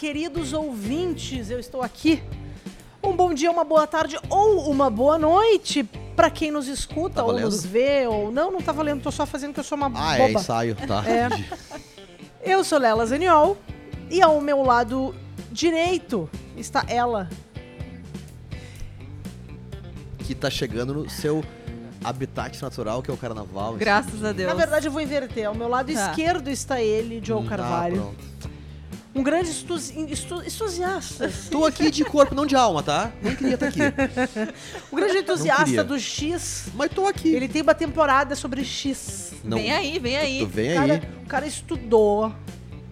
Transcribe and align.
queridos 0.00 0.54
ouvintes, 0.54 1.50
eu 1.50 1.60
estou 1.60 1.82
aqui. 1.82 2.22
Um 3.04 3.14
bom 3.14 3.34
dia, 3.34 3.50
uma 3.50 3.64
boa 3.64 3.86
tarde 3.86 4.18
ou 4.30 4.70
uma 4.70 4.88
boa 4.88 5.18
noite 5.18 5.82
para 6.16 6.30
quem 6.30 6.50
nos 6.50 6.68
escuta 6.68 7.16
Tá 7.16 7.22
ou 7.22 7.28
valendo? 7.28 7.44
nos 7.44 7.64
vê 7.66 8.06
ou 8.06 8.32
não, 8.32 8.50
não 8.50 8.62
tá 8.62 8.72
valendo, 8.72 9.02
tô 9.02 9.10
só 9.12 9.26
fazendo 9.26 9.52
que 9.52 9.60
eu 9.60 9.64
sou 9.64 9.76
uma 9.76 9.92
Ah, 9.94 10.16
é 10.16 10.26
boba. 10.26 10.40
ensaio, 10.40 10.74
tá. 10.74 11.04
É. 11.06 11.28
Eu 12.42 12.64
sou 12.64 12.78
Lela 12.78 13.04
Zaniol 13.04 13.58
e 14.10 14.22
ao 14.22 14.40
meu 14.40 14.62
lado 14.62 15.14
direito 15.52 16.30
está 16.56 16.82
ela. 16.88 17.28
Que 20.20 20.34
tá 20.34 20.48
chegando 20.48 20.94
no 20.94 21.10
seu 21.10 21.44
habitat 22.02 22.62
natural, 22.62 23.02
que 23.02 23.10
é 23.10 23.14
o 23.14 23.18
carnaval. 23.18 23.74
Graças 23.74 24.24
a 24.24 24.32
Deus. 24.32 24.48
Na 24.48 24.54
verdade, 24.54 24.86
eu 24.88 24.92
vou 24.92 25.02
inverter. 25.02 25.46
Ao 25.46 25.54
meu 25.54 25.68
lado 25.68 25.92
Tá. 25.92 26.08
esquerdo 26.10 26.48
está 26.48 26.80
ele, 26.80 27.20
Joe 27.22 27.42
Hum, 27.42 27.46
Carvalho. 27.46 27.96
Ah, 27.96 28.22
pronto. 28.40 28.49
Um 29.14 29.22
grande 29.22 29.50
estu 29.50 29.76
estu 29.76 30.42
entusiasta. 30.44 31.30
Tô 31.50 31.64
aqui 31.64 31.90
de 31.90 32.04
corpo, 32.04 32.34
não 32.34 32.46
de 32.46 32.54
alma, 32.54 32.82
tá? 32.82 33.10
Nem 33.22 33.34
queria 33.34 33.54
estar 33.54 33.66
aqui. 33.68 33.80
um 34.92 34.96
grande 34.96 35.18
entusiasta 35.18 35.82
do 35.84 35.98
X. 35.98 36.68
Mas 36.74 36.90
tô 36.94 37.06
aqui. 37.06 37.34
Ele 37.34 37.48
tem 37.48 37.62
uma 37.62 37.74
temporada 37.74 38.34
sobre 38.36 38.64
X. 38.64 39.32
Não, 39.42 39.58
Vem 39.58 39.72
aí, 39.72 39.98
vem 39.98 40.16
aí. 40.16 40.38
Tu 40.40 40.46
vem 40.46 40.72
O 40.72 40.74
cara, 40.76 40.92
aí. 40.94 41.00
o 41.24 41.26
cara 41.28 41.46
estudou, 41.46 42.32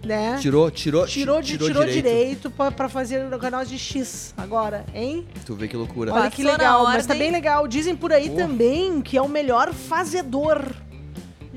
né? 0.05 0.39
Tirou, 0.41 0.71
tirou, 0.71 1.07
Tirou, 1.07 1.41
de, 1.43 1.53
tirou, 1.53 1.69
tirou 1.69 1.85
direito. 1.85 2.03
direito, 2.05 2.51
pra, 2.51 2.71
pra 2.73 2.89
fazer 2.89 3.33
o 3.33 3.39
canal 3.39 3.65
de 3.65 3.79
X 3.79 4.33
agora, 4.37 4.85
hein? 4.95 5.27
Tu 5.47 5.55
vê 5.55 5.69
que 5.69 5.77
loucura. 5.77 6.11
Olha 6.13 6.23
Passou 6.25 6.37
que 6.37 6.43
legal, 6.45 6.85
mas 6.85 7.07
tá 7.07 7.15
bem 7.15 7.31
legal. 7.31 7.69
Dizem 7.69 7.95
por 7.95 8.13
aí 8.13 8.29
Pô. 8.31 8.37
também 8.37 9.01
que 9.03 9.17
é 9.17 9.23
o 9.23 9.29
melhor 9.29 9.73
fazedor. 9.73 10.65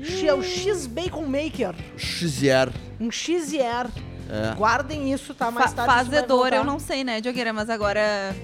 X- 0.00 0.24
É 0.24 0.34
o 0.34 0.42
X 0.42 0.86
Bacon 0.86 1.26
Maker. 1.26 1.74
Xizier. 1.96 2.70
Um 3.00 3.10
Xier. 3.10 3.86
É. 4.32 4.54
Guardem 4.54 5.12
isso, 5.12 5.34
tá? 5.34 5.50
Mais 5.50 5.72
Fa 5.72 5.84
tarde 5.84 6.10
fazedor, 6.10 6.48
eu 6.54 6.64
não 6.64 6.78
sei, 6.78 7.04
né, 7.04 7.20
Diogueira? 7.20 7.52
Mas 7.52 7.68
agora. 7.68 8.34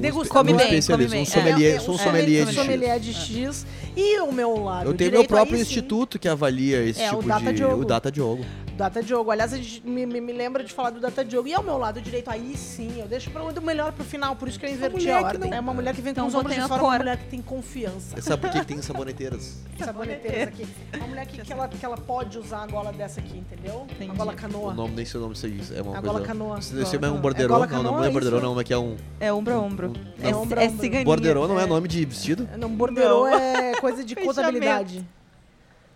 Degusta- 0.00 0.34
Come 0.34 0.52
bem, 0.52 0.82
come 0.82 1.06
bem. 1.06 1.22
Um 1.22 1.24
sommelier, 1.24 1.76
É, 1.76 1.80
sou 1.80 1.94
um 1.94 1.96
o 1.96 2.00
sommelier 2.00 2.44
de 2.46 2.54
sommelier 2.54 2.96
X. 2.96 3.04
de 3.04 3.14
X. 3.14 3.66
E 3.96 4.16
ao 4.16 4.30
meu 4.30 4.62
lado 4.62 4.90
Eu 4.90 4.94
tenho 4.94 5.10
meu 5.12 5.24
próprio 5.24 5.56
aí 5.56 5.64
sim, 5.64 5.70
instituto 5.70 6.18
que 6.18 6.28
avalia 6.28 6.82
esse 6.82 7.00
É, 7.00 7.10
o 7.12 7.16
tipo 7.16 7.28
Data 7.28 7.44
de... 7.46 7.52
Diogo. 7.54 7.80
O 7.80 7.84
Data 7.84 8.12
Diogo. 8.12 8.44
Data 8.78 9.02
Diogo. 9.02 9.30
Aliás, 9.32 9.52
a 9.52 9.56
gente 9.56 9.84
me, 9.84 10.06
me, 10.06 10.20
me 10.20 10.32
lembra 10.32 10.62
de 10.62 10.72
falar 10.72 10.90
do 10.90 11.00
Data 11.00 11.24
Diogo. 11.24 11.48
E 11.48 11.52
ao 11.54 11.62
meu 11.64 11.76
lado 11.76 12.00
direito, 12.00 12.30
aí 12.30 12.56
sim, 12.56 13.00
eu 13.00 13.08
deixo 13.08 13.28
pra 13.30 13.42
o 13.42 13.60
melhor 13.60 13.92
pro 13.92 14.04
final, 14.04 14.36
por 14.36 14.46
isso 14.48 14.58
que 14.58 14.64
eu 14.66 14.70
inverti 14.70 15.10
a 15.10 15.18
que 15.18 15.24
ordem. 15.24 15.50
não- 15.50 15.56
É 15.56 15.60
uma 15.60 15.74
mulher 15.74 15.94
que 15.94 16.00
vem 16.00 16.12
Então 16.12 16.24
com 16.24 16.28
os 16.28 16.34
ombros 16.34 16.54
de 16.54 16.60
a 16.60 16.68
fora, 16.68 16.82
uma 16.82 16.98
mulher 16.98 17.16
que 17.18 17.24
tem 17.26 17.42
confiança. 17.42 18.20
Sabe 18.22 18.40
por 18.40 18.50
que 18.50 18.64
tem 18.64 18.80
saboneteiras? 18.80 19.58
Saboneteiras 19.84 20.48
aqui. 20.48 20.66
Uma 20.96 21.06
mulher 21.08 21.26
que, 21.26 21.40
que, 21.42 21.52
ela, 21.52 21.66
que 21.68 21.84
ela 21.84 21.96
pode 21.96 22.38
usar 22.38 22.62
a 22.62 22.66
gola 22.68 22.92
dessa 22.92 23.18
aqui, 23.20 23.36
entendeu? 23.38 23.84
Entendi. 23.90 24.10
A 24.12 24.14
gola 24.14 24.32
O 24.32 24.36
canoa. 24.36 24.74
nome, 24.74 24.94
nem 24.94 25.04
sei 25.04 25.18
o 25.20 25.22
nome 25.24 25.34
aí. 25.42 25.60
É 25.76 25.82
uma 25.82 25.90
A 25.92 25.94
coisa... 26.00 26.00
gola 26.12 26.20
canoa. 26.24 26.58
Isso 26.60 26.74
deve 26.74 26.86
ser 26.86 26.98
Gola 26.98 27.12
um 27.12 27.16
canoa. 27.16 27.22
borderô. 27.22 27.54
É 27.54 27.58
não, 27.58 27.60
não, 27.60 27.68
canoa, 27.68 27.92
não 27.92 27.98
é 27.98 28.06
isso? 28.06 28.12
borderô, 28.12 28.40
não. 28.40 28.60
É 28.60 28.64
que 28.64 28.72
é 28.72 28.78
um... 28.78 28.96
É 29.18 29.32
ombro 29.32 29.54
a 29.54 29.58
ombro. 29.58 29.92
Não. 30.18 30.28
É, 30.30 30.34
Ombro 30.36 30.60
a 30.60 30.62
é 30.62 30.66
ombro. 30.68 30.80
ciganinha. 30.80 31.04
Borderô 31.04 31.48
não 31.48 31.58
é 31.58 31.64
é. 31.64 31.66
nome 31.66 31.88
de 31.88 32.04
vestido? 32.04 32.48
Não, 32.56 32.68
borderô 32.68 33.26
é 33.26 33.72
coisa 33.80 34.04
de 34.04 34.14
contabilidade. 34.16 35.04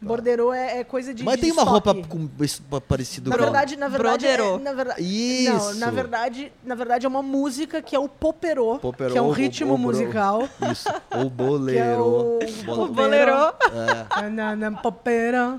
Borderô 0.03 0.53
é, 0.53 0.81
é 0.81 0.85
coisa 0.85 1.15
de 1.15 1.23
Mas 1.25 1.37
de 1.37 1.43
tem 1.43 1.53
uma 1.53 1.63
estoque. 1.63 1.87
roupa 1.89 2.09
com 2.09 2.29
isso 2.45 2.63
parecido 2.89 3.31
Na 3.31 3.37
com... 3.37 3.43
verdade, 3.45 3.77
na 3.77 3.89
verdade, 3.89 4.27
é, 4.27 4.59
na 4.59 4.73
verdade, 4.73 5.03
Isso. 5.03 5.53
não, 5.53 5.75
na 5.75 5.91
verdade, 5.91 6.53
na 6.65 6.75
verdade 6.75 7.07
é 7.07 7.09
uma 7.09 7.23
música 7.23 7.81
que 7.81 7.95
é 7.95 7.99
o 7.99 8.09
poperô, 8.09 8.79
Poperô, 8.79 9.13
que 9.13 9.19
é 9.19 9.23
um 9.23 9.29
o- 9.29 9.33
ritmo 9.33 9.75
o 9.75 9.79
bro- 9.79 9.87
musical, 9.87 10.49
Isso. 10.71 10.89
Ou 10.89 10.95
que 11.21 11.27
é 11.27 11.29
boleiro. 11.31 12.03
o, 12.05 12.39
O 12.83 12.89
boleiro. 12.89 13.33
É, 13.33 14.23
Nanana, 14.31 14.73
poperô. 14.83 15.59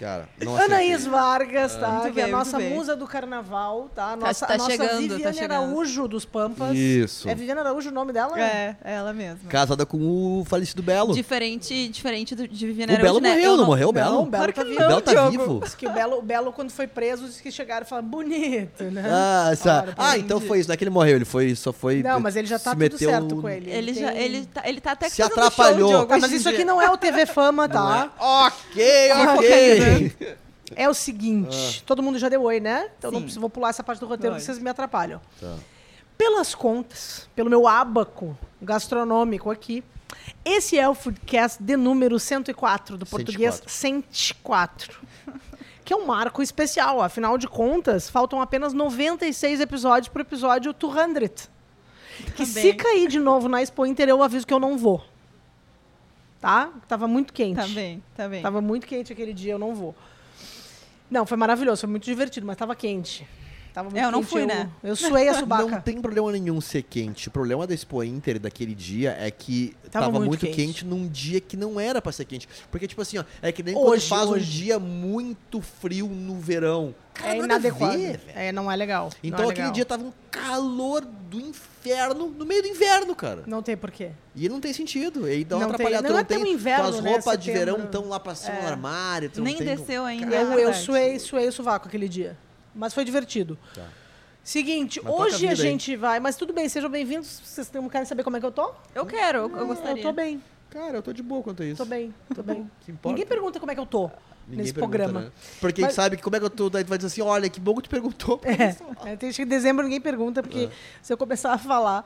Cara. 0.00 0.28
Não. 0.42 0.56
Anaís 0.56 1.06
Vargas, 1.06 1.76
tá? 1.76 1.88
Muito 1.88 2.12
que 2.14 2.20
é 2.20 2.22
a 2.22 2.26
bem, 2.26 2.32
nossa 2.34 2.56
bem. 2.56 2.70
musa 2.70 2.96
do 2.96 3.06
carnaval, 3.06 3.88
tá? 3.94 4.12
A 4.12 4.16
nossa, 4.16 4.46
tá 4.46 4.54
a 4.54 4.56
nossa 4.56 4.70
chegando, 4.70 4.90
tá 4.90 4.98
Viviane 5.14 5.36
chegando. 5.36 5.52
Araújo 5.52 6.08
dos 6.08 6.24
Pampas. 6.24 6.74
Isso. 6.76 7.28
É 7.28 7.34
Viviane 7.34 7.60
Araújo 7.60 7.90
o 7.90 7.92
nome 7.92 8.12
dela? 8.12 8.40
É, 8.40 8.76
é 8.82 8.94
ela 8.94 9.12
mesma. 9.12 9.48
Casada 9.48 9.84
com 9.84 9.98
o 10.40 10.44
falecido 10.44 10.82
Belo. 10.82 11.14
Diferente, 11.14 11.88
diferente 11.88 12.34
do, 12.34 12.48
de 12.48 12.66
Viviane 12.66 12.94
O 12.94 12.96
Belo 12.96 13.18
Araújo, 13.18 13.20
né? 13.20 13.30
morreu, 13.34 13.50
Eu 13.50 13.56
não 13.56 13.66
morreu 13.66 13.88
o 13.90 13.92
Não, 13.92 14.00
Belo? 14.02 14.22
o 14.22 14.26
Belo 14.26 14.30
Claro 14.30 14.52
tá 14.52 14.62
que 14.64 14.68
vivo. 14.70 14.82
O 14.84 14.88
Belo 14.88 15.00
tá 15.02 15.10
Diogo. 15.12 15.30
vivo? 15.30 15.60
Diz 15.64 15.74
que 15.74 15.86
o 15.86 15.90
Belo, 15.92 16.18
o 16.18 16.22
Belo, 16.22 16.52
quando 16.52 16.70
foi 16.70 16.86
preso, 16.86 17.26
disse 17.26 17.42
que 17.42 17.52
chegaram 17.52 17.84
e 17.84 17.88
falaram, 17.88 18.08
bonito, 18.08 18.84
né? 18.84 19.04
Ah, 19.06 19.48
essa... 19.52 19.94
Ah, 19.98 20.16
então 20.18 20.40
foi 20.40 20.60
isso, 20.60 20.68
não 20.68 20.74
é 20.74 20.76
que 20.76 20.84
ele 20.84 20.90
morreu, 20.90 21.16
ele 21.16 21.24
foi, 21.24 21.54
só 21.54 21.72
foi... 21.72 22.02
Não, 22.02 22.18
mas 22.20 22.36
ele 22.36 22.46
já 22.46 22.58
tá 22.58 22.70
se 22.70 22.76
tudo 22.88 22.98
certo 22.98 23.34
no- 23.36 23.42
com 23.42 23.48
ele. 23.48 23.70
Ele, 23.70 23.92
já, 23.94 24.12
tem- 24.12 24.22
ele, 24.22 24.46
tá, 24.46 24.62
ele 24.64 24.80
tá 24.80 24.92
até 24.92 25.08
Se 25.08 25.22
atrapalhou. 25.22 25.90
Show, 25.90 26.06
Tá, 26.06 26.14
hoje 26.14 26.22
mas 26.22 26.32
isso 26.32 26.48
aqui 26.48 26.64
não 26.64 26.80
é 26.80 26.90
o 26.90 26.96
TV 26.96 27.26
Fama, 27.26 27.68
tá? 27.68 28.10
Ok, 28.18 29.12
Uma 29.12 29.36
É 30.76 30.88
o 30.88 30.94
seguinte, 30.94 31.82
todo 31.84 32.02
mundo 32.02 32.18
já 32.18 32.28
deu 32.28 32.42
oi, 32.42 32.60
né? 32.60 32.90
Então 32.96 33.10
não 33.10 33.20
preciso, 33.20 33.40
vou 33.40 33.50
pular 33.50 33.70
essa 33.70 33.82
parte 33.82 33.98
do 33.98 34.06
roteiro, 34.06 34.36
que 34.36 34.42
vocês 34.42 34.58
me 34.58 34.70
atrapalham. 34.70 35.20
Tá. 35.40 35.56
Pelas 36.16 36.54
contas, 36.54 37.28
pelo 37.34 37.50
meu 37.50 37.66
ábaco 37.66 38.38
gastronômico 38.62 39.50
aqui, 39.50 39.82
esse 40.44 40.78
é 40.78 40.88
o 40.88 40.94
Foodcast 40.94 41.62
de 41.62 41.76
número 41.76 42.18
104, 42.18 42.96
do 42.96 43.06
português 43.06 43.62
104. 43.66 45.00
Que 45.84 45.92
é 45.92 45.96
um 45.96 46.06
marco 46.06 46.40
especial, 46.42 47.02
afinal 47.02 47.36
de 47.36 47.48
contas, 47.48 48.08
faltam 48.08 48.40
apenas 48.40 48.72
96 48.72 49.60
episódios 49.60 50.08
pro 50.08 50.22
episódio 50.22 50.72
200. 50.72 51.50
Que 52.36 52.46
se 52.46 52.54
Também. 52.54 52.76
cair 52.76 53.08
de 53.08 53.18
novo 53.18 53.48
na 53.48 53.62
Expo 53.62 53.84
Inter, 53.84 54.08
eu 54.08 54.22
aviso 54.22 54.46
que 54.46 54.54
eu 54.54 54.60
não 54.60 54.78
vou. 54.78 55.02
Tá? 56.40 56.72
Tava 56.88 57.06
muito 57.06 57.32
quente. 57.32 57.56
Tá 57.56 57.66
bem, 57.66 58.02
tá 58.16 58.28
bem. 58.28 58.42
Tava 58.42 58.60
muito 58.60 58.86
quente 58.86 59.12
aquele 59.12 59.34
dia, 59.34 59.52
eu 59.52 59.58
não 59.58 59.74
vou. 59.74 59.94
Não, 61.10 61.26
foi 61.26 61.36
maravilhoso, 61.36 61.80
foi 61.82 61.90
muito 61.90 62.04
divertido, 62.04 62.46
mas 62.46 62.56
tava 62.56 62.74
quente. 62.74 63.26
Tava 63.72 63.88
muito 63.88 64.02
É, 64.02 64.04
eu 64.06 64.10
não 64.10 64.20
quente, 64.20 64.30
fui, 64.30 64.46
né? 64.46 64.68
Eu 64.82 64.96
suei 64.96 65.28
a 65.28 65.34
subaca. 65.34 65.64
Não 65.66 65.80
tem 65.80 66.00
problema 66.00 66.32
nenhum 66.32 66.60
ser 66.60 66.82
quente. 66.82 67.28
O 67.28 67.30
problema 67.30 67.66
da 67.66 67.74
Expo 67.74 68.02
Inter 68.02 68.38
daquele 68.38 68.74
dia 68.74 69.16
é 69.20 69.30
que 69.30 69.76
Tava 69.90 70.06
tava, 70.06 70.18
muito 70.18 70.28
muito, 70.28 70.46
quente. 70.46 70.56
quente. 70.56 70.84
num 70.84 71.06
dia 71.08 71.40
que 71.40 71.56
não 71.56 71.78
era 71.78 72.02
pra 72.02 72.10
ser 72.12 72.24
quente. 72.24 72.48
Porque, 72.70 72.86
tipo 72.88 73.00
assim, 73.00 73.18
ó, 73.18 73.24
é 73.40 73.52
que 73.52 73.62
nem 73.62 73.76
Hoje, 73.76 74.08
quando 74.08 74.18
faz 74.18 74.28
hoje. 74.30 74.44
um 74.44 74.50
dia 74.64 74.78
muito 74.78 75.60
frio 75.60 76.06
no 76.08 76.38
verão. 76.38 76.94
Cara, 77.14 77.34
É 77.34 77.38
inadequado. 77.38 77.98
ver, 77.98 78.20
é, 78.34 78.50
não 78.52 78.70
é 78.70 78.76
legal. 78.76 79.10
Então 79.22 79.40
não 79.40 79.48
é 79.48 79.52
aquele 79.52 79.66
legal. 79.66 79.72
dia 79.74 79.84
tava 79.84 80.04
um 80.04 80.12
calor 80.30 81.04
do 81.04 81.38
inferno 81.40 82.28
no 82.28 82.46
meio 82.46 82.62
do 82.62 82.68
inverno, 82.68 83.14
cara. 83.14 83.42
Não 83.46 83.62
tem 83.62 83.76
porquê. 83.76 84.10
E 84.34 84.48
não 84.48 84.58
tem 84.60 84.72
sentido. 84.72 85.28
E 85.30 85.44
dá 85.44 85.56
uma 85.56 85.66
Não 85.66 85.74
tem- 85.74 85.86
atrapalhada. 85.86 86.08
não 86.08 86.16
tu 86.16 86.20
é 86.20 86.24
tão 86.24 86.42
tem 86.44 86.52
inverno, 86.54 86.84
tuas 86.90 87.02
né, 87.04 87.10
roupas 87.10 87.38
de 87.38 87.44
setembro. 87.46 87.74
verão 87.76 87.86
tão 87.90 88.08
lá 88.08 88.18
pra 88.18 88.34
cima 88.34 88.56
É. 88.56 88.62
no 88.62 88.68
armário. 88.68 89.28
tu 89.30 89.38
não 89.38 89.44
Nem 89.44 89.56
tem- 89.56 89.66
desceu 89.76 90.04
ainda. 90.04 90.34
é 90.34 90.42
Eu, 90.42 90.52
eu 90.52 90.72
suei, 90.74 91.18
suei 91.18 91.48
o 91.48 91.52
sovaco 91.52 91.88
aquele 91.88 92.08
dia. 92.08 92.36
Mas 92.74 92.94
foi 92.94 93.04
divertido. 93.04 93.58
Tá. 93.74 93.86
Seguinte, 94.42 95.00
Mas 95.02 95.12
a 95.12 95.16
hoje 95.16 95.46
a 95.46 95.50
aí. 95.50 95.56
gente 95.56 95.94
vai. 95.96 96.18
Mas 96.18 96.36
tudo 96.36 96.52
bem, 96.52 96.68
sejam 96.68 96.88
bem-vindos. 96.88 97.40
Vocês 97.44 97.70
não 97.72 97.88
querem 97.88 98.06
saber 98.06 98.24
como 98.24 98.36
é 98.36 98.40
que 98.40 98.46
eu 98.46 98.52
tô? 98.52 98.72
Eu 98.94 99.04
quero, 99.04 99.38
eu, 99.38 99.50
eu 99.50 99.60
Ah, 99.62 99.64
gostaria. 99.64 100.02
Eu 100.02 100.06
tô 100.08 100.12
bem, 100.12 100.42
Cara, 100.70 100.96
eu 100.98 101.02
tô 101.02 101.12
de 101.12 101.22
boa 101.22 101.42
quanto 101.42 101.62
a 101.62 101.66
isso. 101.66 101.76
tô 101.82 101.84
bem, 101.84 102.14
tô 102.34 102.42
bem. 102.42 102.70
Que 102.80 102.92
importa. 102.92 103.08
Ninguém 103.08 103.26
pergunta 103.26 103.58
como 103.58 103.72
é 103.72 103.74
que 103.74 103.80
eu 103.80 103.86
tô 103.86 104.04
Ninguém 104.46 104.58
nesse 104.58 104.72
pergunta, 104.72 104.96
programa. 104.98 105.20
né? 105.26 105.32
Porque 105.60 105.82
Mas- 105.82 105.94
sabe 105.94 106.16
que 106.16 106.22
como 106.22 106.36
é 106.36 106.38
que 106.38 106.44
eu 106.44 106.50
tô, 106.50 106.70
daí 106.70 106.84
tu 106.84 106.88
vai 106.88 106.96
dizer 106.96 107.08
assim, 107.08 107.22
olha, 107.22 107.48
que 107.50 107.58
bom 107.60 107.74
que 107.74 107.82
tu 107.82 107.90
perguntou. 107.90 108.40
É, 109.04 109.16
tem, 109.16 109.28
acho 109.30 109.36
que 109.36 109.42
em 109.42 109.46
dezembro 109.46 109.82
ninguém 109.82 110.00
pergunta, 110.00 110.42
porque 110.42 110.66
É. 110.66 110.70
se 111.02 111.12
eu 111.12 111.16
começar 111.18 111.52
a 111.52 111.58
falar. 111.58 112.04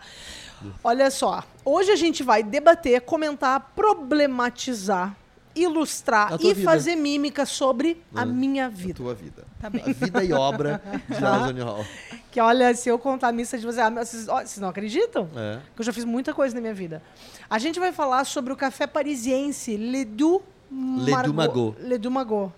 Olha 0.83 1.11
só, 1.11 1.45
hoje 1.65 1.91
a 1.91 1.97
gente 1.97 2.23
vai 2.23 2.43
debater, 2.43 3.03
comentar, 3.03 3.73
problematizar, 3.77 5.15
ilustrar 5.54 6.32
A 6.32 6.37
e 6.37 6.53
vida. 6.54 6.62
fazer 6.70 6.97
mímica 6.97 7.44
sobre 7.47 8.03
a 8.15 8.22
É. 8.22 8.25
minha 8.25 8.66
A 8.66 8.69
vida. 8.69 8.94
tua 8.94 9.15
vida. 9.15 9.44
Tá 9.60 9.70
bem. 9.70 9.82
A 9.87 9.92
vida 9.92 10.25
e 10.25 10.32
obra 10.32 10.82
de 11.09 11.19
Tá. 11.20 11.28
Lara 11.31 11.47
Zoni 11.47 11.60
Hall. 11.60 11.84
Que 12.31 12.41
olha, 12.41 12.75
se 12.75 12.88
eu 12.88 12.98
contar 12.98 13.28
a 13.28 13.32
missa 13.32 13.56
de 13.56 13.65
você, 13.65 13.81
ah, 13.81 13.91
vocês, 13.91 14.28
ó, 14.28 14.37
vocês 14.38 14.59
não 14.59 14.69
acreditam? 14.69 15.28
É. 15.37 15.60
Que 15.75 15.81
eu 15.81 15.84
já 15.84 15.92
fiz 15.92 16.04
muita 16.04 16.34
coisa 16.34 16.54
na 16.54 16.60
minha 16.60 16.75
vida. 16.75 17.00
A 17.48 17.59
gente 17.59 17.78
vai 17.78 17.92
falar 17.92 18.25
sobre 18.25 18.53
o 18.53 18.56
café 18.56 18.87
parisiense 18.87 19.76
Ledoux 19.76 20.42
Ledoux 20.70 21.32
Magot. 21.32 21.76
Ledoux 21.81 22.10
Magot. 22.12 22.53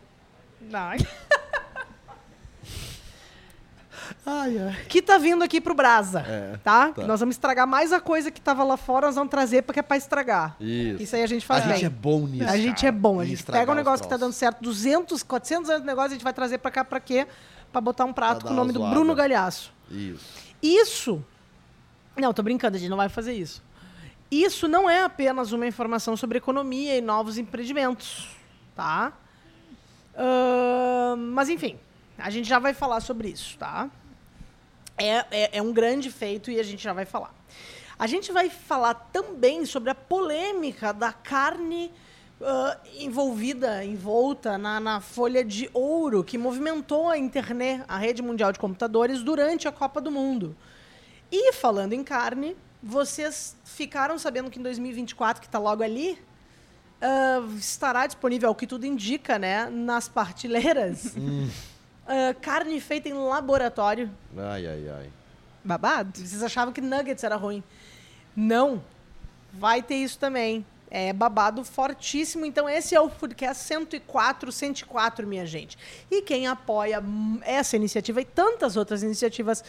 Ai. 0.72 0.98
Ai, 4.28 4.58
ai. 4.58 4.84
Que 4.88 5.00
tá 5.00 5.18
vindo 5.18 5.44
aqui 5.44 5.60
pro 5.60 5.72
Brasa, 5.72 6.20
É, 6.26 6.56
tá? 6.64 6.88
tá. 6.92 7.06
Nós 7.06 7.20
vamos 7.20 7.36
estragar 7.36 7.64
mais 7.66 7.92
a 7.92 8.00
coisa 8.00 8.28
que 8.28 8.40
tava 8.40 8.64
lá 8.64 8.76
fora, 8.76 9.06
nós 9.06 9.14
vamos 9.14 9.30
trazer 9.30 9.62
porque 9.62 9.78
é 9.78 9.82
pra 9.84 9.96
estragar. 9.96 10.56
Isso. 10.58 11.02
Isso 11.04 11.14
aí 11.16 11.22
a 11.22 11.26
gente 11.28 11.44
A 11.44 11.46
faz 11.46 11.64
bem. 11.64 11.74
gente 11.74 11.86
é 11.86 11.90
bom 11.90 12.26
nisso. 12.26 12.48
A 12.50 12.56
gente 12.56 12.76
cara, 12.76 12.88
é 12.88 12.92
bom, 12.92 13.20
a 13.20 13.24
gente 13.24 13.44
pega 13.44 13.70
um 13.70 13.74
negócio 13.76 14.02
que 14.02 14.10
tá 14.10 14.16
dando 14.16 14.32
certo, 14.32 14.60
200, 14.62 15.22
400 15.22 15.70
anos 15.70 15.82
de 15.82 15.86
negócio, 15.86 16.10
a 16.10 16.14
gente 16.14 16.24
vai 16.24 16.32
trazer 16.32 16.58
pra 16.58 16.72
cá 16.72 16.84
pra 16.84 16.98
quê? 16.98 17.24
Pra 17.70 17.80
botar 17.80 18.04
um 18.04 18.12
prato 18.12 18.40
Pra 18.40 18.48
com 18.48 18.52
o 18.52 18.56
nome 18.56 18.72
do. 18.72 18.80
Bruno 18.88 19.14
Galhaço. 19.14 19.72
Isso. 19.90 20.24
Isso. 20.60 21.24
Não, 22.16 22.32
tô 22.34 22.42
brincando, 22.42 22.76
a 22.76 22.80
gente 22.80 22.88
não 22.90 22.96
vai 22.96 23.08
fazer 23.08 23.34
isso. 23.34 23.62
Isso 24.28 24.66
não 24.66 24.90
é 24.90 25.04
apenas 25.04 25.52
uma 25.52 25.68
informação 25.68 26.16
sobre 26.16 26.38
economia 26.38 26.96
e 26.96 27.00
novos 27.00 27.38
empreendimentos, 27.38 28.28
tá? 28.74 29.12
Ahn, 30.18 31.16
mas 31.32 31.48
enfim, 31.48 31.78
a 32.18 32.28
gente 32.30 32.48
já 32.48 32.58
vai 32.58 32.74
falar 32.74 33.00
sobre 33.00 33.28
isso, 33.28 33.56
tá? 33.58 33.88
É, 34.98 35.24
é, 35.30 35.58
é 35.58 35.62
um 35.62 35.72
grande 35.72 36.10
feito 36.10 36.50
e 36.50 36.58
a 36.58 36.62
gente 36.62 36.82
já 36.82 36.92
vai 36.92 37.04
falar. 37.04 37.34
A 37.98 38.06
gente 38.06 38.30
vai 38.32 38.50
falar 38.50 38.94
também 38.94 39.64
sobre 39.64 39.90
a 39.90 39.94
polêmica 39.94 40.92
da 40.92 41.12
carne 41.12 41.90
ah, 42.40 42.78
envolvida, 42.98 43.82
envolta 43.82 44.58
na, 44.58 44.78
na 44.78 45.00
folha 45.00 45.42
de 45.42 45.70
ouro 45.72 46.22
que 46.22 46.36
movimentou 46.36 47.08
a 47.08 47.16
internet, 47.16 47.82
a 47.88 47.96
rede 47.96 48.20
mundial 48.20 48.52
de 48.52 48.58
computadores, 48.58 49.22
durante 49.22 49.66
a 49.66 49.72
Copa 49.72 50.00
do 50.00 50.10
Mundo. 50.10 50.54
E 51.32 51.52
falando 51.54 51.94
em 51.94 52.04
carne, 52.04 52.54
vocês 52.82 53.56
ficaram 53.64 54.18
sabendo 54.18 54.50
que 54.50 54.58
em 54.58 54.62
2024, 54.62 55.40
que 55.40 55.48
está 55.48 55.58
logo 55.58 55.82
ali, 55.82 56.18
ah, 57.00 57.42
estará 57.56 58.06
disponível, 58.06 58.50
ao 58.50 58.54
que 58.54 58.66
tudo 58.66 58.84
indica, 58.84 59.38
né, 59.38 59.70
nas 59.70 60.06
partilheiras, 60.08 61.14
ah, 62.06 62.34
carne 62.40 62.80
feita 62.80 63.08
em 63.08 63.12
laboratório. 63.12 64.10
Ai, 64.36 64.66
ai, 64.66 64.88
ai. 64.88 65.10
Babado? 65.64 66.18
Vocês 66.18 66.42
achavam 66.42 66.72
que 66.72 66.80
nuggets 66.80 67.24
era 67.24 67.36
ruim. 67.36 67.62
Não. 68.34 68.82
Vai 69.52 69.82
ter 69.82 69.96
isso 69.96 70.18
também. 70.18 70.64
É 70.88 71.12
babado 71.12 71.64
fortíssimo. 71.64 72.46
Então, 72.46 72.68
esse 72.68 72.94
é 72.94 73.00
o 73.00 73.10
Foodcast 73.10 73.64
104, 73.64 74.52
104, 74.52 75.26
minha 75.26 75.44
gente. 75.44 75.76
E 76.10 76.22
quem 76.22 76.46
apoia 76.46 77.02
essa 77.42 77.74
iniciativa 77.74 78.20
e 78.20 78.24
tantas 78.24 78.76
outras 78.76 79.02
iniciativas 79.02 79.64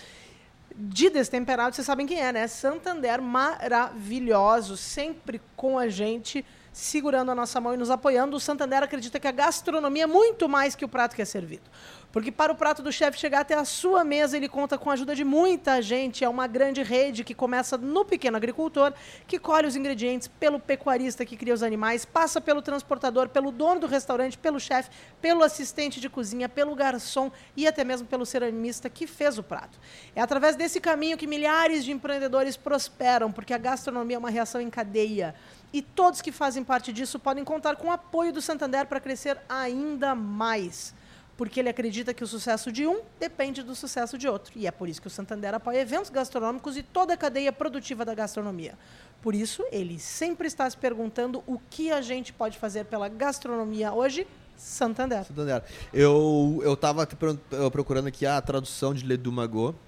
de 0.76 1.10
destemperado, 1.10 1.76
vocês 1.76 1.88
sabem 1.88 2.06
quem 2.06 2.22
é, 2.22 2.32
né? 2.32 2.48
Santander, 2.48 3.20
maravilhoso, 3.20 4.78
sempre 4.78 5.42
com 5.56 5.80
a 5.80 5.90
gente, 5.90 6.46
segurando 6.78 7.32
a 7.32 7.36
nossa 7.36 7.60
mão 7.60 7.74
e 7.74 7.78
nos 7.78 7.90
apoiando. 7.90 8.38
O 8.38 8.40
Santander 8.40 8.84
acredita 8.84 9.20
que 9.20 9.28
a 9.28 9.32
gastronomia 9.32 10.04
é 10.04 10.08
muito 10.08 10.48
mais 10.48 10.76
que 10.76 10.86
o 10.86 10.88
prato 10.88 11.16
que 11.16 11.22
é 11.22 11.26
servido. 11.26 11.64
Porque 12.12 12.32
para 12.32 12.52
o 12.52 12.56
prato 12.56 12.82
do 12.82 12.92
chefe 12.92 13.20
chegar 13.20 13.42
até 13.42 13.56
a 13.56 13.66
sua 13.66 14.04
mesa, 14.04 14.38
ele 14.38 14.48
conta 14.48 14.78
com 14.78 14.90
a 14.90 14.94
ajuda 14.94 15.16
de 15.16 15.24
muita 15.24 15.82
gente. 15.82 16.24
É 16.24 16.30
uma 16.30 16.48
grande 16.48 16.82
rede 16.84 17.24
que 17.24 17.34
começa 17.34 17.78
no 17.78 18.06
pequeno 18.06 18.38
agricultor, 18.38 18.94
que 19.28 19.38
colhe 19.40 19.68
os 19.68 19.76
ingredientes, 19.76 20.28
pelo 20.28 20.60
pecuarista 20.60 21.26
que 21.26 21.36
cria 21.36 21.54
os 21.54 21.64
animais, 21.64 22.06
passa 22.06 22.40
pelo 22.40 22.62
transportador, 22.62 23.28
pelo 23.28 23.52
dono 23.52 23.82
do 23.82 23.88
restaurante, 23.88 24.38
pelo 24.38 24.60
chefe, 24.60 24.90
pelo 25.20 25.44
assistente 25.44 26.00
de 26.00 26.10
cozinha, 26.10 26.48
pelo 26.48 26.76
garçom 26.76 27.32
e 27.56 27.68
até 27.68 27.84
mesmo 27.84 28.08
pelo 28.08 28.26
ceramista 28.26 28.90
que 28.90 29.06
fez 29.06 29.38
o 29.38 29.44
prato. 29.44 29.80
É 30.16 30.22
através 30.22 30.56
desse 30.56 30.80
caminho 30.80 31.18
que 31.18 31.28
milhares 31.28 31.84
de 31.84 31.92
empreendedores 31.92 32.56
prosperam, 32.56 33.32
porque 33.32 33.54
a 33.54 33.58
gastronomia 33.58 34.16
é 34.16 34.20
uma 34.20 34.30
reação 34.30 34.62
em 34.62 34.70
cadeia. 34.70 35.36
E 35.74 35.82
todos 35.82 36.22
que 36.22 36.32
fazem 36.32 36.64
parte 36.64 36.94
disso 36.94 37.20
podem 37.20 37.44
contar 37.44 37.76
com 37.76 37.88
o 37.88 37.92
apoio 37.92 38.32
do 38.32 38.42
Santander 38.42 38.86
para 38.86 39.00
crescer 39.00 39.38
ainda 39.50 40.16
mais 40.16 40.94
porque 41.38 41.60
ele 41.60 41.70
acredita 41.70 42.14
que 42.14 42.24
o 42.24 42.28
sucesso 42.28 42.72
de 42.72 42.88
um 42.88 43.02
depende 43.20 43.62
do 43.62 43.76
sucesso 43.76 44.18
de 44.18 44.28
outro. 44.28 44.52
E 44.56 44.66
é 44.66 44.72
por 44.72 44.90
isso 44.90 45.00
que 45.00 45.08
o 45.08 45.12
Santander 45.12 45.54
apoia 45.54 45.80
eventos 45.80 46.10
gastronômicos 46.10 46.76
e 46.76 46.82
toda 46.82 47.14
a 47.14 47.18
cadeia 47.18 47.54
produtiva 47.54 48.04
da 48.04 48.16
gastronomia. 48.16 48.76
Por 49.22 49.36
isso, 49.36 49.64
ele 49.72 50.00
sempre 50.00 50.48
está 50.48 50.68
se 50.68 50.76
perguntando 50.76 51.44
o 51.46 51.60
que 51.70 51.92
a 51.92 52.02
gente 52.02 52.34
pode 52.34 52.58
fazer 52.58 52.86
pela 52.86 53.08
gastronomia 53.08 53.94
hoje. 53.94 54.28
Santander. 54.58 55.24
Santander. 55.26 55.64
Eu, 55.94 56.60
eu 56.64 57.70
procurando 57.70 58.08
aqui 58.08 58.26
a 58.26 58.42
tradução 58.42 58.92
de 58.92 59.06
Ledu 59.06 59.32
Magot, 59.32 59.78
que 59.78 59.78
como 59.78 59.87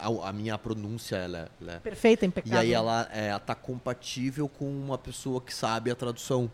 a, 0.00 0.28
a 0.28 0.32
minha 0.32 0.56
pronúncia 0.58 1.16
ela, 1.16 1.38
é- 1.38 1.48
ela 1.62 1.72
é 1.74 1.78
Perfeita, 1.80 2.24
E 2.24 2.28
impecável. 2.28 2.58
aí 2.60 2.72
ela, 2.72 3.08
é, 3.12 3.28
ela 3.28 3.38
tá 3.40 3.54
compatível 3.54 4.48
com 4.48 4.66
uma 4.68 4.96
pessoa 4.98 5.40
que 5.40 5.52
sabe 5.54 5.90
a 5.90 5.94
tradução. 5.94 6.50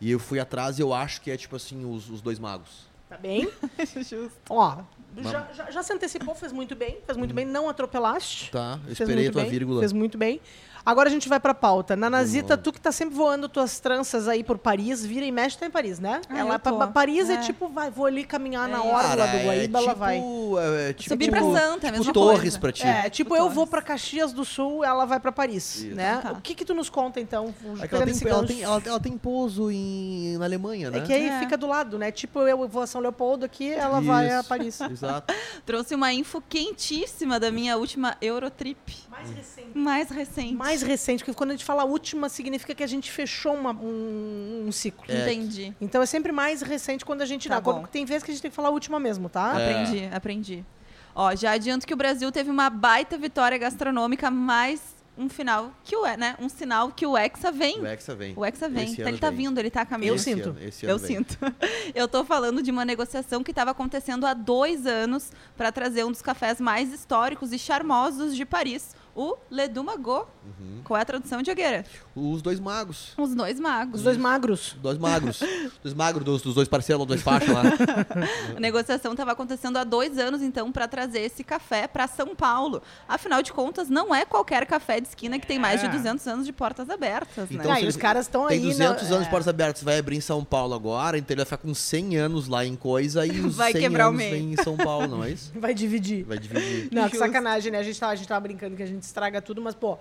E 0.00 0.10
eu 0.10 0.18
fui 0.18 0.38
atrás 0.38 0.78
e 0.78 0.82
eu 0.82 0.94
acho 0.94 1.20
que 1.20 1.30
é 1.30 1.36
tipo 1.36 1.56
assim, 1.56 1.84
os, 1.84 2.08
os 2.08 2.20
dois 2.20 2.38
magos. 2.38 2.86
Tá 3.08 3.16
bem? 3.16 3.50
Justo. 3.96 4.30
Ó, 4.50 4.82
já, 5.16 5.48
já, 5.54 5.70
já 5.70 5.82
se 5.82 5.92
antecipou, 5.92 6.34
fez 6.34 6.52
muito 6.52 6.76
bem. 6.76 6.98
Fez 7.06 7.16
muito 7.16 7.34
bem, 7.34 7.44
não 7.46 7.68
atropelaste. 7.68 8.50
Tá, 8.50 8.78
eu 8.86 8.92
esperei 8.92 9.28
a 9.28 9.32
tua 9.32 9.42
bem, 9.42 9.50
vírgula. 9.50 9.80
Fez 9.80 9.92
muito 9.94 10.18
bem. 10.18 10.40
Agora 10.84 11.08
a 11.08 11.12
gente 11.12 11.28
vai 11.28 11.38
pra 11.40 11.54
pauta. 11.54 11.94
Nanazita, 11.96 12.56
tu 12.56 12.72
que 12.72 12.80
tá 12.80 12.90
sempre 12.92 13.14
voando 13.14 13.48
tuas 13.48 13.78
tranças 13.80 14.26
aí 14.28 14.42
por 14.42 14.58
Paris, 14.58 15.04
vira 15.04 15.24
e 15.26 15.30
mexe, 15.32 15.58
tá 15.58 15.66
em 15.66 15.70
Paris, 15.70 15.98
né? 15.98 16.20
Ah, 16.28 16.38
ela 16.38 16.54
eu 16.54 16.58
pra- 16.58 16.72
tô. 16.72 16.88
Paris 16.92 17.28
é. 17.30 17.34
É. 17.34 17.36
tipo, 17.38 17.68
vai, 17.68 17.90
vou 17.90 18.06
ali 18.06 18.24
caminhar 18.24 18.68
na 18.68 18.78
É. 18.78 18.80
orla 18.80 19.02
Cara, 19.02 19.26
do 19.26 19.44
Guaíba, 19.44 19.78
é 19.78 19.82
ela 19.82 19.88
tipo, 19.92 19.98
vai. 19.98 20.22
É, 20.88 20.92
tipo, 20.94 21.10
Subir 21.10 21.30
pra 21.30 21.40
Santa, 21.40 21.56
é 21.58 21.90
a 21.90 21.92
tipo 21.92 21.98
mesma 21.98 22.12
Torres 22.12 22.40
coisa. 22.40 22.58
pra 22.58 22.72
ti. 22.72 22.86
É, 22.86 23.02
tipo, 23.10 23.28
Tipo 23.28 23.36
eu 23.36 23.50
vou 23.50 23.66
pra 23.66 23.82
Caxias 23.82 24.32
do 24.32 24.44
Sul, 24.44 24.82
ela 24.84 25.04
vai 25.04 25.20
pra 25.20 25.30
Paris, 25.30 25.76
Isso. 25.82 25.94
né? 25.94 26.16
Então 26.20 26.32
tá. 26.32 26.38
O 26.38 26.40
que 26.40 26.54
que 26.54 26.64
tu 26.64 26.72
nos 26.74 26.88
conta, 26.88 27.20
então? 27.20 27.52
É 27.80 27.86
que 27.86 27.94
ela 27.94 28.04
Pegando 28.04 28.04
tem, 28.04 28.10
esse 28.12 28.26
ela, 28.28 28.40
gancho. 28.40 28.52
tem, 28.54 28.62
ela, 28.62 28.82
ela 28.86 29.00
tem 29.00 29.18
pouso 29.18 29.70
em, 29.70 30.36
na 30.38 30.44
Alemanha, 30.46 30.90
né? 30.90 30.98
É 30.98 31.00
que 31.02 31.12
aí 31.12 31.28
É. 31.28 31.38
fica 31.40 31.56
do 31.58 31.66
lado, 31.66 31.98
né? 31.98 32.10
Tipo, 32.10 32.40
eu 32.40 32.66
vou 32.66 32.80
a 32.82 32.86
São 32.86 33.00
Leopoldo 33.02 33.44
aqui, 33.44 33.70
ela 33.70 34.00
vai 34.00 34.30
a 34.30 34.38
Isso, 34.40 34.48
Paris. 34.48 34.80
Exato. 34.80 35.34
Trouxe 35.66 35.94
uma 35.94 36.10
info 36.12 36.40
quentíssima 36.48 37.38
da 37.38 37.50
minha 37.50 37.76
última 37.76 38.16
Eurotrip. 38.22 38.78
Mais 39.10 39.30
recente. 39.30 39.70
Mais 39.78 40.10
recente. 40.10 40.54
Mais 40.68 40.82
recente, 40.82 41.24
porque 41.24 41.36
quando 41.36 41.50
a 41.50 41.54
gente 41.54 41.64
fala 41.64 41.84
última, 41.84 42.28
significa 42.28 42.74
que 42.74 42.82
a 42.82 42.86
gente 42.86 43.10
fechou 43.10 43.54
uma- 43.54 43.72
um, 43.72 44.64
um 44.66 44.72
ciclo. 44.72 45.04
É. 45.08 45.22
Entendi. 45.22 45.74
Então 45.80 46.02
é 46.02 46.06
sempre 46.06 46.30
mais 46.32 46.62
recente 46.62 47.04
quando 47.04 47.22
a 47.22 47.26
gente 47.26 47.48
Tá 47.48 47.56
dá. 47.56 47.60
Quando- 47.62 47.80
bom. 47.82 47.86
tem 47.86 48.04
vezes 48.04 48.22
que 48.22 48.30
a 48.30 48.34
gente 48.34 48.42
tem 48.42 48.50
que 48.50 48.54
falar 48.56 48.68
a 48.68 48.72
última 48.72 49.00
mesmo, 49.00 49.28
tá? 49.28 49.58
É. 49.58 49.70
Aprendi, 49.82 50.08
aprendi. 50.12 50.64
Ó, 51.14 51.34
já 51.34 51.52
adianto 51.52 51.86
que 51.86 51.94
o 51.94 51.96
Brasil 51.96 52.30
teve 52.30 52.50
uma 52.50 52.70
baita 52.70 53.16
vitória 53.18 53.56
gastronômica, 53.58 54.30
mas 54.30 54.80
um 55.20 55.28
final 55.28 55.72
que 55.82 55.96
o 55.96 56.04
né, 56.16 56.36
um 56.40 56.48
sinal 56.48 56.92
que 56.92 57.04
o 57.04 57.18
Hexa 57.18 57.50
vem. 57.50 57.80
O 57.80 57.86
Hexa 57.86 58.14
vem. 58.14 58.34
O 58.36 58.44
Hexa 58.44 58.68
vem. 58.68 58.84
Esse 58.84 58.92
Então, 58.92 59.08
ele 59.08 59.18
tá 59.18 59.30
vem. 59.30 59.38
vindo, 59.38 59.58
ele 59.58 59.68
tá 59.68 59.80
a 59.80 59.86
caminho. 59.86 60.10
Eu 60.10 60.14
Esse 60.14 60.24
sinto. 60.32 60.50
ano- 60.50 60.62
esse 60.62 60.86
ano 60.86 60.94
Eu 60.94 60.98
vem. 60.98 61.08
sinto. 61.16 61.36
Eu 61.92 62.06
tô 62.06 62.24
falando 62.24 62.62
de 62.62 62.70
uma 62.70 62.84
negociação 62.84 63.42
que 63.42 63.50
estava 63.50 63.72
acontecendo 63.72 64.24
há 64.26 64.32
dois 64.34 64.86
anos 64.86 65.32
para 65.56 65.72
trazer 65.72 66.04
um 66.04 66.12
dos 66.12 66.22
cafés 66.22 66.60
mais 66.60 66.92
históricos 66.92 67.52
e 67.52 67.58
charmosos 67.58 68.36
de 68.36 68.44
Paris, 68.44 68.94
o 69.20 69.36
Le 69.50 69.66
Du 69.68 69.82
Magot. 69.82 70.26
Uhum. 70.46 70.80
Qual 70.84 70.96
é 70.96 71.02
a 71.02 71.04
tradução, 71.04 71.42
Diogueira? 71.42 71.84
Os 72.14 72.40
dois 72.40 72.58
magos. 72.60 73.12
Os 73.18 73.34
dois 73.34 73.58
magos. 73.58 73.96
Os 73.96 74.02
dois 74.04 74.16
magros. 74.16 74.76
Dois 74.80 74.96
magros. 74.96 75.40
dois 75.82 75.92
magros 75.94 76.24
dos, 76.24 76.40
dos 76.42 76.54
dois 76.54 76.68
parceiros, 76.68 77.04
dois 77.04 77.20
faixas 77.20 77.48
lá. 77.52 77.62
A 78.56 78.60
negociação 78.60 79.12
estava 79.12 79.32
acontecendo 79.32 79.76
há 79.76 79.84
dois 79.84 80.18
anos, 80.18 80.40
então, 80.40 80.70
para 80.72 80.86
trazer 80.88 81.20
esse 81.20 81.42
café 81.44 81.86
para 81.86 82.06
São 82.06 82.34
Paulo. 82.34 82.80
Afinal 83.08 83.42
de 83.42 83.52
contas, 83.52 83.88
não 83.90 84.14
é 84.14 84.24
qualquer 84.24 84.64
café 84.66 85.00
de 85.00 85.08
esquina 85.08 85.38
que 85.38 85.46
tem 85.46 85.58
mais 85.58 85.80
de 85.80 85.88
200 85.88 86.26
anos 86.26 86.46
de 86.46 86.52
portas 86.52 86.88
abertas, 86.88 87.50
Então, 87.50 87.66
né? 87.66 87.72
Ah, 87.72 87.74
se 87.74 87.80
e 87.80 87.82
ele 87.84 87.88
os 87.90 87.96
caras 87.96 88.26
estão 88.26 88.46
aí. 88.46 88.58
Tem 88.60 88.68
200 88.68 89.08
na- 89.08 89.14
anos 89.16 89.24
de 89.26 89.30
portas 89.30 89.48
abertas, 89.48 89.82
vai 89.82 89.98
abrir 89.98 90.16
em 90.16 90.20
São 90.20 90.44
Paulo 90.44 90.74
agora, 90.74 91.18
então 91.18 91.34
ele 91.34 91.40
vai 91.40 91.44
ficar 91.46 91.56
com 91.58 91.74
100 91.74 92.16
anos 92.16 92.48
lá 92.48 92.64
em 92.64 92.76
coisa 92.76 93.26
e 93.26 93.40
os 93.40 93.56
Vai 93.56 93.72
100 93.72 93.80
quebrar 93.82 94.06
o 94.06 94.08
anos 94.10 94.18
meio. 94.18 94.30
vem 94.30 94.52
em 94.52 94.56
São 94.62 94.76
Paulo, 94.76 95.06
não 95.08 95.24
é 95.24 95.30
isso? 95.30 95.52
Vai 95.58 95.74
dividir. 95.74 96.24
Vai 96.24 96.38
dividir. 96.38 96.88
Não, 96.92 97.08
que 97.08 97.16
sacanagem, 97.18 97.72
né? 97.72 97.78
A 97.78 97.82
gente, 97.82 97.98
tava, 97.98 98.12
a 98.12 98.16
gente 98.16 98.28
tava 98.28 98.40
brincando 98.40 98.76
que 98.76 98.82
a 98.82 98.86
gente 98.86 99.04
estraga 99.08 99.42
tudo, 99.42 99.60
mas, 99.60 99.74
pô, 99.74 99.98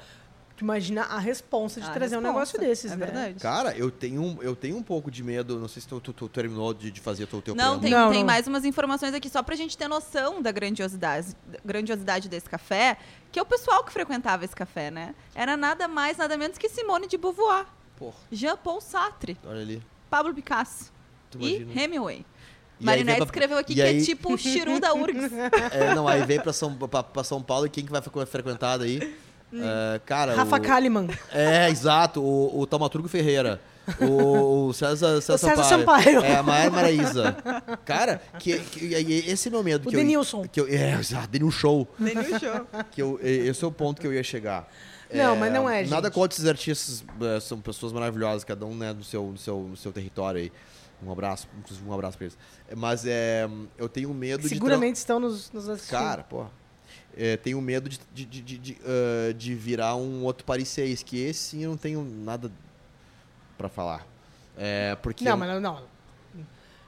tu 0.55 0.63
imagina 0.63 1.03
a 1.03 1.19
responsa 1.19 1.79
de 1.79 1.87
A 1.87 1.91
trazer 1.91 2.17
um 2.17 2.21
negócio 2.21 2.59
desses, 2.59 2.91
é 2.91 2.95
né? 2.95 3.05
verdade. 3.05 3.39
Cara, 3.39 3.77
eu 3.77 3.91
tenho, 3.91 4.21
um- 4.21 4.41
eu 4.41 4.55
tenho 4.55 4.75
um 4.77 4.81
pouco 4.83 5.11
de 5.11 5.23
medo, 5.23 5.59
não 5.59 5.67
sei 5.67 5.81
se 5.81 5.87
tu, 5.87 5.99
tu- 5.99 6.13
tu 6.13 6.27
terminou 6.27 6.73
de, 6.73 6.89
de 6.89 6.99
fazer 6.99 7.25
o 7.25 7.27
teu, 7.27 7.41
teu 7.41 7.55
Não, 7.55 7.79
tem. 7.79 7.91
Não, 7.91 8.09
tem 8.09 8.19
não. 8.19 8.25
mais 8.25 8.47
umas 8.47 8.65
informações 8.65 9.13
aqui 9.13 9.29
só 9.29 9.43
pra 9.43 9.55
gente 9.55 9.77
ter 9.77 9.87
noção 9.87 10.41
da 10.41 10.51
grandiosidade, 10.51 11.35
grandiosidade 11.63 12.27
desse 12.27 12.49
café, 12.49 12.97
que 13.31 13.37
é 13.37 13.41
o 13.41 13.45
pessoal 13.45 13.83
que 13.83 13.91
frequentava 13.91 14.45
esse 14.45 14.55
café, 14.55 14.89
né? 14.89 15.13
Era 15.35 15.55
nada 15.55 15.87
mais, 15.87 16.17
nada 16.17 16.35
menos 16.37 16.57
que 16.57 16.67
Simone 16.69 17.07
de 17.07 17.17
Beauvoir, 17.17 17.65
Porra, 17.95 18.15
Jean-Paul 18.31 18.81
Sartre, 18.81 19.37
olha 19.45 19.61
ali. 19.61 19.83
Pablo 20.09 20.33
Picasso 20.33 20.91
Tu 21.29 21.37
e 21.41 21.57
imagina. 21.61 21.71
Aí 22.09 22.25
Marinette 22.79 23.17
pra- 23.17 23.25
escreveu 23.25 23.57
aqui 23.57 23.73
e 23.73 23.75
que 23.75 23.81
aí- 23.81 23.97
é 23.97 24.01
tipo 24.03 24.33
o 24.33 24.37
Chiru 24.37 24.79
da 24.79 24.93
URGS. 24.93 25.31
É, 25.71 25.93
não, 25.95 26.07
aí 26.07 26.23
vem 26.23 26.39
pra 26.39 26.53
São, 26.53 26.73
pra, 26.75 27.01
pra 27.03 27.23
São 27.23 27.41
Paulo 27.41 27.65
e 27.65 27.69
quem 27.69 27.85
que 27.85 27.91
vai 27.91 28.01
ficar 28.01 28.25
frequentado 28.25 28.83
aí? 28.83 29.15
É, 29.53 29.99
cara, 30.05 30.35
Rafa 30.35 30.57
o, 30.57 30.61
Kalimann. 30.61 31.07
É, 31.31 31.69
exato, 31.69 32.21
o, 32.21 32.59
o 32.59 32.67
Taumaturgo 32.67 33.07
Ferreira. 33.07 33.61
O, 34.01 34.67
o 34.67 34.73
César, 34.73 35.21
César, 35.21 35.37
César 35.37 35.63
Sampaio. 35.63 36.19
É, 36.19 36.35
a 36.35 36.43
Maia 36.43 36.69
Maraíza. 36.69 37.37
Cara, 37.85 38.21
que, 38.37 38.59
que- 38.59 38.83
esse 39.25 39.47
é 39.47 39.49
o 39.49 39.53
meu 39.53 39.63
medo. 39.63 39.87
O 39.87 39.89
que 39.89 39.95
eu- 39.95 39.99
Denilson. 40.01 40.45
Que 40.51 40.59
eu, 40.59 40.67
é, 40.67 40.99
exato, 40.99 41.29
Denil 41.29 41.49
Show. 41.49 41.87
Nenhum 41.97 42.23
show. 42.37 42.67
Que 42.91 43.01
eu, 43.01 43.17
esse 43.23 43.63
é 43.63 43.67
o 43.67 43.71
ponto 43.71 44.01
que 44.01 44.05
eu 44.07 44.13
ia 44.13 44.23
chegar. 44.23 44.67
Não, 45.13 45.37
mas 45.37 45.53
não 45.53 45.69
é, 45.69 45.85
Nada 45.85 46.07
gente. 46.09 46.13
contra 46.15 46.35
esses 46.35 46.45
artistas, 46.45 47.05
é, 47.21 47.39
são 47.39 47.61
pessoas 47.61 47.93
maravilhosas, 47.93 48.43
cada 48.43 48.65
um 48.65 48.75
né, 48.75 48.91
no, 48.91 49.05
seu, 49.05 49.23
no, 49.27 49.37
seu, 49.37 49.59
no 49.61 49.77
seu 49.77 49.93
território 49.93 50.41
aí. 50.41 50.51
Um 51.03 51.11
abraço, 51.11 51.47
inclusive 51.59 51.87
um 51.87 51.93
abraço 51.93 52.17
pra 52.17 52.25
eles. 52.25 52.37
Mas 52.75 53.05
é, 53.05 53.47
eu 53.77 53.87
tenho 53.87 54.11
medo 54.13 54.41
de. 54.43 54.49
tra- 54.49 54.55
Seguramente 54.55 54.95
estão 54.95 55.19
nos, 55.19 55.51
nos 55.51 55.69
assistindo. 55.69 55.91
Cara, 55.97 56.23
porra. 56.23 56.49
É, 57.15 57.35
tenho 57.37 57.59
medo 57.61 57.87
de, 57.89 57.99
de, 58.13 58.25
de, 58.25 58.41
de, 58.41 58.57
de, 58.57 58.77
ah, 58.85 59.33
de 59.33 59.53
virar 59.55 59.95
um 59.95 60.23
outro 60.23 60.43
Paris 60.45 60.67
6, 60.69 61.03
que 61.03 61.19
esse 61.19 61.39
sim 61.39 61.63
eu 61.63 61.69
não 61.71 61.77
tenho 61.77 62.03
nada 62.03 62.51
pra 63.57 63.69
falar. 63.69 64.05
É, 64.57 64.95
porque. 65.01 65.23
Não, 65.23 65.31
eu- 65.31 65.37
mas 65.37 65.49
não, 65.49 65.59
não. 65.61 65.97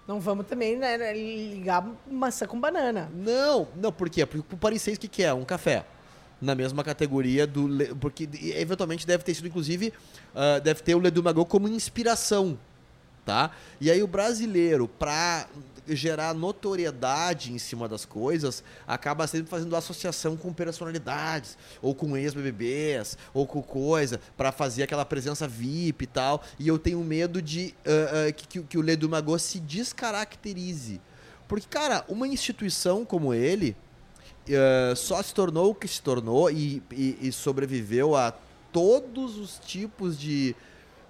Não 0.07 0.19
vamos 0.19 0.47
também 0.47 0.75
né, 0.75 1.13
ligar 1.13 1.87
maçã 2.09 2.47
com 2.47 2.59
banana. 2.59 3.11
Não, 3.13 3.67
não, 3.75 3.91
por 3.91 4.09
quê? 4.09 4.25
Porque 4.25 4.55
o 4.55 4.57
Paris 4.57 4.81
6 4.81 4.97
o 4.97 5.01
que, 5.01 5.07
que 5.07 5.23
é? 5.23 5.31
Um 5.31 5.45
café. 5.45 5.85
Na 6.41 6.55
mesma 6.55 6.83
categoria 6.83 7.45
do. 7.45 7.67
Porque 7.97 8.27
eventualmente 8.55 9.05
deve 9.05 9.23
ter 9.23 9.35
sido, 9.35 9.47
inclusive, 9.47 9.93
ah, 10.33 10.57
deve 10.57 10.81
ter 10.81 10.95
o 10.95 10.99
Ledu 10.99 11.21
Magot 11.21 11.47
como 11.47 11.67
inspiração. 11.67 12.57
Tá? 13.25 13.51
E 13.79 13.91
aí 13.91 14.01
o 14.01 14.07
brasileiro, 14.07 14.87
pra 14.87 15.47
gerar 15.95 16.33
notoriedade 16.33 17.51
em 17.51 17.57
cima 17.57 17.87
das 17.87 18.05
coisas, 18.05 18.63
acaba 18.87 19.27
sempre 19.27 19.49
fazendo 19.49 19.75
associação 19.75 20.35
com 20.35 20.53
personalidades, 20.53 21.57
ou 21.81 21.93
com 21.95 22.15
ex-BBBs, 22.17 23.17
ou 23.33 23.45
com 23.45 23.61
coisa, 23.61 24.19
para 24.37 24.51
fazer 24.51 24.83
aquela 24.83 25.05
presença 25.05 25.47
VIP 25.47 26.03
e 26.03 26.07
tal. 26.07 26.43
E 26.57 26.67
eu 26.67 26.77
tenho 26.77 26.99
medo 27.03 27.41
de 27.41 27.73
uh, 27.85 28.29
uh, 28.29 28.33
que, 28.33 28.63
que, 28.63 28.77
o 28.77 28.81
Ledu 28.81 29.09
Mago 29.09 29.37
se 29.39 29.59
descaracterize. 29.59 31.01
Porque, 31.47 31.67
cara, 31.67 32.05
uma 32.07 32.27
instituição 32.27 33.03
como 33.03 33.33
ele 33.33 33.75
uh, 34.47 34.95
só 34.95 35.21
se 35.21 35.33
tornou 35.33 35.71
o 35.71 35.75
que 35.75 35.87
se 35.87 36.01
tornou 36.01 36.49
e, 36.51 36.81
e, 36.91 37.17
e 37.21 37.31
sobreviveu 37.31 38.15
a 38.15 38.33
todos 38.71 39.37
os 39.37 39.59
tipos 39.65 40.19
de 40.19 40.55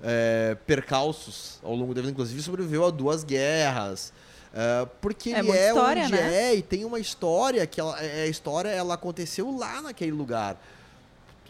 é, 0.04 0.58
percalços 0.66 1.60
ao 1.64 1.76
longo 1.76 1.94
da 1.94 2.02
vida, 2.02 2.12
inclusive 2.12 2.42
sobreviveu 2.42 2.86
a 2.86 2.90
duas 2.90 3.24
guerras. 3.24 4.14
Uh, 4.50 4.90
porque 5.00 5.30
é 5.32 5.40
ele 5.40 5.52
é 5.52 5.68
história, 5.68 6.04
onde 6.04 6.12
né? 6.12 6.34
é 6.34 6.56
e 6.56 6.62
tem 6.64 6.84
uma 6.84 7.00
história 7.00 7.68
que 7.68 7.80
ela, 7.80 8.02
é, 8.02 8.24
a 8.24 8.28
história 8.28 8.70
ela 8.70 8.96
aconteceu 8.96 9.56
lá 9.56 9.80
naquele 9.80 10.12
lugar. 10.12 10.58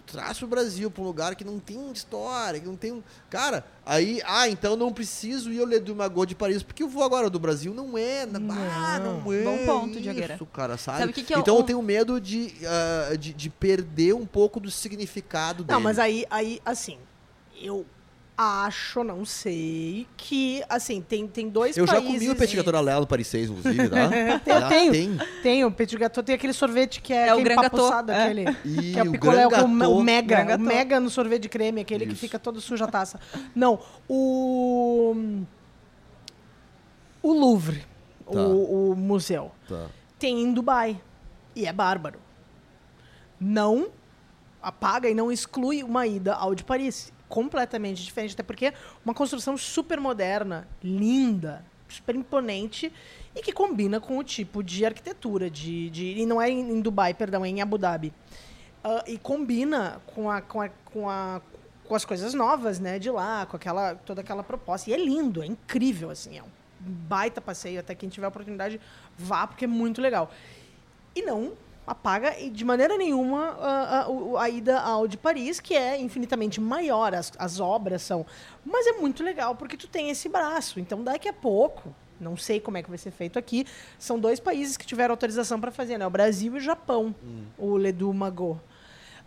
traz 0.05 0.41
o 0.41 0.47
Brasil 0.47 0.91
para 0.91 1.01
um 1.01 1.05
lugar 1.05 1.33
que 1.35 1.45
não 1.45 1.59
tem 1.59 1.93
história, 1.93 2.59
que 2.59 2.65
não 2.65 2.75
tem 2.75 2.91
um. 2.91 3.01
Cara, 3.29 3.63
aí, 3.85 4.21
ah, 4.25 4.49
então 4.49 4.75
não 4.75 4.91
preciso 4.91 5.49
ir 5.49 5.61
ao 5.61 5.65
Le 5.65 5.79
Magot 5.93 6.25
de 6.25 6.35
Paris, 6.35 6.61
porque 6.61 6.83
o 6.83 6.89
voo 6.89 7.01
agora 7.01 7.29
do 7.29 7.39
Brasil 7.39 7.73
não 7.73 7.97
é. 7.97 8.25
Não, 8.25 8.41
ah, 8.51 8.99
não 8.99 9.31
é. 9.31 9.43
Bom 9.43 9.65
ponto, 9.65 9.97
isso, 9.97 10.45
cara, 10.47 10.75
sabe? 10.75 10.99
sabe 10.99 11.13
que 11.13 11.23
que 11.23 11.33
eu, 11.33 11.39
então 11.39 11.55
eu 11.55 11.63
tenho 11.63 11.81
medo 11.81 12.19
de, 12.19 12.53
uh, 13.13 13.17
de, 13.17 13.31
de, 13.31 13.49
perder 13.49 14.13
um 14.13 14.25
pouco 14.25 14.59
do 14.59 14.69
significado 14.69 15.63
dele. 15.63 15.73
Não, 15.73 15.81
mas 15.81 15.97
aí, 15.97 16.25
aí 16.29 16.59
assim, 16.65 16.97
eu 17.61 17.85
acho, 18.41 19.03
não 19.03 19.25
sei, 19.25 20.07
que, 20.15 20.63
assim, 20.69 21.01
tem, 21.01 21.27
tem 21.27 21.49
dois 21.49 21.75
eu 21.75 21.85
países... 21.85 22.05
Eu 22.05 22.09
já 22.09 22.19
comi 22.19 22.29
o 22.29 22.35
petit 22.37 22.55
gâteau 22.55 22.71
da 22.71 22.79
Léa 22.79 23.01
no 23.01 23.05
Paris 23.05 23.27
6, 23.27 23.49
inclusive, 23.49 23.89
tá? 23.89 23.97
eu 24.47 24.69
tenho, 24.69 24.91
tem. 24.91 25.17
Tenho, 25.43 25.67
o 25.67 25.71
petit 25.71 25.97
gâteau 25.97 26.23
tem 26.23 26.35
aquele 26.35 26.53
sorvete 26.53 27.01
que 27.01 27.11
é, 27.11 27.27
é 27.27 27.35
o 27.35 27.43
gran 27.43 27.57
gâteau. 27.57 27.91
Aquele, 27.91 28.45
e 28.63 28.93
que 28.93 28.99
é 28.99 29.03
o 29.03 29.11
picolé, 29.11 29.45
o, 29.45 29.65
o, 29.65 30.01
mega, 30.01 30.55
o 30.55 30.59
mega 30.59 31.01
no 31.01 31.09
sorvete 31.09 31.41
de 31.43 31.49
creme, 31.49 31.81
aquele 31.81 32.05
Isso. 32.05 32.13
que 32.13 32.19
fica 32.19 32.39
todo 32.39 32.61
sujo 32.61 32.81
a 32.81 32.87
taça. 32.87 33.19
Não, 33.53 33.77
o... 34.07 35.43
O 37.21 37.33
Louvre, 37.33 37.85
tá. 38.31 38.39
o, 38.39 38.91
o, 38.91 38.95
museu, 38.95 39.51
tá. 39.67 39.87
tem 40.17 40.43
em 40.43 40.53
Dubai, 40.53 41.01
e 41.53 41.65
é 41.65 41.73
bárbaro. 41.73 42.19
Não 43.37 43.89
apaga 44.61 45.09
e 45.09 45.13
não 45.13 45.29
exclui 45.29 45.83
uma 45.83 46.07
ida 46.07 46.33
ao 46.33 46.55
de 46.55 46.63
Paris 46.63 47.11
completamente 47.29 48.03
diferente, 48.03 48.33
até 48.33 48.43
porque 48.43 48.73
uma 49.05 49.13
construção 49.13 49.55
super 49.55 49.99
moderna, 49.99 50.67
linda, 50.83 51.63
super 51.87 52.15
imponente 52.15 52.91
e 53.35 53.41
que 53.41 53.53
combina 53.53 53.99
com 53.99 54.17
o 54.17 54.23
tipo 54.23 54.61
de 54.63 54.85
arquitetura 54.85 55.49
de, 55.49 55.89
de 55.91 56.19
e 56.19 56.25
não 56.25 56.41
é 56.41 56.49
em, 56.49 56.81
Dubai, 56.81 57.13
perdão, 57.13 57.45
é 57.45 57.49
em 57.49 57.61
Abu 57.61 57.77
Dhabi. 57.77 58.11
Uh, 58.83 59.11
e 59.11 59.17
combina 59.17 60.01
com 60.07 60.29
a, 60.29 60.41
com 60.41 60.61
a, 60.61 60.69
com 60.69 61.09
a 61.09 61.41
com 61.89 61.95
as 61.95 62.05
coisas 62.05 62.35
novas, 62.35 62.79
né, 62.79 62.99
de 62.99 63.09
lá, 63.09 63.47
com 63.47 63.57
aquela 63.57 63.95
toda 63.95 64.21
aquela 64.21 64.43
proposta. 64.43 64.91
E 64.91 64.93
é 64.93 64.97
lindo, 64.97 65.41
é 65.41 65.47
incrível 65.47 66.11
assim, 66.11 66.37
é 66.37 66.43
um 66.43 66.49
baita 66.79 67.41
passeio, 67.41 67.79
até 67.79 67.95
quem 67.95 68.07
tiver 68.07 68.27
a 68.27 68.29
oportunidade 68.29 68.79
vá 69.17 69.47
porque 69.47 69.65
é 69.65 69.67
muito 69.67 69.99
legal. 69.99 70.31
E 71.15 71.23
não 71.23 71.53
apaga 71.89 72.35
de 72.51 72.63
maneira 72.63 72.95
nenhuma 72.95 73.57
a, 73.59 74.01
a, 74.01 74.43
a, 74.43 74.49
ida 74.49 74.79
ao 74.79 75.07
de 75.07 75.17
Paris, 75.17 75.59
que 75.59 75.75
é 75.75 75.99
infinitamente 75.99 76.61
maior, 76.61 77.15
as, 77.15 77.31
as 77.37 77.59
obras 77.59 78.03
são. 78.03 78.23
Mas 78.63 78.85
é 78.85 78.91
muito 78.93 79.23
legal 79.23 79.55
porque 79.55 79.75
tu 79.75 79.87
tem 79.87 80.11
esse 80.11 80.29
braço. 80.29 80.79
Então 80.79 81.03
daqui 81.03 81.27
a 81.27 81.33
pouco, 81.33 81.93
não 82.19 82.37
sei 82.37 82.59
como 82.59 82.77
é 82.77 82.83
que 82.83 82.89
vai 82.89 82.97
ser 82.99 83.09
feito 83.09 83.39
aqui, 83.39 83.65
são 83.97 84.19
dois 84.19 84.39
países 84.39 84.77
que 84.77 84.85
tiveram 84.85 85.13
autorização 85.13 85.59
para 85.59 85.71
fazer, 85.71 85.97
né? 85.97 86.05
O 86.05 86.11
Brasil 86.11 86.53
e 86.53 86.57
o 86.57 86.61
Japão, 86.61 87.15
hum. 87.23 87.45
o 87.57 87.75
Ledu 87.75 88.13
Mago. 88.13 88.61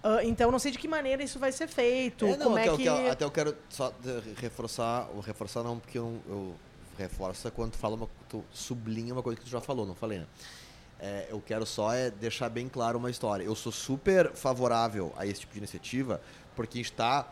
Uh, 0.04 0.22
então 0.22 0.50
não 0.50 0.58
sei 0.58 0.70
de 0.70 0.78
que 0.78 0.86
maneira 0.86 1.22
isso 1.22 1.40
vai 1.40 1.50
ser 1.50 1.66
feito. 1.66 2.26
É, 2.26 2.36
não, 2.36 2.46
como 2.46 2.56
até, 2.56 2.68
é 2.68 2.76
que... 2.76 2.84
eu, 2.84 3.10
até 3.10 3.24
eu 3.24 3.30
quero 3.30 3.56
só 3.68 3.92
reforçar, 4.36 5.08
reforçar 5.24 5.64
não, 5.64 5.80
porque 5.80 5.98
eu, 5.98 6.20
eu 6.28 6.54
reforça 6.96 7.50
quando 7.50 7.72
tu 7.72 7.78
fala 7.78 7.96
uma, 7.96 8.08
tu 8.28 8.44
sublinha 8.52 9.12
uma 9.12 9.22
coisa 9.22 9.38
que 9.38 9.44
tu 9.44 9.50
já 9.50 9.60
falou, 9.60 9.84
não 9.84 9.94
falei, 9.96 10.20
né? 10.20 10.26
É, 11.04 11.26
eu 11.28 11.42
quero 11.44 11.66
só 11.66 11.92
é 11.92 12.12
deixar 12.12 12.48
bem 12.48 12.68
claro 12.68 12.96
uma 12.96 13.10
história. 13.10 13.42
Eu 13.42 13.56
sou 13.56 13.72
super 13.72 14.30
favorável 14.34 15.12
a 15.16 15.26
esse 15.26 15.40
tipo 15.40 15.52
de 15.52 15.58
iniciativa, 15.58 16.20
porque 16.54 16.78
está 16.78 17.28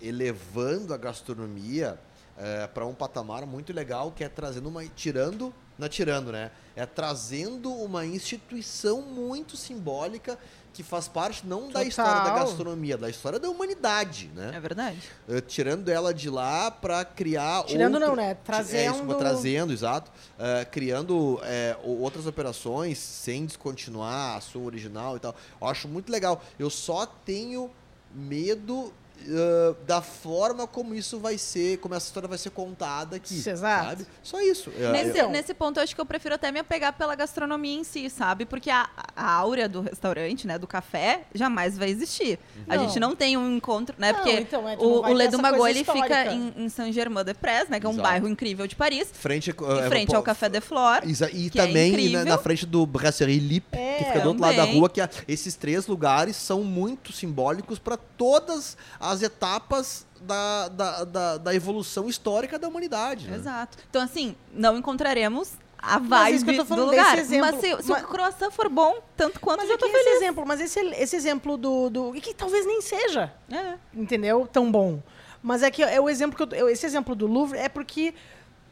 elevando 0.00 0.94
a 0.94 0.96
gastronomia 0.96 2.00
é, 2.38 2.66
para 2.66 2.86
um 2.86 2.94
patamar 2.94 3.44
muito 3.44 3.70
legal, 3.70 4.10
que 4.10 4.24
é 4.24 4.30
trazendo 4.30 4.70
uma. 4.70 4.82
tirando. 4.86 5.52
Não 5.78 5.86
é 5.86 5.88
tirando, 5.88 6.32
né? 6.32 6.50
É 6.74 6.86
trazendo 6.86 7.72
uma 7.72 8.04
instituição 8.04 9.02
muito 9.02 9.56
simbólica 9.56 10.38
que 10.76 10.82
faz 10.82 11.08
parte 11.08 11.46
não 11.46 11.68
Total. 11.68 11.82
da 11.82 11.84
história 11.84 12.22
da 12.22 12.38
gastronomia, 12.38 12.98
da 12.98 13.08
história 13.08 13.38
da 13.38 13.48
humanidade, 13.48 14.30
né? 14.34 14.52
É 14.54 14.60
verdade. 14.60 14.98
Uh, 15.26 15.40
tirando 15.40 15.88
ela 15.88 16.12
de 16.12 16.28
lá 16.28 16.70
para 16.70 17.02
criar 17.02 17.64
tirando 17.64 17.94
outro, 17.94 18.08
não, 18.10 18.16
né? 18.16 18.34
Trazendo, 18.44 19.10
é, 19.10 19.16
trazendo, 19.16 19.72
exato, 19.72 20.10
uh, 20.10 20.70
criando 20.70 21.40
é, 21.44 21.76
outras 21.82 22.26
operações 22.26 22.98
sem 22.98 23.46
descontinuar 23.46 24.36
a 24.36 24.40
sua 24.42 24.62
original 24.62 25.16
e 25.16 25.20
tal. 25.20 25.34
Eu 25.58 25.66
acho 25.66 25.88
muito 25.88 26.12
legal. 26.12 26.42
Eu 26.58 26.68
só 26.68 27.06
tenho 27.06 27.70
medo 28.14 28.92
Uh, 29.28 29.74
da 29.86 30.00
forma 30.00 30.68
como 30.68 30.94
isso 30.94 31.18
vai 31.18 31.36
ser, 31.36 31.78
como 31.78 31.94
essa 31.94 32.06
história 32.06 32.28
vai 32.28 32.38
ser 32.38 32.50
contada 32.50 33.16
aqui. 33.16 33.34
Exato. 33.34 33.88
Sabe? 33.88 34.06
Só 34.22 34.40
isso. 34.40 34.70
Nesse, 34.70 35.18
eu... 35.18 35.28
nesse 35.28 35.52
ponto, 35.52 35.78
eu 35.78 35.82
acho 35.82 35.94
que 35.94 36.00
eu 36.00 36.06
prefiro 36.06 36.34
até 36.36 36.52
me 36.52 36.60
apegar 36.60 36.92
pela 36.92 37.14
gastronomia 37.16 37.76
em 37.76 37.82
si, 37.82 38.08
sabe? 38.08 38.44
Porque 38.44 38.70
a, 38.70 38.88
a 39.16 39.32
áurea 39.32 39.68
do 39.68 39.80
restaurante, 39.80 40.46
né, 40.46 40.58
do 40.58 40.66
café, 40.66 41.22
jamais 41.34 41.76
vai 41.76 41.88
existir. 41.88 42.38
Não. 42.66 42.74
A 42.74 42.78
gente 42.78 43.00
não 43.00 43.16
tem 43.16 43.36
um 43.36 43.56
encontro, 43.56 43.96
né? 43.98 44.12
Não, 44.12 44.20
porque 44.20 44.40
então, 44.40 44.68
é, 44.68 44.76
o, 44.76 45.00
o 45.00 45.12
Ledo 45.12 45.40
Magot, 45.40 45.68
ele 45.68 45.82
fica 45.82 46.32
em, 46.32 46.52
em 46.56 46.68
Saint-Germain-des-Prés, 46.68 47.68
né? 47.68 47.80
Que 47.80 47.86
é 47.86 47.88
um 47.88 47.92
Exato. 47.92 48.08
bairro 48.08 48.28
incrível 48.28 48.66
de 48.66 48.76
Paris. 48.76 49.08
Frente, 49.12 49.50
em 49.50 49.88
frente 49.88 50.14
ao 50.14 50.22
Café 50.22 50.48
de 50.48 50.60
Flore. 50.60 51.06
E 51.06 51.46
é 51.46 51.50
também 51.50 52.06
é 52.06 52.10
na, 52.10 52.24
na, 52.24 52.38
frente 52.38 52.64
do 52.64 52.86
Brasserie 52.86 53.40
Lip, 53.40 53.66
é, 53.72 53.96
que 53.98 54.04
fica 54.04 54.20
do 54.20 54.28
outro 54.28 54.42
também. 54.42 54.56
lado 54.56 54.68
da 54.68 54.72
rua, 54.72 54.88
que 54.88 55.00
esses 55.26 55.56
três 55.56 55.86
lugares 55.86 56.36
são 56.36 56.62
muito 56.62 57.12
simbólicos 57.12 57.78
para 57.78 57.96
todas 57.96 58.76
as 59.00 59.05
etapas 59.22 60.06
da, 60.20 60.68
da, 60.68 61.04
da, 61.04 61.38
da, 61.38 61.54
evolução 61.54 62.08
histórica 62.08 62.58
da 62.58 62.68
humanidade. 62.68 63.28
Né? 63.28 63.36
Exato. 63.36 63.78
Então, 63.88 64.02
assim, 64.02 64.34
não 64.52 64.76
encontraremos 64.76 65.52
a 65.78 65.98
vibe 65.98 66.58
do 66.64 66.86
lugar. 66.86 67.18
Exemplo, 67.18 67.50
mas 67.52 67.60
se, 67.60 67.82
se 67.82 67.90
mas... 67.90 68.02
o 68.02 68.06
croissant 68.06 68.50
for 68.50 68.68
bom, 68.68 68.96
tanto 69.16 69.38
quanto 69.40 69.58
Mas 69.60 69.70
eu 69.70 69.78
tô 69.78 69.86
feliz. 69.86 70.06
Esse 70.06 70.16
exemplo, 70.16 70.46
mas 70.46 70.60
esse, 70.60 70.80
esse 70.80 71.16
exemplo 71.16 71.56
do, 71.56 71.90
do... 71.90 72.12
que 72.14 72.34
talvez 72.34 72.66
nem 72.66 72.80
seja, 72.80 73.32
é. 73.50 73.74
entendeu? 73.94 74.48
Tão 74.50 74.70
bom. 74.70 75.00
Mas 75.42 75.62
é 75.62 75.70
que 75.70 75.82
é 75.82 76.00
o 76.00 76.08
exemplo 76.08 76.46
que 76.46 76.56
eu, 76.56 76.68
esse 76.68 76.84
exemplo 76.84 77.14
do 77.14 77.26
Louvre 77.26 77.58
é 77.58 77.68
porque 77.68 78.14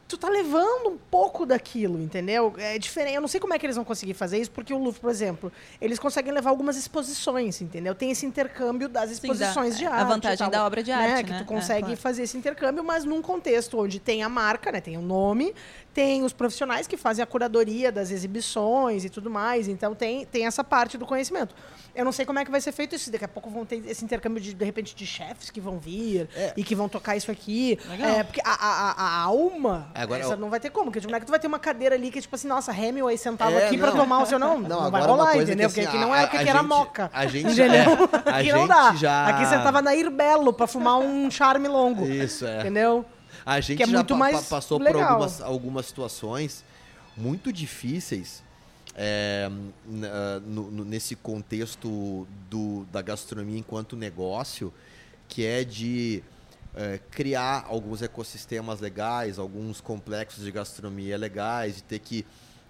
tu 0.07 0.17
tá 0.17 0.29
levando 0.29 0.89
um 0.89 0.97
pouco 0.97 1.45
daquilo, 1.45 1.99
entendeu? 1.99 2.53
É 2.57 2.77
diferente. 2.77 3.15
Eu 3.15 3.21
não 3.21 3.27
sei 3.27 3.39
como 3.39 3.53
é 3.53 3.59
que 3.59 3.65
eles 3.65 3.75
vão 3.75 3.83
conseguir 3.83 4.13
fazer 4.13 4.39
isso, 4.39 4.51
porque 4.51 4.73
o 4.73 4.77
Louvre, 4.77 5.01
por 5.01 5.09
exemplo, 5.09 5.51
eles 5.81 5.97
conseguem 5.97 6.31
levar 6.31 6.51
algumas 6.51 6.77
exposições, 6.77 7.61
entendeu? 7.61 7.95
Tem 7.95 8.11
esse 8.11 8.25
intercâmbio 8.25 8.87
das 8.87 9.11
exposições 9.11 9.75
Sim, 9.75 9.85
da, 9.85 9.89
de 9.89 9.95
arte. 9.95 10.01
A 10.01 10.03
vantagem 10.03 10.37
tal, 10.37 10.49
da 10.49 10.65
obra 10.65 10.83
de 10.83 10.91
né? 10.91 10.97
arte, 10.97 11.29
né? 11.29 11.37
Que 11.37 11.43
tu 11.43 11.47
consegue 11.47 11.79
é, 11.79 11.81
claro. 11.81 11.97
fazer 11.97 12.23
esse 12.23 12.37
intercâmbio, 12.37 12.83
mas 12.83 13.03
num 13.03 13.21
contexto 13.21 13.79
onde 13.79 13.99
tem 13.99 14.21
a 14.21 14.29
marca, 14.29 14.71
né? 14.71 14.79
Tem 14.79 14.95
o 14.95 15.01
nome, 15.01 15.55
tem 15.95 16.23
os 16.23 16.33
profissionais 16.33 16.87
que 16.87 16.97
fazem 16.97 17.23
a 17.23 17.25
curadoria 17.25 17.89
das 17.89 18.11
exibições 18.11 19.05
e 19.05 19.09
tudo 19.09 19.29
mais. 19.29 19.69
Então 19.69 19.95
tem, 19.95 20.25
tem 20.25 20.45
essa 20.45 20.61
parte 20.61 20.97
do 20.97 21.05
conhecimento. 21.05 21.55
Eu 21.95 22.03
não 22.03 22.11
sei 22.11 22.25
como 22.25 22.37
é 22.37 22.43
que 22.43 22.51
vai 22.51 22.59
ser 22.59 22.73
feito 22.73 22.93
isso. 22.93 23.09
Daqui 23.09 23.23
a 23.23 23.29
pouco 23.29 23.49
vão 23.49 23.65
ter 23.65 23.81
esse 23.87 24.03
intercâmbio 24.03 24.43
de, 24.43 24.53
de 24.53 24.65
repente, 24.65 24.93
de 24.93 25.07
chefes 25.07 25.49
que 25.49 25.61
vão 25.61 25.79
vir 25.79 26.27
é. 26.35 26.51
e 26.57 26.65
que 26.65 26.75
vão 26.75 26.89
tocar 26.89 27.15
isso 27.15 27.31
aqui. 27.31 27.79
É, 27.97 28.23
porque 28.23 28.41
a, 28.43 28.51
a, 28.51 28.91
a 28.91 29.21
alma, 29.21 29.89
Agora, 29.95 30.19
essa 30.19 30.33
eu... 30.33 30.37
não 30.37 30.49
vai 30.49 30.59
ter 30.59 30.69
como. 30.69 30.87
Porque 30.87 30.99
tipo, 30.99 31.11
não 31.11 31.15
é 31.15 31.19
que 31.21 31.25
tu 31.25 31.29
vai 31.29 31.39
ter 31.39 31.47
uma 31.47 31.59
cadeira 31.59 31.95
ali 31.95 32.11
que 32.11 32.19
é 32.19 32.21
tipo 32.21 32.35
assim, 32.35 32.49
nossa, 32.49 32.73
Hemingway 32.73 33.17
sentava 33.17 33.53
é, 33.53 33.67
aqui 33.67 33.77
para 33.77 33.93
tomar 33.93 34.21
o 34.21 34.25
seu. 34.25 34.37
Não, 34.37 34.59
não, 34.59 34.67
não 34.67 34.91
vai 34.91 35.01
rolar, 35.01 35.37
entendeu? 35.37 35.67
Assim, 35.67 35.75
porque 35.75 35.87
aqui 35.87 35.97
não 35.97 36.13
é 36.13 36.25
o 36.25 36.29
que, 36.29 36.37
que 36.39 36.49
era 36.49 36.61
moca. 36.61 37.09
A 37.13 37.25
gente, 37.25 37.47
entendeu? 37.53 38.09
É, 38.25 38.31
aqui 38.31 38.51
não 38.51 38.67
dá. 38.67 38.93
Já... 38.95 39.27
Aqui 39.27 39.45
sentava 39.45 39.81
na 39.81 39.95
Irbelo 39.95 40.51
para 40.51 40.67
fumar 40.67 40.99
um 40.99 41.31
charme 41.31 41.69
longo. 41.69 42.05
Isso, 42.05 42.45
é. 42.45 42.59
Entendeu? 42.59 43.05
A 43.45 43.61
gente 43.61 43.83
é 43.83 43.85
já 43.85 44.03
pa 44.03 44.41
passou 44.49 44.79
legal. 44.79 44.93
por 44.93 45.01
algumas, 45.03 45.41
algumas 45.41 45.85
situações 45.85 46.63
muito 47.15 47.53
difíceis 47.53 48.43
é, 48.95 49.49
no, 49.85 50.71
no, 50.71 50.85
nesse 50.85 51.15
contexto 51.15 52.27
do, 52.49 52.85
da 52.91 53.01
gastronomia 53.01 53.59
enquanto 53.59 53.95
negócio, 53.95 54.73
que 55.27 55.45
é 55.45 55.63
de 55.63 56.23
é, 56.75 56.99
criar 57.11 57.65
alguns 57.69 58.01
ecossistemas 58.01 58.79
legais, 58.79 59.37
alguns 59.37 59.79
complexos 59.79 60.43
de 60.43 60.51
gastronomia 60.51 61.17
legais, 61.17 61.75
de 61.75 61.83
ter 61.83 61.99
que 61.99 62.25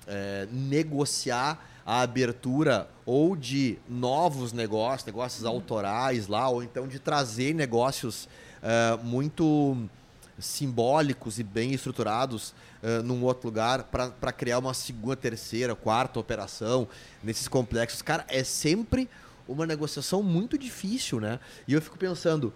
é, 0.08 0.48
negociar 0.52 1.64
a 1.86 2.02
abertura 2.02 2.90
ou 3.06 3.36
de 3.36 3.78
novos 3.88 4.52
negócios, 4.52 5.06
negócios 5.06 5.46
autorais 5.46 6.28
lá, 6.28 6.50
ou 6.50 6.64
então 6.64 6.88
de 6.88 7.00
trazer 7.00 7.54
negócios 7.54 8.28
é, 8.62 8.98
muito 9.04 9.78
simbólicos 10.40 11.40
e 11.40 11.44
bem 11.44 11.74
estruturados 11.74 12.54
uh, 12.84 13.02
num 13.04 13.24
outro 13.24 13.48
lugar 13.48 13.84
para 13.84 14.32
criar 14.32 14.60
uma 14.60 14.74
segunda, 14.74 15.16
terceira, 15.16 15.76
quarta 15.76 16.20
operação 16.20 16.88
nesses 17.24 17.48
complexos. 17.48 18.02
Cara, 18.02 18.26
é 18.28 18.44
sempre 18.44 19.10
uma 19.48 19.66
negociação 19.66 20.22
muito 20.22 20.58
difícil, 20.58 21.20
né? 21.20 21.40
E 21.68 21.74
eu 21.74 21.82
fico 21.82 21.98
pensando, 21.98 22.54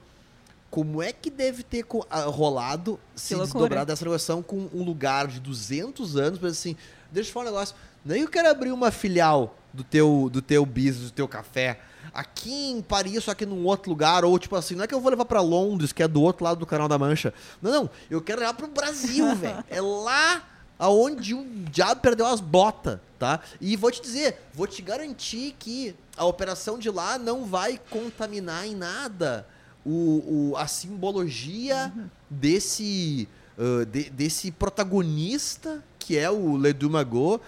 como 0.69 1.01
é 1.01 1.11
que 1.11 1.29
deve 1.29 1.63
ter 1.63 1.85
rolado 2.27 2.99
que 3.15 3.21
se 3.21 3.35
loucura. 3.35 3.59
desdobrar 3.59 3.85
dessa 3.85 4.05
negociação 4.05 4.41
com 4.41 4.69
um 4.73 4.83
lugar 4.83 5.27
de 5.27 5.39
200 5.39 6.15
anos, 6.15 6.39
mas 6.39 6.53
assim, 6.53 6.75
deixa 7.11 7.29
eu 7.29 7.33
falar 7.33 7.47
um 7.47 7.53
negócio, 7.53 7.75
nem 8.03 8.21
eu 8.21 8.27
quero 8.27 8.49
abrir 8.49 8.71
uma 8.71 8.91
filial 8.91 9.55
do 9.73 9.83
teu, 9.83 10.29
do 10.31 10.41
teu 10.41 10.65
business, 10.65 11.11
do 11.11 11.11
teu 11.11 11.27
café, 11.27 11.79
aqui 12.13 12.71
em 12.71 12.81
Paris, 12.81 13.23
só 13.23 13.33
que 13.33 13.45
num 13.45 13.65
outro 13.65 13.89
lugar, 13.89 14.25
ou 14.25 14.37
tipo 14.37 14.55
assim, 14.55 14.75
não 14.75 14.83
é 14.83 14.87
que 14.87 14.93
eu 14.93 15.01
vou 15.01 15.09
levar 15.09 15.25
para 15.25 15.41
Londres, 15.41 15.91
que 15.91 16.03
é 16.03 16.07
do 16.07 16.21
outro 16.21 16.43
lado 16.43 16.59
do 16.59 16.65
Canal 16.65 16.87
da 16.87 16.97
Mancha. 16.97 17.33
Não, 17.61 17.71
não, 17.71 17.89
eu 18.09 18.21
quero 18.21 18.39
levar 18.41 18.53
pro 18.53 18.67
Brasil, 18.67 19.33
velho. 19.35 19.63
É 19.69 19.81
lá 19.81 20.43
aonde 20.77 21.33
o 21.33 21.45
diabo 21.69 22.01
perdeu 22.01 22.25
as 22.25 22.39
botas, 22.39 22.99
tá? 23.17 23.41
E 23.59 23.75
vou 23.75 23.91
te 23.91 24.01
dizer, 24.01 24.41
vou 24.53 24.65
te 24.65 24.81
garantir 24.81 25.55
que 25.59 25.93
a 26.15 26.25
operação 26.25 26.79
de 26.79 26.89
lá 26.89 27.17
não 27.17 27.45
vai 27.45 27.79
contaminar 27.89 28.65
em 28.65 28.75
nada 28.75 29.45
o, 29.85 30.51
o 30.51 30.57
a 30.57 30.67
simbologia 30.67 31.91
uhum. 31.95 32.09
desse, 32.29 33.27
uh, 33.57 33.85
de, 33.85 34.09
desse 34.09 34.51
protagonista 34.51 35.83
que 35.97 36.17
é 36.17 36.29
o 36.29 36.55
Ledu 36.55 36.89
Magot 36.89 37.41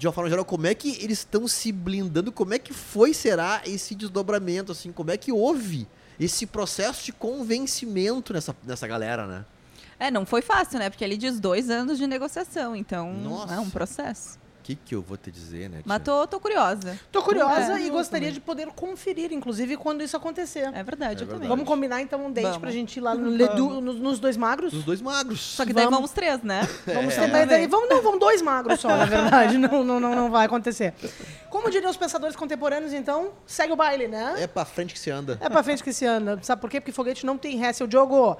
de 0.00 0.06
uma 0.06 0.14
forma 0.14 0.30
geral, 0.30 0.46
como 0.46 0.66
é 0.66 0.74
que 0.74 0.96
eles 1.04 1.18
estão 1.18 1.46
se 1.46 1.70
blindando? 1.70 2.32
Como 2.32 2.54
é 2.54 2.58
que 2.58 2.72
foi, 2.72 3.12
será, 3.12 3.60
esse 3.66 3.94
desdobramento, 3.94 4.72
assim? 4.72 4.90
Como 4.90 5.10
é 5.10 5.16
que 5.18 5.30
houve 5.30 5.86
esse 6.18 6.46
processo 6.46 7.04
de 7.04 7.12
convencimento 7.12 8.32
nessa, 8.32 8.56
nessa 8.64 8.86
galera, 8.86 9.26
né? 9.26 9.44
É, 9.98 10.10
não 10.10 10.24
foi 10.24 10.40
fácil, 10.40 10.78
né? 10.78 10.88
Porque 10.88 11.04
ele 11.04 11.18
diz 11.18 11.38
dois 11.38 11.68
anos 11.68 11.98
de 11.98 12.06
negociação, 12.06 12.74
então 12.74 13.12
Nossa. 13.12 13.52
é 13.52 13.60
um 13.60 13.68
processo 13.68 14.38
que, 14.62 14.74
que 14.74 14.94
eu 14.94 15.02
vou 15.02 15.16
te 15.16 15.30
dizer, 15.30 15.68
né? 15.68 15.78
Tia? 15.78 15.84
Mas 15.86 16.02
tô, 16.02 16.26
tô 16.26 16.38
curiosa. 16.40 16.98
Tô 17.10 17.22
curiosa 17.22 17.78
é, 17.78 17.86
e 17.86 17.90
gostaria 17.90 18.28
também. 18.28 18.34
de 18.34 18.40
poder 18.40 18.66
conferir, 18.68 19.32
inclusive, 19.32 19.76
quando 19.76 20.02
isso 20.02 20.16
acontecer. 20.16 20.70
É 20.72 20.82
verdade, 20.82 21.22
é 21.22 21.26
eu 21.26 21.30
também. 21.30 21.48
Vamos 21.48 21.66
combinar 21.66 22.00
então 22.00 22.26
um 22.26 22.32
date 22.32 22.44
vamos. 22.44 22.58
pra 22.58 22.70
gente 22.70 22.96
ir 22.96 23.00
lá 23.00 23.14
no 23.14 23.30
Ledu, 23.30 23.80
nos, 23.80 23.96
nos, 23.96 24.18
dois 24.18 24.36
magros? 24.36 24.72
Nos 24.72 24.84
dois 24.84 25.00
magros. 25.00 25.40
Só 25.40 25.64
que 25.64 25.72
daí 25.72 25.84
vamos, 25.84 25.98
vamos 25.98 26.10
três, 26.12 26.42
né? 26.42 26.60
Vamos 26.86 27.16
é. 27.16 27.28
daí, 27.28 27.46
daí, 27.46 27.66
vamos, 27.66 27.88
não, 27.88 28.02
vamos 28.02 28.20
dois 28.20 28.42
magros 28.42 28.80
só, 28.80 28.88
na 28.88 29.04
verdade. 29.04 29.56
não, 29.58 29.84
não, 29.84 30.00
não, 30.00 30.14
não 30.14 30.30
vai 30.30 30.46
acontecer. 30.46 30.94
Como 31.48 31.70
diriam 31.70 31.90
os 31.90 31.96
pensadores 31.96 32.36
contemporâneos, 32.36 32.92
então, 32.92 33.32
segue 33.46 33.72
o 33.72 33.76
baile, 33.76 34.08
né? 34.08 34.34
É 34.38 34.46
pra 34.46 34.64
frente 34.64 34.94
que 34.94 35.00
se 35.00 35.10
anda. 35.10 35.38
É 35.40 35.48
pra 35.48 35.62
frente 35.62 35.82
que 35.82 35.92
se 35.92 36.06
anda. 36.06 36.38
Sabe 36.42 36.60
por 36.60 36.70
quê? 36.70 36.80
Porque 36.80 36.92
foguete 36.92 37.24
não 37.26 37.36
tem 37.36 37.56
ré. 37.56 37.72
Seu 37.72 37.86
Diogo, 37.86 38.36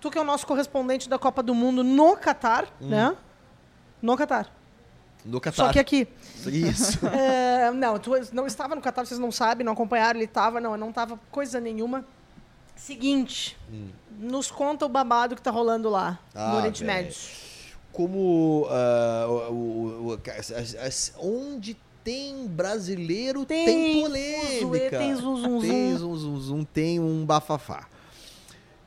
tu 0.00 0.10
que 0.10 0.18
é 0.18 0.20
o 0.20 0.24
nosso 0.24 0.46
correspondente 0.46 1.08
da 1.08 1.18
Copa 1.18 1.42
do 1.42 1.54
Mundo 1.54 1.82
no 1.82 2.16
Catar, 2.16 2.66
hum. 2.80 2.88
né? 2.88 3.16
No 4.00 4.16
Catar. 4.16 4.61
No 5.24 5.40
Catar. 5.40 5.66
Só 5.66 5.72
que 5.72 5.78
aqui. 5.78 6.08
Isso. 6.46 6.98
É, 7.06 7.70
não, 7.70 7.98
tu 7.98 8.10
não 8.32 8.46
estava 8.46 8.74
no 8.74 8.80
Catar, 8.80 9.06
vocês 9.06 9.20
não 9.20 9.30
sabem, 9.30 9.64
não 9.64 9.72
acompanharam, 9.72 10.18
ele 10.18 10.24
estava, 10.24 10.60
não, 10.60 10.76
não 10.76 10.90
estava 10.90 11.18
coisa 11.30 11.60
nenhuma. 11.60 12.04
Seguinte, 12.74 13.56
hum. 13.72 13.88
nos 14.18 14.50
conta 14.50 14.84
o 14.84 14.88
babado 14.88 15.34
que 15.34 15.40
está 15.40 15.50
rolando 15.50 15.88
lá, 15.88 16.18
ah, 16.34 16.50
no 16.50 16.56
Oriente 16.56 16.82
Médio. 16.82 17.14
Como 17.92 18.66
uh, 18.66 19.52
o, 19.52 20.08
o, 20.08 20.14
o, 20.14 20.18
onde 21.18 21.76
tem 22.02 22.46
brasileiro, 22.46 23.44
tem, 23.44 23.64
tem 23.64 24.02
polêmica. 24.02 24.98
Tem 24.98 25.14
zum, 25.14 25.36
zum, 25.36 25.60
tem 25.60 25.96
zum, 25.96 26.16
zum, 26.16 26.40
zum, 26.40 26.64
tem 26.64 26.98
um 26.98 27.24
bafafá. 27.24 27.86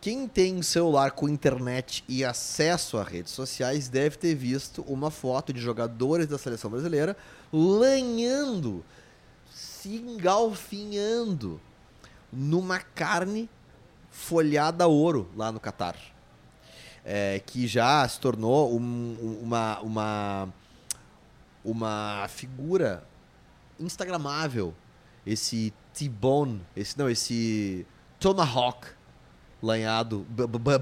Quem 0.06 0.28
tem 0.28 0.62
celular 0.62 1.10
com 1.14 1.28
internet 1.28 2.04
e 2.08 2.24
acesso 2.24 3.00
a 3.00 3.04
redes 3.04 3.32
sociais 3.32 3.90
deve 3.90 4.18
ter 4.18 4.36
visto 4.36 4.84
uma 4.84 5.10
foto 5.10 5.52
de 5.52 5.60
jogadores 5.60 6.28
da 6.28 6.38
seleção 6.38 6.70
brasileira 6.70 7.18
lanhando, 7.52 8.86
se 9.50 9.96
engalfinhando 9.96 11.60
numa 12.32 12.78
carne 12.78 13.50
folhada 14.12 14.84
a 14.84 14.88
ouro 14.88 15.28
lá 15.36 15.52
no 15.52 15.60
Catar. 15.60 15.98
É, 17.04 17.42
que 17.44 17.66
já 17.66 18.08
se 18.08 18.20
tornou 18.20 18.78
um, 18.78 19.40
uma, 19.42 19.80
uma, 19.80 20.54
uma 21.64 22.28
figura 22.30 23.04
instagramável. 23.80 24.72
Esse 25.26 25.74
T-bone, 25.96 26.62
esse 26.76 26.96
não, 26.96 27.10
esse 27.10 27.88
Tomahawk 28.20 28.86
lanhado, 29.66 30.26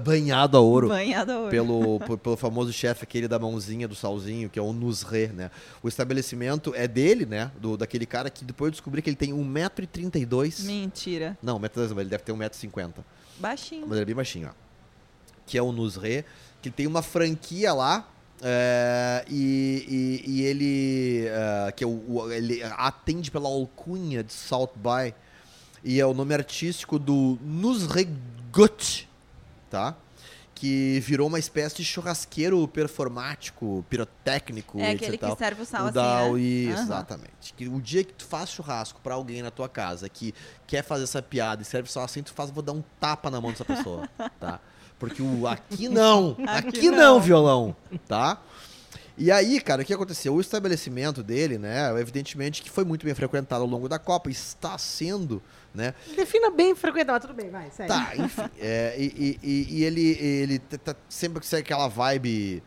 banhado 0.04 0.56
a 0.56 0.60
ouro. 0.60 0.88
Banhado 0.88 1.32
a 1.32 1.38
ouro. 1.38 1.50
Pelo, 1.50 2.00
pelo 2.18 2.36
famoso 2.36 2.72
chefe 2.72 3.04
aquele 3.04 3.26
da 3.26 3.38
mãozinha 3.38 3.88
do 3.88 3.94
salzinho, 3.94 4.50
que 4.50 4.58
é 4.58 4.62
o 4.62 4.72
Nusre, 4.72 5.28
né? 5.28 5.50
O 5.82 5.88
estabelecimento 5.88 6.74
é 6.76 6.86
dele, 6.86 7.24
né? 7.24 7.50
Do, 7.58 7.76
daquele 7.76 8.04
cara 8.04 8.28
que 8.28 8.44
depois 8.44 8.68
eu 8.68 8.72
descobri 8.72 9.00
que 9.00 9.08
ele 9.08 9.16
tem 9.16 9.32
1,32m. 9.32 10.64
Mentira. 10.64 11.38
Não, 11.42 11.58
1,32m, 11.58 12.00
ele 12.00 12.10
deve 12.10 12.22
ter 12.22 12.32
1,50m. 12.32 12.92
Baixinho. 13.38 13.86
Mas 13.86 13.92
ele 13.92 14.02
é 14.02 14.04
bem 14.04 14.14
baixinho, 14.14 14.50
ó. 14.50 14.64
Que 15.46 15.58
é 15.58 15.62
o 15.62 15.72
Nusre, 15.72 16.24
que 16.60 16.70
tem 16.70 16.86
uma 16.86 17.02
franquia 17.02 17.72
lá, 17.72 18.08
é, 18.42 19.24
e, 19.28 20.22
e, 20.26 20.30
e, 20.30 20.42
ele, 20.42 21.26
é, 21.26 21.72
que 21.72 21.84
é 21.84 21.86
o, 21.86 22.30
ele 22.30 22.62
atende 22.62 23.30
pela 23.30 23.48
alcunha 23.48 24.22
de 24.22 24.32
South 24.32 24.72
By, 24.76 25.14
e 25.82 26.00
é 26.00 26.06
o 26.06 26.14
nome 26.14 26.32
artístico 26.32 26.98
do 26.98 27.38
Nusre 27.42 28.08
Gut, 28.54 29.08
tá? 29.68 29.96
Que 30.54 31.00
virou 31.00 31.26
uma 31.26 31.40
espécie 31.40 31.74
de 31.74 31.84
churrasqueiro 31.84 32.66
performático, 32.68 33.84
pirotécnico, 33.90 34.78
É 34.78 34.92
aquele 34.92 35.18
que 35.18 35.36
serve 35.36 35.62
o 35.62 35.64
sal 35.64 35.86
o 35.86 35.88
assim, 35.88 36.66
né? 36.66 36.72
Exatamente. 36.72 37.52
Que 37.56 37.66
o 37.66 37.80
dia 37.80 38.04
que 38.04 38.12
tu 38.12 38.24
faz 38.24 38.50
churrasco 38.50 39.00
para 39.00 39.14
alguém 39.14 39.42
na 39.42 39.50
tua 39.50 39.68
casa 39.68 40.08
que 40.08 40.32
quer 40.68 40.84
fazer 40.84 41.02
essa 41.02 41.20
piada 41.20 41.62
e 41.62 41.64
serve 41.64 41.90
sal 41.90 42.04
assim, 42.04 42.22
tu 42.22 42.32
faz, 42.32 42.50
vou 42.50 42.62
dar 42.62 42.72
um 42.72 42.84
tapa 43.00 43.28
na 43.28 43.40
mão 43.40 43.50
dessa 43.50 43.64
pessoa, 43.64 44.08
tá? 44.38 44.60
Porque 45.00 45.20
o 45.20 45.48
aqui 45.48 45.88
não, 45.88 46.36
aqui, 46.46 46.68
aqui 46.68 46.90
não. 46.90 47.14
não, 47.14 47.20
violão, 47.20 47.76
tá? 48.06 48.40
E 49.18 49.30
aí, 49.30 49.60
cara, 49.60 49.82
o 49.82 49.84
que 49.84 49.94
aconteceu? 49.94 50.34
O 50.34 50.40
estabelecimento 50.40 51.22
dele, 51.22 51.58
né, 51.58 51.90
evidentemente 52.00 52.62
que 52.62 52.70
foi 52.70 52.84
muito 52.84 53.04
bem 53.04 53.14
frequentado 53.14 53.62
ao 53.62 53.68
longo 53.68 53.88
da 53.88 53.98
Copa, 53.98 54.30
está 54.30 54.78
sendo 54.78 55.42
né? 55.74 55.94
Defina 56.14 56.50
bem 56.50 56.74
frequentar, 56.74 57.20
tudo 57.20 57.34
bem, 57.34 57.50
vai, 57.50 57.70
segue. 57.70 57.88
Tá, 57.88 58.12
enfim. 58.16 58.42
é, 58.60 58.94
e, 58.96 59.38
e, 59.42 59.66
e, 59.70 59.84
ele, 59.84 60.18
ele 60.20 60.58
tá 60.58 60.94
sempre 61.08 61.40
que 61.40 61.46
segue 61.46 61.62
aquela 61.62 61.88
vibe 61.88 62.62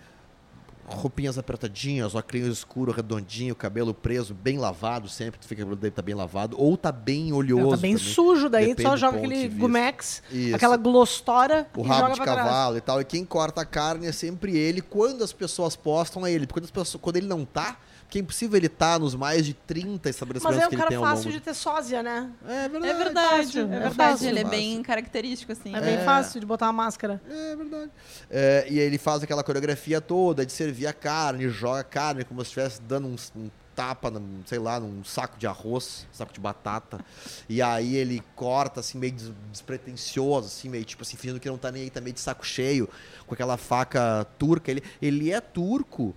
roupinhas 0.88 1.38
apertadinhas, 1.38 2.16
óculos 2.16 2.48
escuro, 2.48 2.92
redondinho, 2.92 3.54
cabelo 3.54 3.94
preso, 3.94 4.34
bem 4.34 4.58
lavado 4.58 5.10
sempre, 5.10 5.40
tu 5.40 5.48
fica 5.48 5.66
o 5.66 5.76
dele 5.76 5.92
tá 5.92 6.02
bem 6.02 6.16
lavado, 6.16 6.56
ou 6.60 6.78
tá 6.78 6.92
bem 6.92 7.34
oleoso. 7.34 7.72
tá 7.72 7.78
bem 7.78 7.98
também, 7.98 8.14
sujo, 8.14 8.50
daí 8.50 8.74
tu 8.74 8.82
só 8.82 8.96
joga 8.96 9.18
aquele 9.18 9.50
gumex, 9.50 10.24
aquela 10.54 10.78
glostora 10.78 11.68
o 11.76 11.82
rabo 11.82 12.14
de 12.14 12.22
cavalo 12.22 12.72
trás. 12.72 12.78
e 12.78 12.82
tal. 12.82 13.02
E 13.02 13.06
quem 13.06 13.26
corta 13.26 13.62
a 13.62 13.66
carne 13.66 14.08
é 14.08 14.12
sempre 14.12 14.58
ele, 14.58 14.82
quando 14.82 15.24
as 15.24 15.34
pessoas 15.34 15.76
postam 15.76 16.26
é 16.26 16.32
ele, 16.32 16.48
porque 16.48 16.62
quando, 16.62 16.66
as 16.66 16.72
pessoas, 16.72 17.02
quando 17.02 17.18
ele 17.18 17.28
não 17.28 17.44
tá, 17.44 17.78
que 18.10 18.20
é 18.20 18.22
impossível 18.22 18.58
ele 18.58 18.68
estar 18.68 18.94
tá 18.94 19.00
nos 19.00 19.16
mais 19.16 19.46
de 19.46 19.54
30 19.54 20.10
estabelecimentos 20.10 20.58
Mas 20.58 20.74
é 20.74 20.76
um 20.76 20.80
cara 20.80 21.00
fácil 21.00 21.32
de 21.32 21.40
ter 21.42 21.54
sósia, 21.54 22.02
né? 22.02 22.32
É 22.48 22.70
verdade. 22.70 22.88
É 22.88 23.04
verdade, 23.04 23.60
é, 23.60 23.62
é 23.62 23.66
verdade. 23.66 23.96
Fácil, 23.96 24.28
ele 24.30 24.40
é 24.40 24.44
bem 24.44 24.82
característico, 24.82 25.52
assim. 25.52 25.76
É 25.76 25.82
bem 25.82 25.96
é. 25.96 26.04
fácil 26.04 26.40
de 26.40 26.46
botar 26.46 26.68
uma 26.68 26.74
máscara. 26.74 27.22
É 27.30 27.56
verdade. 27.56 27.92
É, 28.30 28.66
e 28.70 28.80
ele 28.80 28.98
faz 28.98 29.24
aquela 29.24 29.44
coreografia 29.44 30.00
toda 30.00 30.46
de 30.46 30.52
servir 30.52 30.88
a 30.88 30.94
carne, 30.94 31.50
joga 31.50 31.82
a 31.82 31.84
carne 31.84 32.24
como 32.24 32.42
se 32.42 32.48
estivesse 32.48 32.82
dando 32.82 33.08
um, 33.08 33.16
um 33.36 33.50
tapa, 33.78 34.10
num, 34.10 34.42
sei 34.48 34.58
lá, 34.58 34.80
num 34.80 35.04
saco 35.04 35.38
de 35.38 35.46
arroz, 35.46 36.08
saco 36.12 36.34
de 36.34 36.40
batata. 36.40 37.00
e 37.48 37.62
aí 37.62 37.96
ele 37.96 38.24
corta, 38.36 38.80
assim, 38.80 38.98
meio 38.98 39.14
despretensioso, 39.52 40.48
assim, 40.48 40.68
meio 40.68 40.84
tipo 40.84 41.04
assim, 41.04 41.16
fingindo 41.16 41.40
que 41.40 41.48
não 41.48 41.60
tá 41.60 41.72
nem 41.72 41.84
aí, 41.84 41.90
tá 41.92 42.02
meio 42.02 42.14
de 42.14 42.20
saco 42.20 42.44
cheio, 42.44 42.90
com 43.28 43.36
aquela 43.36 43.56
faca 43.56 44.26
turca. 44.40 44.72
Ele, 44.72 44.82
ele 45.00 45.32
é 45.32 45.40
turco, 45.40 46.16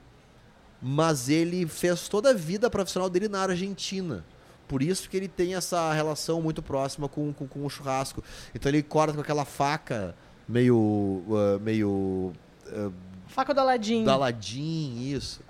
mas 0.80 1.28
ele 1.28 1.66
fez 1.66 2.08
toda 2.08 2.30
a 2.30 2.34
vida 2.34 2.70
profissional 2.70 3.10
dele 3.10 3.28
na 3.28 3.42
Argentina. 3.42 4.24
Por 4.66 4.82
isso 4.82 5.10
que 5.10 5.16
ele 5.16 5.28
tem 5.28 5.54
essa 5.54 5.92
relação 5.92 6.40
muito 6.40 6.62
próxima 6.62 7.08
com, 7.08 7.32
com, 7.32 7.46
com 7.46 7.66
o 7.66 7.68
churrasco. 7.68 8.22
Então 8.54 8.70
ele 8.70 8.82
corta 8.82 9.12
com 9.12 9.20
aquela 9.20 9.44
faca 9.44 10.14
meio. 10.48 10.76
Uh, 10.76 11.60
meio 11.60 12.32
uh, 12.68 12.92
faca 13.26 13.52
do 13.52 13.60
Aladim. 13.60 14.04
Do 14.04 14.10
Aladim, 14.10 15.10
isso. 15.12 15.40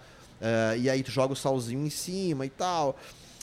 Uh, 0.41 0.79
e 0.79 0.89
aí 0.89 1.03
tu 1.03 1.11
joga 1.11 1.35
o 1.35 1.37
salzinho 1.37 1.87
em 1.87 1.91
cima 1.91 2.47
e 2.47 2.51
tal. 2.51 2.97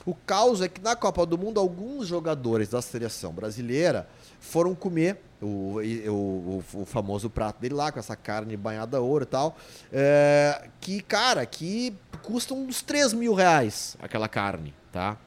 O 0.03 0.15
caos 0.15 0.61
é 0.61 0.67
que 0.67 0.81
na 0.81 0.95
Copa 0.95 1.25
do 1.25 1.37
Mundo, 1.37 1.59
alguns 1.59 2.07
jogadores 2.07 2.69
da 2.69 2.81
seleção 2.81 3.31
brasileira 3.31 4.07
foram 4.39 4.73
comer 4.73 5.21
o, 5.41 5.79
o, 6.09 6.63
o, 6.73 6.85
famoso 6.85 7.29
prato 7.29 7.59
dele 7.61 7.75
lá, 7.75 7.91
com 7.91 7.99
essa 7.99 8.15
carne 8.15 8.57
banhada 8.57 8.97
a 8.97 9.01
ouro 9.01 9.23
e 9.23 9.27
tal. 9.27 9.57
É, 9.91 10.69
que, 10.79 11.01
cara, 11.01 11.45
que 11.45 11.93
custa 12.23 12.53
uns 12.53 12.81
3 12.81 13.13
mil 13.13 13.33
reais 13.33 13.95
aquela 14.01 14.27
carne, 14.27 14.73
tá? 14.91 15.17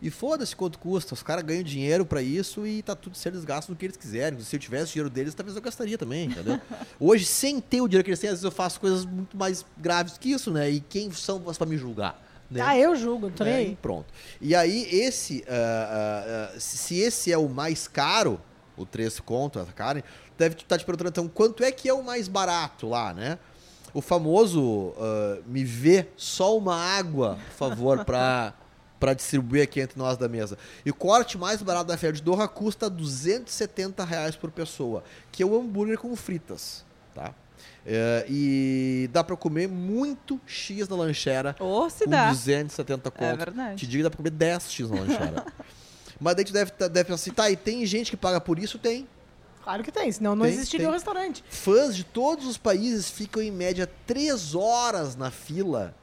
E 0.00 0.10
foda-se 0.10 0.54
quanto 0.56 0.80
custa. 0.80 1.14
Os 1.14 1.22
caras 1.22 1.44
ganham 1.44 1.62
dinheiro 1.62 2.04
para 2.04 2.20
isso 2.20 2.66
e 2.66 2.82
tá 2.82 2.96
tudo 2.96 3.16
certo, 3.16 3.36
eles 3.36 3.44
gastam 3.44 3.72
no 3.72 3.78
que 3.78 3.86
eles 3.86 3.96
quiserem. 3.96 4.38
Se 4.40 4.56
eu 4.56 4.60
tivesse 4.60 4.90
o 4.90 4.92
dinheiro 4.94 5.10
deles, 5.10 5.32
talvez 5.32 5.54
eu 5.54 5.62
gastaria 5.62 5.96
também, 5.96 6.26
entendeu? 6.26 6.60
Hoje, 6.98 7.24
sem 7.24 7.60
ter 7.60 7.80
o 7.80 7.86
dinheiro 7.86 8.04
que 8.04 8.10
eles 8.10 8.18
têm, 8.18 8.28
às 8.28 8.34
vezes 8.34 8.44
eu 8.44 8.50
faço 8.50 8.80
coisas 8.80 9.04
muito 9.04 9.36
mais 9.36 9.64
graves 9.78 10.18
que 10.18 10.32
isso, 10.32 10.50
né? 10.50 10.68
E 10.68 10.80
quem 10.80 11.10
são 11.12 11.38
vocês 11.38 11.58
pra 11.58 11.68
me 11.68 11.78
julgar? 11.78 12.20
Né? 12.50 12.60
Ah, 12.60 12.76
eu 12.76 12.96
julgo, 12.96 13.30
tô 13.30 13.44
né? 13.44 13.54
aí. 13.54 13.78
Pronto. 13.80 14.06
E 14.40 14.54
aí, 14.56 14.86
esse, 14.90 15.44
uh, 15.48 16.56
uh, 16.56 16.60
se 16.60 16.98
esse 16.98 17.32
é 17.32 17.38
o 17.38 17.48
mais 17.48 17.86
caro, 17.86 18.40
o 18.76 18.86
3 18.86 19.20
conto, 19.20 19.58
a 19.58 19.66
carne, 19.66 20.02
deve 20.38 20.54
estar 20.54 20.66
tá 20.66 20.78
te 20.78 20.84
perguntando, 20.84 21.10
então, 21.10 21.28
quanto 21.28 21.62
é 21.62 21.70
que 21.70 21.88
é 21.88 21.94
o 21.94 22.02
mais 22.02 22.28
barato 22.28 22.88
lá, 22.88 23.12
né? 23.12 23.38
O 23.94 24.00
famoso 24.00 24.94
me 25.46 25.64
vê 25.64 26.08
só 26.16 26.56
uma 26.56 26.74
água, 26.74 27.38
por 27.50 27.68
favor, 27.68 28.04
para 28.04 28.54
para 29.02 29.14
distribuir 29.14 29.64
aqui 29.64 29.80
entre 29.80 29.98
nós 29.98 30.16
da 30.16 30.28
mesa. 30.28 30.56
E 30.86 30.90
o 30.90 30.94
corte 30.94 31.36
mais 31.36 31.60
barato 31.60 31.86
da 31.86 31.98
Feira 31.98 32.14
de 32.14 32.22
Doha 32.22 32.46
custa 32.46 32.88
270 32.88 34.04
reais 34.04 34.36
por 34.36 34.48
pessoa, 34.52 35.02
que 35.32 35.42
é 35.42 35.46
o 35.46 35.58
hambúrguer 35.58 35.98
com 35.98 36.14
fritas, 36.14 36.84
tá? 37.12 37.34
É, 37.84 38.24
e 38.28 39.10
dá 39.12 39.24
para 39.24 39.36
comer 39.36 39.66
muito 39.66 40.40
X 40.46 40.88
na 40.88 40.94
lancheira. 40.94 41.56
Ou 41.58 41.90
se 41.90 42.04
com 42.04 42.10
dá. 42.10 42.28
270 42.28 43.10
conto. 43.10 43.24
É 43.24 43.36
verdade. 43.36 43.76
Te 43.80 43.88
digo 43.88 43.98
que 43.98 44.02
dá 44.04 44.10
pra 44.10 44.18
comer 44.18 44.30
10 44.30 44.70
X 44.70 44.88
na 44.88 45.00
lancheira. 45.00 45.46
Mas 46.22 46.36
daí 46.36 46.44
tu 46.44 46.52
deve, 46.52 46.70
deve 46.70 47.04
pensar 47.04 47.14
assim, 47.14 47.32
tá, 47.32 47.50
e 47.50 47.56
tem 47.56 47.84
gente 47.84 48.10
que 48.10 48.16
paga 48.16 48.40
por 48.40 48.56
isso? 48.56 48.78
Tem. 48.78 49.08
Claro 49.64 49.82
que 49.82 49.90
tem, 49.90 50.10
senão 50.10 50.36
não 50.36 50.46
tem, 50.46 50.54
existiria 50.54 50.86
o 50.86 50.90
um 50.90 50.94
restaurante. 50.94 51.44
Fãs 51.50 51.96
de 51.96 52.04
todos 52.04 52.46
os 52.46 52.56
países 52.56 53.10
ficam 53.10 53.42
em 53.42 53.50
média 53.50 53.90
3 54.06 54.54
horas 54.54 55.16
na 55.16 55.30
fila 55.30 55.94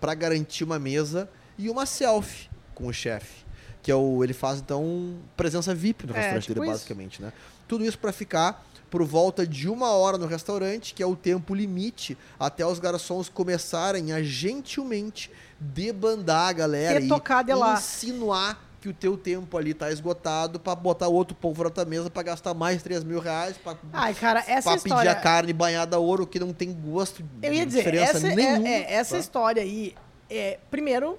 para 0.00 0.12
garantir 0.14 0.64
uma 0.64 0.78
mesa 0.78 1.30
e 1.56 1.70
uma 1.70 1.86
selfie 1.86 2.50
com 2.74 2.88
o 2.88 2.92
chefe. 2.92 3.44
Que 3.82 3.90
é 3.90 3.94
o. 3.94 4.22
Ele 4.22 4.34
faz, 4.34 4.58
então, 4.58 5.18
presença 5.36 5.74
VIP 5.74 6.06
no 6.06 6.12
é, 6.12 6.16
restaurante 6.16 6.42
tipo 6.42 6.54
dele, 6.54 6.66
isso. 6.66 6.78
basicamente, 6.78 7.22
né? 7.22 7.32
Tudo 7.66 7.84
isso 7.84 7.98
para 7.98 8.12
ficar 8.12 8.66
por 8.90 9.04
volta 9.04 9.46
de 9.46 9.68
uma 9.68 9.90
hora 9.92 10.18
no 10.18 10.26
restaurante, 10.26 10.92
que 10.92 11.02
é 11.02 11.06
o 11.06 11.14
tempo 11.14 11.54
limite, 11.54 12.18
até 12.38 12.66
os 12.66 12.80
garçons 12.80 13.28
começarem 13.28 14.12
a 14.12 14.20
gentilmente 14.20 15.30
debandar 15.60 16.48
a 16.48 16.52
galera 16.52 17.00
e 17.00 17.08
lá. 17.54 17.74
insinuar 17.74 18.69
que 18.80 18.88
o 18.88 18.94
teu 18.94 19.16
tempo 19.16 19.58
ali 19.58 19.74
tá 19.74 19.90
esgotado 19.92 20.58
para 20.58 20.74
botar 20.74 21.06
outro 21.08 21.36
povo 21.36 21.64
na 21.64 21.70
tua 21.70 21.84
mesa 21.84 22.08
para 22.08 22.22
gastar 22.22 22.54
mais 22.54 22.82
3 22.82 23.04
mil 23.04 23.20
reais 23.20 23.58
pra, 23.58 23.76
Ai, 23.92 24.14
cara, 24.14 24.42
essa 24.46 24.70
pra 24.70 24.76
história... 24.76 24.96
pedir 24.96 25.08
a 25.08 25.14
carne 25.20 25.52
banhada 25.52 25.96
a 25.96 25.98
ouro 25.98 26.26
que 26.26 26.40
não 26.40 26.52
tem 26.52 26.72
gosto 26.72 27.22
Eu 27.42 27.52
ia 27.52 27.66
dizer, 27.66 27.94
essa, 27.94 28.26
é, 28.26 28.34
nenhuma, 28.34 28.66
é, 28.66 28.72
é, 28.72 28.92
essa 28.94 29.16
tá? 29.16 29.20
história 29.20 29.62
aí, 29.62 29.94
é, 30.30 30.58
primeiro, 30.70 31.18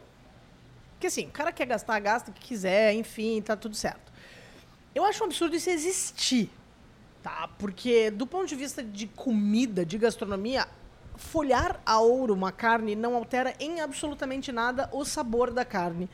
que 1.00 1.06
assim, 1.06 1.26
o 1.28 1.32
cara 1.32 1.52
quer 1.52 1.67
gastar, 1.67 2.00
gasta 2.00 2.32
o 2.32 2.34
que 2.34 2.41
quiser, 2.41 2.93
enfim, 2.93 3.39
tá 3.41 3.56
tudo 3.56 3.76
certo. 3.76 4.12
Eu 4.95 5.06
acho 5.06 5.24
um 5.24 5.28
absurdo 5.28 5.56
isso 5.56 5.69
existir, 5.69 6.50
tá? 7.21 7.47
Porque 7.60 8.10
do 8.10 8.26
ponto 8.26 8.47
de 8.47 8.56
vista 8.56 8.84
de 8.84 9.06
comida, 9.06 9.86
de 9.86 10.00
gastronomia, 10.00 10.67
folhar 11.15 11.80
a 11.86 12.00
ouro 12.00 12.34
uma 12.34 12.52
carne 12.52 12.95
não 12.95 13.15
altera 13.15 13.54
em 13.60 13.80
absolutamente 13.82 14.52
nada 14.52 14.89
o 14.91 15.06
sabor 15.06 15.52
da 15.52 15.63
carne, 15.63 16.10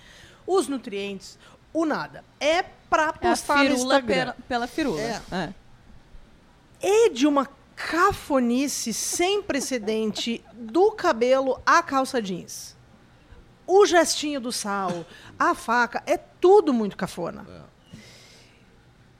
os 0.47 0.67
nutrientes, 0.67 1.37
o 1.73 1.85
nada. 1.85 2.23
É 2.39 2.63
pra 2.89 3.13
postar 3.13 3.65
é 3.65 3.67
a 3.67 3.71
firula 3.71 4.01
pela, 4.01 4.37
pela 4.47 4.67
firula. 4.67 5.01
É. 5.01 5.21
é. 5.31 5.53
E 6.81 7.09
de 7.09 7.27
uma 7.27 7.47
cafonice 7.75 8.93
sem 8.93 9.41
precedente 9.43 10.43
do 10.53 10.91
cabelo 10.91 11.61
à 11.65 11.83
calça 11.83 12.21
jeans. 12.21 12.75
O 13.67 13.85
gestinho 13.85 14.39
do 14.39 14.51
sal, 14.51 15.05
a 15.37 15.53
faca, 15.53 16.01
é 16.05 16.17
tudo 16.17 16.73
muito 16.73 16.95
cafona. 16.95 17.45
É. 17.49 17.67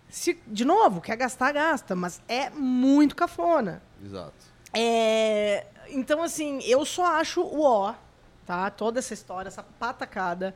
Se, 0.10 0.42
de 0.48 0.66
novo, 0.66 1.02
quer 1.02 1.18
gastar, 1.18 1.52
gasta, 1.52 1.96
mas 1.96 2.22
é 2.28 2.50
muito 2.50 3.16
cafona. 3.16 3.84
Exato. 4.04 4.34
É, 4.74 5.68
então, 5.90 6.24
assim, 6.24 6.60
eu 6.64 6.86
só 6.86 7.06
acho 7.18 7.42
o 7.42 7.62
ó, 7.62 7.94
tá? 8.46 8.70
Toda 8.72 9.00
essa 9.00 9.14
história, 9.14 9.50
essa 9.50 9.64
patacada. 9.64 10.56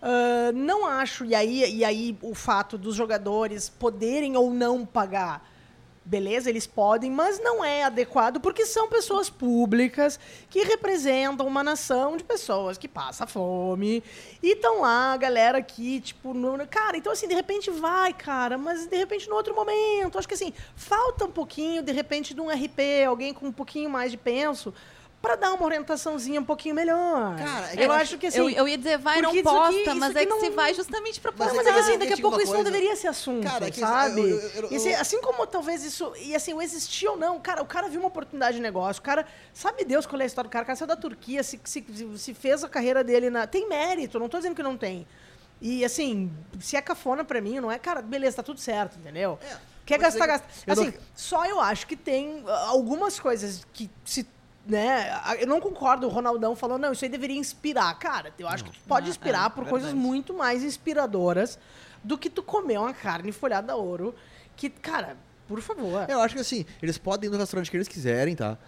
Uh, 0.00 0.52
não 0.54 0.86
acho, 0.86 1.24
e 1.24 1.34
aí, 1.34 1.76
e 1.78 1.84
aí 1.84 2.16
o 2.22 2.34
fato 2.34 2.78
dos 2.78 2.94
jogadores 2.94 3.68
poderem 3.68 4.36
ou 4.36 4.52
não 4.52 4.86
pagar 4.86 5.42
beleza, 6.08 6.48
eles 6.48 6.66
podem, 6.66 7.10
mas 7.10 7.38
não 7.38 7.62
é 7.62 7.84
adequado 7.84 8.40
porque 8.40 8.64
são 8.64 8.88
pessoas 8.88 9.28
públicas 9.28 10.18
que 10.48 10.60
representam 10.60 11.46
uma 11.46 11.62
nação 11.62 12.16
de 12.16 12.24
pessoas 12.24 12.78
que 12.78 12.88
passa 12.88 13.26
fome 13.26 14.02
e 14.42 14.52
estão 14.52 14.80
lá, 14.80 15.12
a 15.12 15.16
galera 15.18 15.58
aqui, 15.58 16.00
tipo, 16.00 16.32
no, 16.32 16.66
cara, 16.66 16.96
então 16.96 17.12
assim, 17.12 17.28
de 17.28 17.34
repente 17.34 17.70
vai, 17.70 18.14
cara, 18.14 18.56
mas 18.56 18.86
de 18.86 18.96
repente 18.96 19.28
no 19.28 19.36
outro 19.36 19.54
momento, 19.54 20.18
acho 20.18 20.26
que 20.26 20.32
assim, 20.32 20.54
falta 20.74 21.26
um 21.26 21.30
pouquinho, 21.30 21.82
de 21.82 21.92
repente, 21.92 22.32
de 22.32 22.40
um 22.40 22.48
RP, 22.48 23.04
alguém 23.06 23.34
com 23.34 23.46
um 23.46 23.52
pouquinho 23.52 23.90
mais 23.90 24.10
de 24.10 24.16
penso, 24.16 24.72
para 25.20 25.34
dar 25.34 25.52
uma 25.52 25.64
orientaçãozinha 25.64 26.40
um 26.40 26.44
pouquinho 26.44 26.74
melhor. 26.74 27.36
Cara, 27.36 27.74
eu, 27.74 27.84
eu 27.84 27.92
acho 27.92 28.16
que 28.16 28.28
assim. 28.28 28.38
Eu, 28.38 28.50
eu, 28.50 28.68
ia 28.68 28.78
dizer, 28.78 28.98
vai, 28.98 29.20
não 29.20 29.30
posta, 29.42 29.90
aqui, 29.90 29.94
mas 29.94 30.14
é 30.14 30.20
que 30.20 30.26
não... 30.26 30.40
se 30.40 30.50
vai 30.50 30.72
justamente 30.74 31.20
pra 31.20 31.32
postar. 31.32 31.54
Mas, 31.54 31.66
é 31.66 31.72
que 31.72 31.78
assim, 31.78 31.98
daqui 31.98 32.12
a 32.12 32.16
pouco 32.18 32.40
isso 32.40 32.52
não 32.52 32.62
deveria 32.62 32.94
ser 32.94 33.08
assunto, 33.08 33.44
cara, 33.44 33.66
é 33.66 33.70
que, 33.70 33.80
sabe? 33.80 34.20
Eu, 34.20 34.76
assim, 34.76 34.94
assim 34.94 35.20
como 35.20 35.46
talvez 35.46 35.84
isso. 35.84 36.12
E 36.20 36.34
assim, 36.36 36.54
o 36.54 36.62
existir 36.62 37.08
ou 37.08 37.16
não, 37.16 37.40
cara, 37.40 37.62
o 37.62 37.66
cara 37.66 37.88
viu 37.88 38.00
uma 38.00 38.08
oportunidade 38.08 38.56
de 38.56 38.62
negócio, 38.62 39.00
o 39.00 39.02
cara. 39.02 39.26
Sabe 39.52 39.84
Deus 39.84 40.06
qual 40.06 40.20
é 40.20 40.24
a 40.24 40.26
história 40.26 40.48
do 40.48 40.52
cara? 40.52 40.62
O 40.62 40.66
cara 40.66 40.76
saiu 40.76 40.88
da 40.88 40.96
Turquia, 40.96 41.42
se, 41.42 41.60
se, 41.64 41.84
se 42.16 42.34
fez 42.34 42.62
a 42.62 42.68
carreira 42.68 43.02
dele 43.02 43.28
na. 43.28 43.46
Tem 43.46 43.68
mérito, 43.68 44.18
não 44.20 44.28
tô 44.28 44.36
dizendo 44.36 44.54
que 44.54 44.62
não 44.62 44.76
tem. 44.76 45.06
E 45.60 45.84
assim, 45.84 46.30
se 46.60 46.76
é 46.76 46.80
cafona 46.80 47.24
pra 47.24 47.40
mim, 47.40 47.58
não 47.58 47.72
é, 47.72 47.78
cara, 47.78 48.00
beleza, 48.00 48.36
tá 48.36 48.42
tudo 48.44 48.60
certo, 48.60 48.96
entendeu? 48.98 49.38
É, 49.42 49.56
Quer 49.84 49.98
gastar, 49.98 50.26
gasta. 50.26 50.46
Assim, 50.66 50.86
não... 50.86 50.94
só 51.16 51.46
eu 51.46 51.58
acho 51.58 51.86
que 51.86 51.96
tem 51.96 52.44
ah, 52.46 52.66
algumas 52.68 53.18
coisas 53.18 53.66
que 53.72 53.90
se 54.04 54.26
né? 54.68 55.18
Eu 55.40 55.46
não 55.46 55.60
concordo, 55.60 56.06
o 56.06 56.10
Ronaldão 56.10 56.54
falou, 56.54 56.78
não, 56.78 56.92
isso 56.92 57.04
aí 57.04 57.10
deveria 57.10 57.38
inspirar. 57.38 57.98
Cara, 57.98 58.32
eu 58.38 58.46
acho 58.46 58.64
que 58.64 58.78
pode 58.80 59.08
inspirar 59.08 59.46
é, 59.46 59.48
por 59.48 59.66
é 59.66 59.70
coisas 59.70 59.94
muito 59.94 60.34
mais 60.34 60.62
inspiradoras 60.62 61.58
do 62.04 62.18
que 62.18 62.28
tu 62.28 62.42
comer 62.42 62.78
uma 62.78 62.92
carne 62.92 63.32
folhada 63.32 63.72
a 63.72 63.76
ouro. 63.76 64.14
Que, 64.54 64.68
cara, 64.68 65.16
por 65.46 65.62
favor. 65.62 66.08
Eu 66.08 66.20
acho 66.20 66.34
que 66.34 66.40
assim, 66.40 66.66
eles 66.82 66.98
podem 66.98 67.28
ir 67.28 67.32
no 67.32 67.38
restaurante 67.38 67.70
que 67.70 67.76
eles 67.76 67.88
quiserem, 67.88 68.36
tá? 68.36 68.58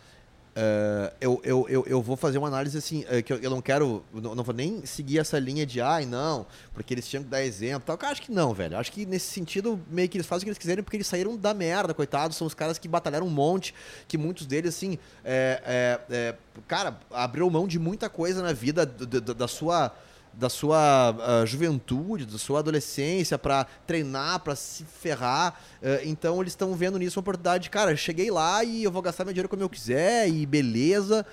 Uh, 0.50 1.14
eu, 1.20 1.40
eu, 1.44 1.66
eu, 1.68 1.84
eu, 1.86 2.02
vou 2.02 2.16
fazer 2.16 2.36
uma 2.36 2.48
análise 2.48 2.76
assim, 2.76 3.04
uh, 3.04 3.22
que 3.22 3.32
eu, 3.32 3.38
eu, 3.38 3.48
não 3.48 3.62
quero, 3.62 4.02
não, 4.12 4.34
não, 4.34 4.42
vou 4.42 4.52
nem 4.52 4.84
seguir 4.84 5.20
essa 5.20 5.38
linha 5.38 5.64
de 5.64 5.80
ai, 5.80 6.04
não, 6.04 6.44
porque 6.74 6.92
eles 6.92 7.08
tinham 7.08 7.22
que 7.22 7.28
dar 7.28 7.44
exemplo 7.44 7.82
tal. 7.86 7.96
Eu 8.00 8.08
acho 8.08 8.20
que 8.20 8.32
não, 8.32 8.52
velho. 8.52 8.74
Eu 8.74 8.78
acho 8.78 8.90
que 8.90 9.06
nesse 9.06 9.26
sentido, 9.26 9.80
meio 9.88 10.08
que 10.08 10.16
eles 10.16 10.26
fazem 10.26 10.42
o 10.42 10.44
que 10.46 10.50
eles 10.50 10.58
quiserem 10.58 10.82
porque 10.82 10.96
eles 10.96 11.06
saíram 11.06 11.36
da 11.36 11.54
merda, 11.54 11.94
coitados. 11.94 12.36
São 12.36 12.46
os 12.46 12.54
caras 12.54 12.78
que 12.78 12.88
batalharam 12.88 13.26
um 13.26 13.30
monte, 13.30 13.72
que 14.08 14.18
muitos 14.18 14.44
deles, 14.44 14.74
assim, 14.74 14.98
é, 15.24 15.62
é, 15.64 16.00
é, 16.10 16.34
cara, 16.66 16.98
abriu 17.12 17.48
mão 17.48 17.68
de 17.68 17.78
muita 17.78 18.10
coisa 18.10 18.42
na 18.42 18.52
vida 18.52 18.84
da 18.84 19.46
sua 19.46 19.92
da 20.32 20.48
sua 20.48 21.12
uh, 21.12 21.46
juventude, 21.46 22.24
da 22.24 22.38
sua 22.38 22.60
adolescência, 22.60 23.38
para 23.38 23.66
treinar, 23.86 24.40
para 24.40 24.56
se 24.56 24.84
ferrar. 24.84 25.60
Uh, 25.82 26.00
então 26.04 26.40
eles 26.40 26.52
estão 26.52 26.74
vendo 26.74 26.98
nisso 26.98 27.18
uma 27.18 27.22
oportunidade. 27.22 27.68
Cara, 27.70 27.94
cheguei 27.96 28.30
lá 28.30 28.64
e 28.64 28.84
eu 28.84 28.90
vou 28.90 29.02
gastar 29.02 29.24
meu 29.24 29.32
dinheiro 29.32 29.48
como 29.48 29.62
eu 29.62 29.68
quiser 29.68 30.28
e 30.28 30.46
beleza. 30.46 31.26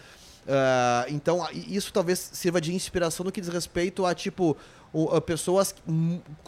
Uh, 0.47 1.11
então, 1.13 1.45
isso 1.51 1.91
talvez 1.91 2.29
sirva 2.33 2.61
de 2.61 2.73
inspiração 2.73 3.25
no 3.25 3.31
que 3.31 3.41
diz 3.41 3.49
respeito 3.49 4.05
a, 4.05 4.15
tipo, 4.15 4.55
o, 4.97 5.21
pessoas 5.21 5.75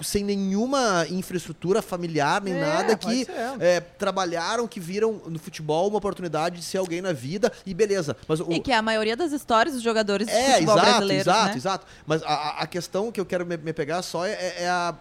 sem 0.02 0.24
nenhuma 0.24 1.06
infraestrutura 1.10 1.84
familiar 1.84 2.42
nem 2.42 2.56
é, 2.56 2.60
nada 2.60 2.96
que 2.96 3.28
é, 3.60 3.80
trabalharam, 3.80 4.68
que 4.68 4.80
viram 4.80 5.22
no 5.28 5.38
futebol 5.38 5.88
uma 5.88 6.00
oportunidade 6.00 6.58
de 6.58 6.64
ser 6.64 6.80
alguém 6.80 7.00
na 7.00 7.14
vida 7.14 7.52
e 7.64 7.74
beleza. 7.76 8.18
Mas 8.28 8.40
o, 8.40 8.52
e 8.52 8.60
que 8.60 8.72
é 8.72 8.76
a 8.76 8.82
maioria 8.82 9.16
das 9.16 9.32
histórias 9.32 9.76
dos 9.76 9.84
jogadores 9.84 10.28
de 10.28 10.34
é, 10.34 10.54
futebol 10.54 10.76
exato, 10.76 10.90
brasileiros, 10.90 11.28
exato, 11.28 11.48
né? 11.48 11.56
exato. 11.56 11.88
Mas 12.08 12.24
a, 12.24 12.62
a 12.62 12.68
questão 12.68 13.12
que 13.12 13.22
eu 13.22 13.26
quero 13.26 13.46
me, 13.46 13.56
me 13.56 13.72
pegar 13.72 14.02
só 14.02 14.26
é, 14.26 14.64
é 14.64 14.68
a 14.68 14.96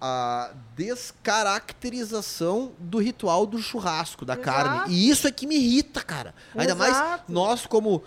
a 0.00 0.52
descaracterização 0.76 2.70
do 2.78 2.98
ritual 2.98 3.44
do 3.44 3.58
churrasco, 3.58 4.24
da 4.24 4.34
Exato. 4.34 4.46
carne. 4.46 4.94
E 4.94 5.10
isso 5.10 5.26
é 5.26 5.32
que 5.32 5.44
me 5.44 5.56
irrita, 5.56 6.00
cara. 6.02 6.32
Ainda 6.54 6.72
Exato. 6.72 6.78
mais 6.78 7.22
nós, 7.28 7.66
como 7.66 8.04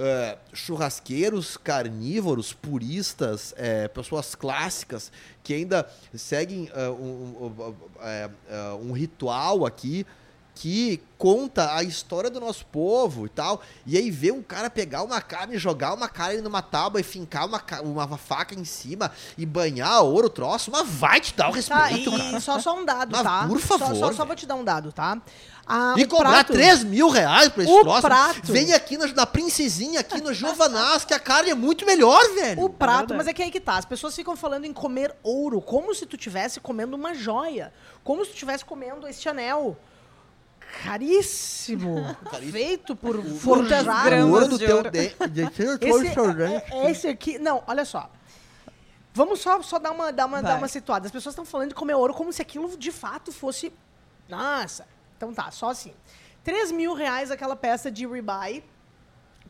uh, 0.00 0.38
churrasqueiros 0.52 1.56
carnívoros, 1.56 2.52
puristas, 2.52 3.54
é, 3.56 3.86
pessoas 3.88 4.34
clássicas 4.34 5.12
que 5.42 5.52
ainda 5.54 5.88
seguem 6.14 6.70
uh, 6.70 6.92
um, 6.92 7.54
um, 8.80 8.88
um, 8.88 8.92
ritual 8.92 9.66
aqui 9.66 10.06
que 10.54 11.00
conta 11.16 11.74
a 11.74 11.82
história 11.82 12.28
do 12.28 12.38
nosso 12.38 12.66
povo 12.66 13.24
e 13.24 13.28
tal. 13.30 13.62
E 13.86 13.96
aí 13.96 14.10
ver 14.10 14.32
um 14.32 14.42
cara 14.42 14.68
pegar 14.68 15.02
uma 15.02 15.20
carne, 15.20 15.56
jogar 15.56 15.94
uma 15.94 16.08
carne 16.08 16.42
numa 16.42 16.60
tábua 16.60 17.00
e 17.00 17.04
fincar 17.04 17.46
uma, 17.46 17.62
uma 17.82 18.18
faca 18.18 18.54
em 18.54 18.64
cima 18.64 19.10
e 19.38 19.46
banhar 19.46 20.02
ouro 20.02 20.28
troço, 20.28 20.70
mas 20.70 20.86
vai 20.86 21.20
te 21.20 21.34
dar 21.34 21.48
o 21.48 21.52
tá, 21.52 21.56
respeito, 21.56 22.10
tá, 22.10 22.16
e, 22.16 22.20
cara. 22.20 22.40
Só, 22.40 22.58
só 22.58 22.78
um 22.78 22.84
dado, 22.84 23.12
mas, 23.12 23.22
tá? 23.22 23.46
Por 23.46 23.58
favor. 23.58 23.86
Só, 23.86 23.94
só, 23.94 24.12
só 24.12 24.24
vou 24.26 24.36
te 24.36 24.44
dar 24.44 24.56
um 24.56 24.64
dado, 24.64 24.92
tá? 24.92 25.22
Ah, 25.72 25.94
e 25.96 26.04
cobrar 26.04 26.30
prato. 26.30 26.52
3 26.52 26.82
mil 26.82 27.08
reais 27.08 27.48
pra 27.48 27.62
esse 27.62 27.72
o 27.72 27.82
troço. 27.82 28.00
Prato. 28.00 28.52
Vem 28.52 28.72
aqui 28.72 28.98
na, 28.98 29.06
na 29.06 29.24
Princesinha, 29.24 30.00
aqui 30.00 30.20
no 30.20 30.34
Giovanaz, 30.34 31.04
que 31.04 31.14
a 31.14 31.20
carne 31.20 31.50
é 31.50 31.54
muito 31.54 31.86
melhor, 31.86 32.20
velho. 32.34 32.64
O 32.64 32.68
prato, 32.68 33.14
mas 33.14 33.28
é 33.28 33.32
que 33.32 33.40
aí 33.40 33.52
que 33.52 33.60
tá. 33.60 33.76
As 33.76 33.84
pessoas 33.84 34.16
ficam 34.16 34.34
falando 34.34 34.64
em 34.64 34.72
comer 34.72 35.14
ouro, 35.22 35.60
como 35.60 35.94
se 35.94 36.06
tu 36.06 36.16
estivesse 36.16 36.58
comendo 36.58 36.96
uma 36.96 37.14
joia. 37.14 37.72
Como 38.02 38.24
se 38.24 38.32
tu 38.32 38.34
estivesse 38.34 38.64
comendo 38.64 39.06
este 39.06 39.28
anel. 39.28 39.78
Caríssimo. 40.82 42.16
Caríssimo. 42.24 42.52
Feito 42.52 42.96
por 42.96 43.22
forjar. 43.22 44.12
O 44.24 44.32
ouro 44.32 44.48
do 44.48 44.58
teu 44.58 44.82
de, 44.82 44.90
de, 44.90 45.42
esse, 45.42 45.62
é, 45.62 46.84
é, 46.84 46.90
esse 46.90 47.06
aqui. 47.06 47.38
Não, 47.38 47.62
olha 47.68 47.84
só. 47.84 48.10
Vamos 49.14 49.38
só, 49.38 49.62
só 49.62 49.78
dar, 49.78 49.92
uma, 49.92 50.12
dar, 50.12 50.26
uma, 50.26 50.42
dar 50.42 50.58
uma 50.58 50.66
situada. 50.66 51.06
As 51.06 51.12
pessoas 51.12 51.32
estão 51.32 51.44
falando 51.44 51.68
de 51.68 51.74
comer 51.76 51.94
ouro 51.94 52.12
como 52.12 52.32
se 52.32 52.42
aquilo 52.42 52.76
de 52.76 52.90
fato 52.90 53.30
fosse. 53.30 53.72
Nossa, 54.28 54.84
então 55.20 55.34
tá, 55.34 55.50
só 55.50 55.68
assim. 55.68 55.92
3 56.42 56.72
mil 56.72 56.94
reais 56.94 57.30
aquela 57.30 57.54
peça 57.54 57.90
de 57.90 58.06
ribeye, 58.06 58.64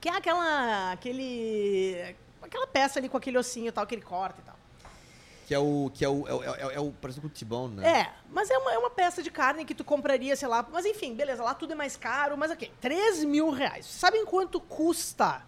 que 0.01 0.09
é 0.09 0.17
aquela. 0.17 0.91
aquele. 0.91 2.17
aquela 2.43 2.67
peça 2.67 2.99
ali 2.99 3.09
com 3.09 3.17
aquele 3.17 3.39
ossinho 3.39 3.69
e 3.69 3.73
tal, 3.73 3.87
que 3.87 3.95
ele 3.95 4.03
corta 4.03 4.41
e 4.41 4.45
tal. 4.45 4.57
Que 5.47 5.55
é 5.55 5.59
o. 5.61 5.89
Que 5.95 6.05
é 6.05 6.09
o. 6.09 6.27
É, 6.27 6.35
o, 6.35 6.43
é, 6.43 6.75
é 6.75 6.81
o 6.81 6.91
parece 6.91 7.25
um 7.25 7.29
tibão, 7.29 7.69
né? 7.69 8.01
É, 8.01 8.13
mas 8.29 8.51
é 8.51 8.59
uma, 8.59 8.73
é 8.73 8.79
uma 8.79 8.91
peça 8.91 9.23
de 9.23 9.31
carne 9.31 9.65
que 9.65 9.77
tu 9.77 9.85
compraria, 9.85 10.35
sei 10.35 10.49
lá. 10.49 10.67
Mas 10.73 10.85
enfim, 10.85 11.15
beleza, 11.15 11.41
lá 11.45 11.55
tudo 11.55 11.73
é 11.73 11.77
mais 11.77 11.97
caro, 11.97 12.37
mas 12.37 12.51
ok. 12.51 12.73
3 12.81 13.23
mil 13.23 13.51
reais. 13.51 13.87
Sabem 13.87 14.27
quanto 14.27 14.61
custa 14.61 15.45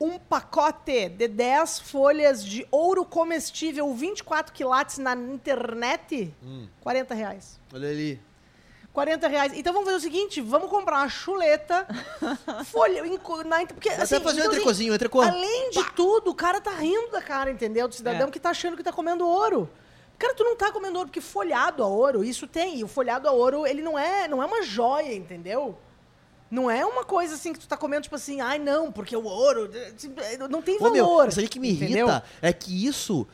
um 0.00 0.18
pacote 0.18 1.10
de 1.10 1.28
10 1.28 1.78
folhas 1.78 2.44
de 2.44 2.66
ouro 2.72 3.04
comestível 3.04 3.94
24 3.94 4.52
quilates 4.52 4.98
na 4.98 5.14
internet? 5.14 6.34
Hum. 6.42 6.66
40 6.80 7.14
reais. 7.14 7.60
Olha 7.72 7.88
ali. 7.88 8.29
40 8.92 9.28
reais. 9.28 9.52
Então 9.54 9.72
vamos 9.72 9.86
fazer 9.86 9.98
o 9.98 10.00
seguinte: 10.00 10.40
vamos 10.40 10.68
comprar 10.68 10.98
uma 10.98 11.08
chuleta, 11.08 11.86
folha. 12.66 13.02
Na, 13.46 13.66
porque, 13.66 13.88
assim, 13.88 14.16
Até 14.16 14.20
fazer 14.20 14.40
então, 14.40 14.50
um 14.50 14.54
entrecozinho, 14.54 14.94
entrecô. 14.94 15.22
Além 15.22 15.70
de 15.70 15.82
Pá. 15.82 15.92
tudo, 15.94 16.30
o 16.30 16.34
cara 16.34 16.60
tá 16.60 16.72
rindo 16.72 17.10
da 17.10 17.22
cara, 17.22 17.50
entendeu? 17.50 17.86
Do 17.86 17.94
cidadão 17.94 18.28
é. 18.28 18.30
que 18.30 18.40
tá 18.40 18.50
achando 18.50 18.76
que 18.76 18.82
tá 18.82 18.92
comendo 18.92 19.26
ouro. 19.26 19.68
Cara, 20.18 20.34
tu 20.34 20.44
não 20.44 20.54
tá 20.54 20.70
comendo 20.70 20.98
ouro 20.98 21.08
porque 21.08 21.20
folhado 21.20 21.82
a 21.82 21.86
ouro, 21.86 22.22
isso 22.22 22.46
tem. 22.46 22.78
E 22.78 22.84
o 22.84 22.88
folhado 22.88 23.26
a 23.26 23.32
ouro, 23.32 23.66
ele 23.66 23.80
não 23.80 23.98
é, 23.98 24.28
não 24.28 24.42
é 24.42 24.46
uma 24.46 24.62
joia, 24.62 25.14
entendeu? 25.14 25.78
Não 26.50 26.68
é 26.68 26.84
uma 26.84 27.04
coisa 27.04 27.36
assim 27.36 27.52
que 27.52 27.60
tu 27.60 27.68
tá 27.68 27.76
comendo, 27.76 28.02
tipo 28.02 28.16
assim, 28.16 28.40
ai 28.40 28.58
não, 28.58 28.90
porque 28.90 29.16
o 29.16 29.24
ouro. 29.24 29.70
Não 30.50 30.60
tem 30.60 30.78
valor. 30.78 30.90
Ô, 30.90 31.18
meu, 31.18 31.28
isso 31.28 31.40
aí 31.40 31.48
que 31.48 31.60
me 31.60 31.72
entendeu? 31.72 32.08
irrita 32.08 32.24
é 32.42 32.52
que 32.52 32.86
isso 32.86 33.26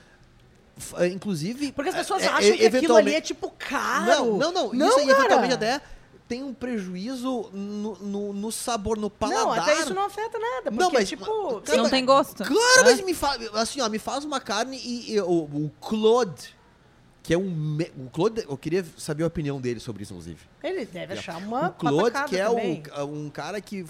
inclusive. 1.12 1.72
Porque 1.72 1.90
as 1.90 1.96
pessoas 1.96 2.22
é, 2.22 2.26
acham 2.26 2.50
é, 2.52 2.56
que 2.56 2.66
aquilo 2.66 2.96
ali 2.96 3.14
é 3.14 3.20
tipo 3.20 3.50
caro. 3.58 4.06
Não, 4.06 4.38
não, 4.38 4.52
não. 4.52 4.72
não 4.72 4.88
isso 4.88 4.98
aí, 4.98 5.10
eventualmente 5.10 5.54
até 5.54 5.80
tem 6.28 6.42
um 6.42 6.52
prejuízo 6.52 7.50
no, 7.52 7.96
no, 7.96 8.32
no, 8.32 8.52
sabor, 8.52 8.98
no 8.98 9.08
paladar. 9.08 9.44
Não, 9.44 9.52
até 9.52 9.80
isso 9.80 9.94
não 9.94 10.06
afeta 10.06 10.38
nada. 10.38 10.62
Porque, 10.64 10.78
não, 10.78 10.90
mas, 10.90 11.08
tipo. 11.08 11.60
Cara, 11.60 11.82
não 11.82 11.90
tem 11.90 12.04
gosto. 12.04 12.44
Claro, 12.44 12.84
mas 12.84 13.00
me 13.00 13.14
faz. 13.14 13.54
Assim, 13.54 13.80
ó, 13.80 13.88
me 13.88 13.98
faz 13.98 14.24
uma 14.24 14.40
carne 14.40 14.76
e, 14.76 15.12
e 15.12 15.20
o, 15.20 15.44
o 15.44 15.72
Claude. 15.80 16.56
Que 17.22 17.34
é 17.34 17.38
um. 17.38 17.78
O 17.96 18.10
Claude, 18.10 18.44
eu 18.48 18.56
queria 18.56 18.84
saber 18.96 19.24
a 19.24 19.26
opinião 19.26 19.60
dele 19.60 19.80
sobre 19.80 20.02
isso, 20.02 20.12
inclusive. 20.12 20.40
Ele 20.62 20.84
deve 20.84 21.14
achar 21.14 21.38
uma. 21.38 21.68
O 21.68 21.72
Claude, 21.72 22.24
que 22.28 22.38
é 22.38 22.48
um, 22.48 22.82
um 23.04 23.30
cara 23.30 23.60
que 23.60 23.82
uh, 23.82 23.88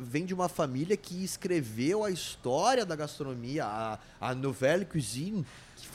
vem 0.00 0.24
de 0.24 0.34
uma 0.34 0.48
família 0.48 0.96
que 0.96 1.24
escreveu 1.24 2.04
a 2.04 2.10
história 2.10 2.84
da 2.84 2.94
gastronomia, 2.94 3.64
a, 3.64 3.98
a 4.20 4.34
Nouvelle 4.34 4.84
Cuisine 4.84 5.44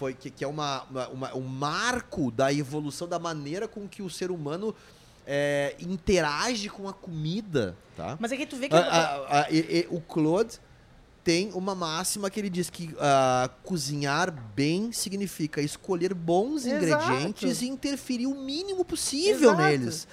foi 0.04 0.13
que, 0.13 0.30
que 0.30 0.44
é 0.44 0.48
uma, 0.48 0.84
uma, 1.13 1.34
um 1.34 1.48
marco 1.48 2.30
da 2.30 2.52
evolução 2.52 3.08
da 3.08 3.18
maneira 3.18 3.70
com 3.70 3.88
que 3.88 4.02
o 4.02 4.10
ser 4.10 4.32
humano 4.32 4.76
é, 5.26 5.78
interage 5.80 6.68
com 6.68 6.89
a 6.89 6.94
comida, 6.94 7.78
tá? 7.96 8.18
Mas 8.20 8.34
é 8.34 8.36
que 8.36 8.46
tu 8.46 8.58
vê 8.58 8.68
que... 8.68 8.76
A, 8.76 8.80
a, 8.82 9.44
a, 9.44 9.50
e, 9.50 9.60
e, 9.60 9.88
o 9.89 10.02
Claude 10.02 10.60
tem 11.24 11.54
uma 11.54 11.74
máxima 11.74 12.30
que 12.30 12.38
ele 12.38 12.50
diz 12.50 12.70
que 12.70 12.88
uh, 12.88 13.50
cozinhar 13.63 14.30
bem 14.54 14.92
significa 14.92 15.62
escolher 15.62 16.13
bons 16.13 16.66
Exato. 16.66 16.84
ingredientes 16.84 17.62
e 17.62 17.68
interferir 17.70 18.28
o 18.28 18.36
mínimo 18.36 18.84
possível 18.84 19.52
Exato. 19.52 19.62
neles 19.62 20.08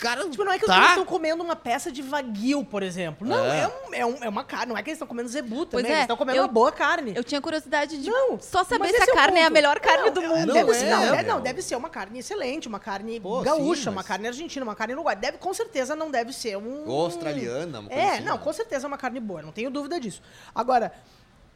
cara. 0.00 0.28
Tipo, 0.28 0.44
não 0.44 0.52
é 0.52 0.58
que 0.58 0.66
tá. 0.66 0.76
eles 0.76 0.88
estão 0.88 1.04
comendo 1.04 1.42
uma 1.42 1.54
peça 1.54 1.92
de 1.92 2.02
vaguio, 2.02 2.64
por 2.64 2.82
exemplo. 2.82 3.26
Não, 3.26 3.44
é, 3.44 3.60
é, 3.60 3.68
um, 3.68 3.94
é, 3.94 4.06
um, 4.06 4.24
é 4.24 4.28
uma 4.28 4.42
carne. 4.42 4.66
Não 4.72 4.78
é 4.78 4.82
que 4.82 4.90
eles 4.90 4.96
estão 4.96 5.06
comendo 5.06 5.28
zebu 5.28 5.66
também. 5.66 5.84
Pois 5.84 5.84
é, 5.84 5.90
eles 5.90 6.00
estão 6.02 6.16
comendo 6.16 6.38
eu, 6.38 6.42
uma 6.44 6.52
boa 6.52 6.72
carne. 6.72 7.12
Eu 7.14 7.22
tinha 7.22 7.40
curiosidade 7.40 7.98
de 7.98 8.10
não, 8.10 8.40
só 8.40 8.64
saber 8.64 8.88
se 8.88 9.00
a 9.00 9.04
é 9.04 9.06
carne 9.06 9.40
é, 9.40 9.44
a 9.44 9.50
melhor 9.50 9.78
carne 9.78 10.06
não, 10.06 10.12
do 10.12 10.22
mundo. 10.22 10.46
Não, 10.46 10.54
deve, 10.54 10.72
é, 10.72 10.90
não, 10.90 11.14
é, 11.14 11.22
não, 11.22 11.40
deve 11.40 11.62
ser 11.62 11.76
uma 11.76 11.90
carne 11.90 12.18
excelente, 12.18 12.66
uma 12.66 12.80
carne 12.80 13.20
Pô, 13.20 13.42
gaúcha, 13.42 13.82
sim, 13.82 13.86
mas... 13.86 13.96
uma 13.96 14.04
carne 14.04 14.26
argentina, 14.26 14.64
uma 14.64 14.74
carne 14.74 14.94
uruguaia. 14.94 15.16
Deve, 15.16 15.38
com 15.38 15.52
certeza 15.52 15.94
não 15.94 16.10
deve 16.10 16.32
ser 16.32 16.56
um. 16.56 16.88
Ou 16.88 17.04
australiana, 17.04 17.80
uma 17.80 17.88
coisa 17.88 18.02
É, 18.02 18.14
assim, 18.14 18.24
não, 18.24 18.36
né? 18.36 18.40
com 18.42 18.52
certeza 18.52 18.86
é 18.86 18.88
uma 18.88 18.98
carne 18.98 19.20
boa, 19.20 19.42
não 19.42 19.52
tenho 19.52 19.70
dúvida 19.70 20.00
disso. 20.00 20.22
Agora. 20.54 20.92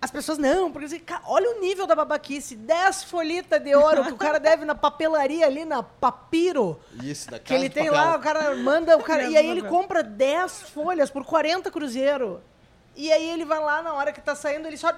As 0.04 0.10
pessoas, 0.10 0.36
não, 0.36 0.70
porque 0.70 0.84
assim, 0.84 1.00
olha 1.24 1.56
o 1.56 1.60
nível 1.62 1.86
da 1.86 1.94
babaquice. 1.94 2.54
10 2.54 3.04
folhitas 3.04 3.58
de 3.62 3.74
ouro 3.74 4.04
que 4.04 4.12
o 4.12 4.18
cara 4.18 4.38
deve 4.38 4.62
na 4.66 4.74
papelaria 4.74 5.46
ali, 5.46 5.64
na 5.64 5.82
Papiro. 5.82 6.78
Isso, 7.02 7.30
da 7.30 7.38
casa 7.38 7.44
Que 7.44 7.54
ele 7.54 7.70
tem 7.70 7.86
papel. 7.86 8.04
lá, 8.04 8.14
o 8.14 8.20
cara 8.20 8.54
manda, 8.54 8.98
o 8.98 9.02
cara, 9.02 9.22
e 9.32 9.34
aí 9.34 9.48
ele 9.48 9.62
compra 9.62 10.02
10 10.02 10.64
folhas 10.64 11.08
por 11.08 11.24
40 11.24 11.70
cruzeiro. 11.70 12.42
E 12.94 13.10
aí 13.10 13.30
ele 13.30 13.46
vai 13.46 13.58
lá, 13.58 13.80
na 13.80 13.94
hora 13.94 14.12
que 14.12 14.20
tá 14.20 14.34
saindo, 14.34 14.68
ele 14.68 14.76
só... 14.76 14.92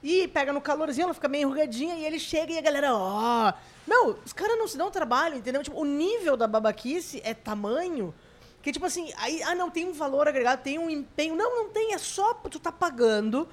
E 0.00 0.28
pega 0.28 0.52
no 0.52 0.60
calorzinho, 0.60 1.06
ela 1.06 1.14
fica 1.14 1.26
meio 1.26 1.42
enrugadinha, 1.48 1.96
e 1.96 2.04
ele 2.04 2.20
chega 2.20 2.52
e 2.52 2.58
a 2.58 2.62
galera, 2.62 2.94
ó... 2.94 3.48
Oh. 3.48 3.52
Não, 3.84 4.16
os 4.24 4.32
caras 4.32 4.56
não 4.56 4.68
se 4.68 4.78
dão 4.78 4.88
trabalho, 4.88 5.34
entendeu? 5.34 5.64
Tipo, 5.64 5.80
o 5.80 5.84
nível 5.84 6.36
da 6.36 6.46
babaquice 6.46 7.20
é 7.24 7.34
tamanho 7.34 8.14
que 8.62 8.72
tipo 8.72 8.86
assim, 8.86 9.12
aí, 9.16 9.42
ah, 9.42 9.54
não, 9.54 9.70
tem 9.70 9.86
um 9.86 9.92
valor 9.92 10.28
agregado, 10.28 10.62
tem 10.62 10.78
um 10.78 10.88
empenho. 10.88 11.34
Não, 11.34 11.64
não 11.64 11.68
tem, 11.70 11.94
é 11.94 11.98
só 11.98 12.32
tu 12.34 12.60
tá 12.60 12.70
pagando 12.70 13.48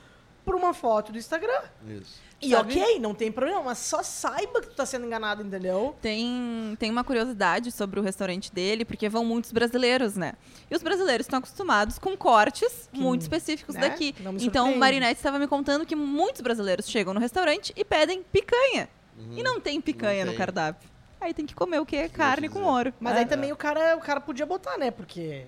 por 0.45 0.55
uma 0.55 0.73
foto 0.73 1.11
do 1.11 1.17
Instagram. 1.17 1.61
Isso. 1.87 2.29
E 2.41 2.51
Sabe? 2.51 2.79
ok, 2.79 2.99
não 2.99 3.13
tem 3.13 3.29
problema, 3.31 3.61
mas 3.61 3.79
só 3.79 4.01
saiba 4.01 4.61
que 4.61 4.67
tu 4.67 4.75
tá 4.75 4.85
sendo 4.85 5.05
enganado, 5.05 5.43
entendeu? 5.43 5.93
Tem, 6.01 6.75
tem 6.79 6.89
uma 6.89 7.03
curiosidade 7.03 7.69
sobre 7.69 7.99
o 7.99 8.03
restaurante 8.03 8.53
dele, 8.53 8.85
porque 8.85 9.09
vão 9.09 9.25
muitos 9.25 9.51
brasileiros, 9.51 10.15
né? 10.15 10.33
E 10.71 10.75
os 10.75 10.81
brasileiros 10.81 11.25
estão 11.25 11.39
acostumados 11.39 11.99
com 11.99 12.15
cortes 12.15 12.89
que, 12.93 12.99
muito 12.99 13.23
específicos 13.23 13.75
né? 13.75 13.81
daqui. 13.81 14.15
Então, 14.39 14.71
o 14.71 14.77
Marinette 14.77 15.19
estava 15.19 15.37
me 15.37 15.47
contando 15.47 15.85
que 15.85 15.95
muitos 15.95 16.39
brasileiros 16.39 16.87
chegam 16.87 17.13
no 17.13 17.19
restaurante 17.19 17.73
e 17.75 17.83
pedem 17.83 18.23
picanha. 18.23 18.87
Uhum. 19.17 19.37
E 19.37 19.43
não 19.43 19.59
tem 19.59 19.81
picanha 19.81 20.23
não 20.23 20.31
tem. 20.31 20.33
no 20.33 20.37
cardápio. 20.37 20.89
Aí 21.21 21.34
tem 21.34 21.45
que 21.45 21.53
comer 21.53 21.79
o 21.79 21.86
quê? 21.86 22.08
Carne 22.10 22.47
com 22.47 22.62
ouro. 22.62 22.93
Mas 22.99 23.15
é. 23.15 23.19
aí 23.19 23.25
também 23.25 23.51
o 23.51 23.55
cara, 23.55 23.95
o 23.97 23.99
cara 23.99 24.21
podia 24.21 24.45
botar, 24.45 24.77
né? 24.77 24.89
Porque. 24.91 25.45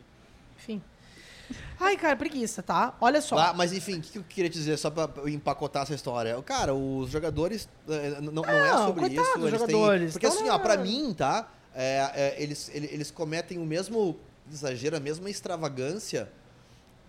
Enfim. 0.57 0.81
Ai, 1.79 1.97
cara, 1.97 2.15
preguiça, 2.15 2.61
tá? 2.61 2.93
Olha 3.01 3.21
só. 3.21 3.37
Ah, 3.37 3.53
mas 3.53 3.73
enfim, 3.73 3.97
o 3.97 4.01
que 4.01 4.17
eu 4.19 4.23
queria 4.23 4.49
dizer, 4.49 4.77
só 4.77 4.89
pra 4.89 5.09
empacotar 5.29 5.83
essa 5.83 5.93
história? 5.93 6.39
Cara, 6.43 6.73
os 6.73 7.09
jogadores. 7.09 7.67
Eh, 7.89 8.21
não, 8.21 8.31
não, 8.31 8.45
é 8.45 8.71
sobre 8.85 9.07
isso. 9.07 9.37
Eles 9.37 9.51
jogadores. 9.51 10.01
Têm, 10.01 10.11
porque 10.11 10.27
assim, 10.27 10.49
ó, 10.49 10.59
pra 10.59 10.77
mim, 10.77 11.13
tá? 11.13 11.49
É, 11.73 12.11
é, 12.13 12.35
eles, 12.37 12.69
eles, 12.73 12.91
eles 12.91 13.11
cometem 13.11 13.57
o 13.57 13.65
mesmo 13.65 14.19
exagero, 14.51 14.97
a 14.97 14.99
mesma 14.99 15.29
extravagância 15.29 16.29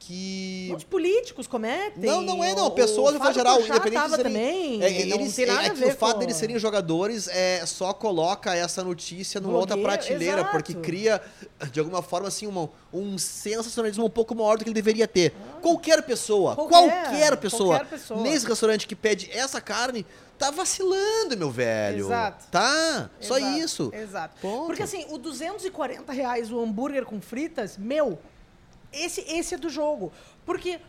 que. 0.07 0.73
Os 0.77 0.85
políticos 0.85 1.47
cometem. 1.47 2.05
Não, 2.05 2.23
não 2.23 2.43
é, 2.43 2.55
não. 2.55 2.71
Pessoas, 2.71 3.15
em 3.15 3.33
geral, 3.33 3.61
independente 3.61 4.03
de 4.03 4.11
serem. 4.11 4.33
Também, 4.33 4.83
é, 4.83 5.01
eles, 5.01 5.39
é, 5.39 5.67
é 5.67 5.71
que 5.71 5.85
o 5.85 5.97
fato 5.97 6.15
com... 6.15 6.19
deles 6.21 6.37
serem 6.37 6.59
jogadores 6.59 7.29
é, 7.29 7.65
só 7.67 7.93
coloca 7.93 8.55
essa 8.55 8.83
notícia 8.83 9.41
numa 9.41 9.59
outra 9.59 9.77
prateleira, 9.77 10.41
exato. 10.41 10.51
porque 10.51 10.75
cria, 10.75 11.21
de 11.71 11.79
alguma 11.79 12.03
forma, 12.03 12.29
assim, 12.29 12.47
uma, 12.47 12.69
um 12.93 13.17
sensacionalismo 13.17 14.05
um 14.05 14.11
pouco 14.11 14.35
maior 14.35 14.59
do 14.59 14.65
que 14.65 14.71
ele 14.71 14.75
deveria 14.75 15.07
ter. 15.07 15.33
Ah. 15.37 15.61
Qualquer 15.61 16.03
pessoa, 16.03 16.57
qualquer, 16.57 17.03
qualquer, 17.05 17.37
pessoa, 17.37 17.77
qualquer 17.79 17.91
pessoa, 17.91 18.21
nesse 18.23 18.47
restaurante 18.47 18.87
que 18.87 18.97
pede 18.97 19.31
essa 19.33 19.61
carne, 19.61 20.05
tá 20.37 20.51
vacilando, 20.51 21.37
meu 21.37 21.51
velho. 21.51 22.07
Exato. 22.07 22.47
Tá? 22.51 23.09
Só 23.21 23.39
isso. 23.39 23.93
Exato. 23.95 24.41
Ponto. 24.41 24.67
Porque 24.67 24.83
assim, 24.83 25.07
o 25.11 25.19
240 25.19 26.13
reais 26.13 26.51
o 26.51 26.61
hambúrguer 26.61 27.05
com 27.05 27.21
fritas, 27.21 27.79
meu, 27.79 28.19
esse, 28.93 29.21
esse 29.23 29.55
é 29.55 29.59
do 29.59 29.69
jogo. 29.69 30.13
Porque 30.45 30.81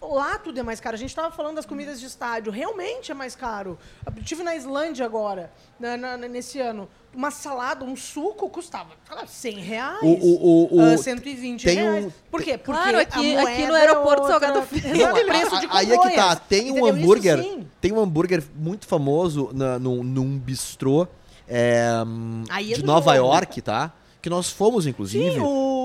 lá 0.00 0.38
tudo 0.38 0.58
é 0.58 0.62
mais 0.62 0.80
caro. 0.80 0.94
A 0.94 0.98
gente 0.98 1.10
estava 1.10 1.34
falando 1.34 1.56
das 1.56 1.66
comidas 1.66 2.00
de 2.00 2.06
estádio. 2.06 2.52
Realmente 2.52 3.10
é 3.10 3.14
mais 3.14 3.36
caro. 3.36 3.78
Eu 4.04 4.22
tive 4.22 4.42
na 4.42 4.54
Islândia 4.56 5.06
agora, 5.06 5.52
na, 5.78 5.96
na, 5.96 6.16
nesse 6.16 6.60
ano. 6.60 6.88
Uma 7.14 7.30
salada, 7.30 7.84
um 7.84 7.94
suco 7.94 8.48
custava 8.48 8.90
100 9.26 9.58
reais. 9.58 10.02
O, 10.02 10.06
o, 10.06 10.80
o, 10.80 10.94
uh, 10.94 10.98
120 10.98 11.64
reais. 11.64 12.06
Um... 12.06 12.10
Por 12.30 12.42
quê? 12.42 12.56
Porque 12.56 12.80
claro, 12.80 12.98
aqui, 12.98 13.36
aqui 13.36 13.66
no 13.66 13.74
aeroporto 13.74 14.24
é 14.24 14.28
Salgado 14.28 14.62
Filho. 14.62 15.26
preço 15.26 15.60
de 15.60 15.66
Aí 15.70 15.92
é 15.92 15.98
que 15.98 16.10
tá. 16.10 16.36
Tem 16.36 16.72
um 16.72 16.86
hambúrguer. 16.86 17.66
Tem 17.80 17.92
um 17.92 18.00
hambúrguer 18.00 18.42
muito 18.56 18.86
famoso 18.86 19.50
na, 19.52 19.78
num, 19.78 20.02
num 20.02 20.38
bistrô 20.38 21.06
é, 21.48 22.02
é 22.50 22.62
de 22.62 22.82
Nova 22.82 23.14
jogo. 23.14 23.28
York, 23.28 23.60
tá? 23.60 23.92
Que 24.22 24.30
nós 24.30 24.50
fomos, 24.50 24.86
inclusive. 24.86 25.32
Sim, 25.32 25.40
o... 25.40 25.81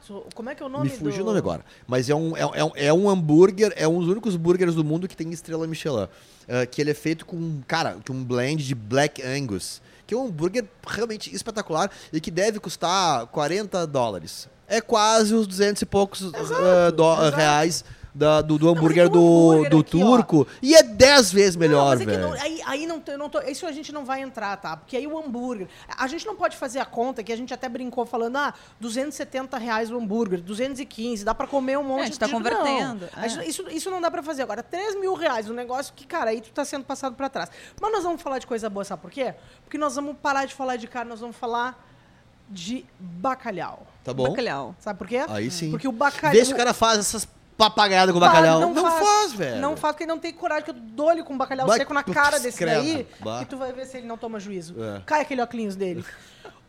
Katsu, 0.00 0.24
como 0.34 0.48
é 0.48 0.54
que 0.54 0.62
é 0.62 0.66
o 0.66 0.68
nome 0.68 0.84
Me 0.84 0.90
fugiu 0.90 1.18
do... 1.18 1.22
o 1.22 1.26
nome 1.26 1.38
agora. 1.38 1.64
Mas 1.86 2.08
é 2.08 2.14
um, 2.14 2.36
é, 2.36 2.40
é, 2.40 2.86
é, 2.86 2.92
um 2.92 3.08
hambúrguer, 3.08 3.72
é 3.76 3.86
um 3.86 4.00
dos 4.00 4.08
únicos 4.08 4.34
hambúrgueres 4.34 4.74
do 4.74 4.82
mundo 4.82 5.06
que 5.06 5.16
tem 5.16 5.30
estrela 5.30 5.66
Michelin. 5.66 6.04
Uh, 6.04 6.66
que 6.68 6.80
ele 6.80 6.90
é 6.90 6.94
feito 6.94 7.24
com, 7.24 7.60
cara, 7.66 7.98
com 8.04 8.12
um 8.12 8.24
blend 8.24 8.66
de 8.66 8.74
Black 8.74 9.22
Angus 9.22 9.80
que 10.06 10.14
é 10.14 10.16
um 10.16 10.26
hambúrguer 10.26 10.64
realmente 10.84 11.32
espetacular 11.32 11.88
e 12.12 12.20
que 12.20 12.32
deve 12.32 12.58
custar 12.58 13.28
40 13.28 13.86
dólares. 13.86 14.48
É 14.66 14.80
quase 14.80 15.32
os 15.32 15.46
200 15.46 15.82
e 15.82 15.86
poucos 15.86 16.22
uh, 16.22 16.90
do, 16.92 17.30
reais 17.30 17.84
da, 18.14 18.42
do, 18.42 18.58
do 18.58 18.68
hambúrguer 18.68 19.04
não, 19.04 19.12
do, 19.12 19.50
hambúrguer 19.52 19.70
do 19.70 19.78
aqui, 19.78 19.90
turco 19.90 20.46
ó. 20.48 20.54
e 20.60 20.74
é 20.74 20.82
10 20.82 21.32
vezes 21.32 21.56
melhor, 21.56 21.96
não, 21.96 22.02
é 22.02 22.06
velho. 22.06 22.22
Não, 22.22 22.32
aí, 22.32 22.60
aí 22.66 22.86
não, 22.86 23.02
não 23.18 23.28
tô, 23.28 23.40
isso 23.42 23.66
a 23.66 23.72
gente 23.72 23.92
não 23.92 24.04
vai 24.04 24.20
entrar, 24.20 24.56
tá? 24.56 24.76
Porque 24.76 24.96
aí 24.96 25.06
o 25.06 25.18
hambúrguer. 25.18 25.68
A 25.96 26.06
gente 26.06 26.26
não 26.26 26.34
pode 26.34 26.56
fazer 26.56 26.80
a 26.80 26.84
conta 26.84 27.22
que 27.22 27.32
a 27.32 27.36
gente 27.36 27.54
até 27.54 27.68
brincou 27.68 28.04
falando, 28.04 28.36
ah, 28.36 28.54
270 28.80 29.56
reais 29.58 29.90
o 29.90 29.96
hambúrguer, 29.96 30.40
215, 30.40 31.24
dá 31.24 31.34
pra 31.34 31.46
comer 31.46 31.78
um 31.78 31.84
monte 31.84 32.00
é, 32.00 32.02
a 32.02 32.06
gente 32.06 32.18
tá 32.18 32.26
de... 32.26 32.32
convertendo. 32.32 33.08
É. 33.16 33.28
Gente, 33.28 33.48
isso, 33.48 33.68
isso 33.70 33.90
não 33.90 34.00
dá 34.00 34.10
pra 34.10 34.22
fazer. 34.22 34.42
Agora, 34.42 34.62
3 34.62 34.98
mil 34.98 35.14
reais, 35.14 35.48
um 35.48 35.54
negócio 35.54 35.92
que, 35.94 36.06
cara, 36.06 36.30
aí 36.30 36.40
tu 36.40 36.50
tá 36.50 36.64
sendo 36.64 36.84
passado 36.84 37.14
pra 37.14 37.28
trás. 37.28 37.50
Mas 37.80 37.92
nós 37.92 38.02
vamos 38.02 38.20
falar 38.20 38.38
de 38.38 38.46
coisa 38.46 38.68
boa, 38.68 38.84
sabe 38.84 39.02
por 39.02 39.10
quê? 39.10 39.34
Porque 39.64 39.78
nós 39.78 39.94
vamos 39.94 40.16
parar 40.20 40.46
de 40.46 40.54
falar 40.54 40.76
de 40.76 40.88
carne, 40.88 41.10
nós 41.10 41.20
vamos 41.20 41.36
falar 41.36 41.86
de 42.50 42.84
bacalhau. 42.98 43.86
Tá 44.02 44.12
bom. 44.12 44.28
Bacalhau. 44.28 44.74
Sabe 44.80 44.98
por 44.98 45.06
quê? 45.06 45.24
Aí 45.28 45.50
sim. 45.50 45.70
Porque 45.70 45.86
o 45.86 45.92
bacalhau. 45.92 46.34
Vê 46.34 46.44
se 46.44 46.52
o 46.52 46.56
cara 46.56 46.74
faz 46.74 46.98
essas 46.98 47.28
papagaiada 47.60 48.12
com 48.12 48.18
bacalhau. 48.18 48.60
Não, 48.60 48.72
não 48.72 48.82
faz, 48.82 49.08
faz, 49.08 49.32
velho. 49.34 49.60
Não 49.60 49.76
faz 49.76 49.94
porque 49.94 50.06
não 50.06 50.18
tem 50.18 50.32
coragem, 50.32 50.64
que 50.64 50.70
eu 50.70 50.74
dou-lhe 50.74 51.22
com 51.22 51.36
bacalhau 51.36 51.66
ba 51.66 51.76
seco 51.76 51.92
na 51.92 52.02
cara 52.02 52.40
desse 52.40 52.64
daí 52.64 53.06
ba 53.20 53.42
e 53.42 53.44
tu 53.44 53.56
vai 53.58 53.72
ver 53.72 53.86
se 53.86 53.98
ele 53.98 54.06
não 54.06 54.16
toma 54.16 54.40
juízo. 54.40 54.74
É. 54.82 55.02
Cai 55.04 55.20
aquele 55.20 55.42
óculos 55.42 55.76
dele. 55.76 56.04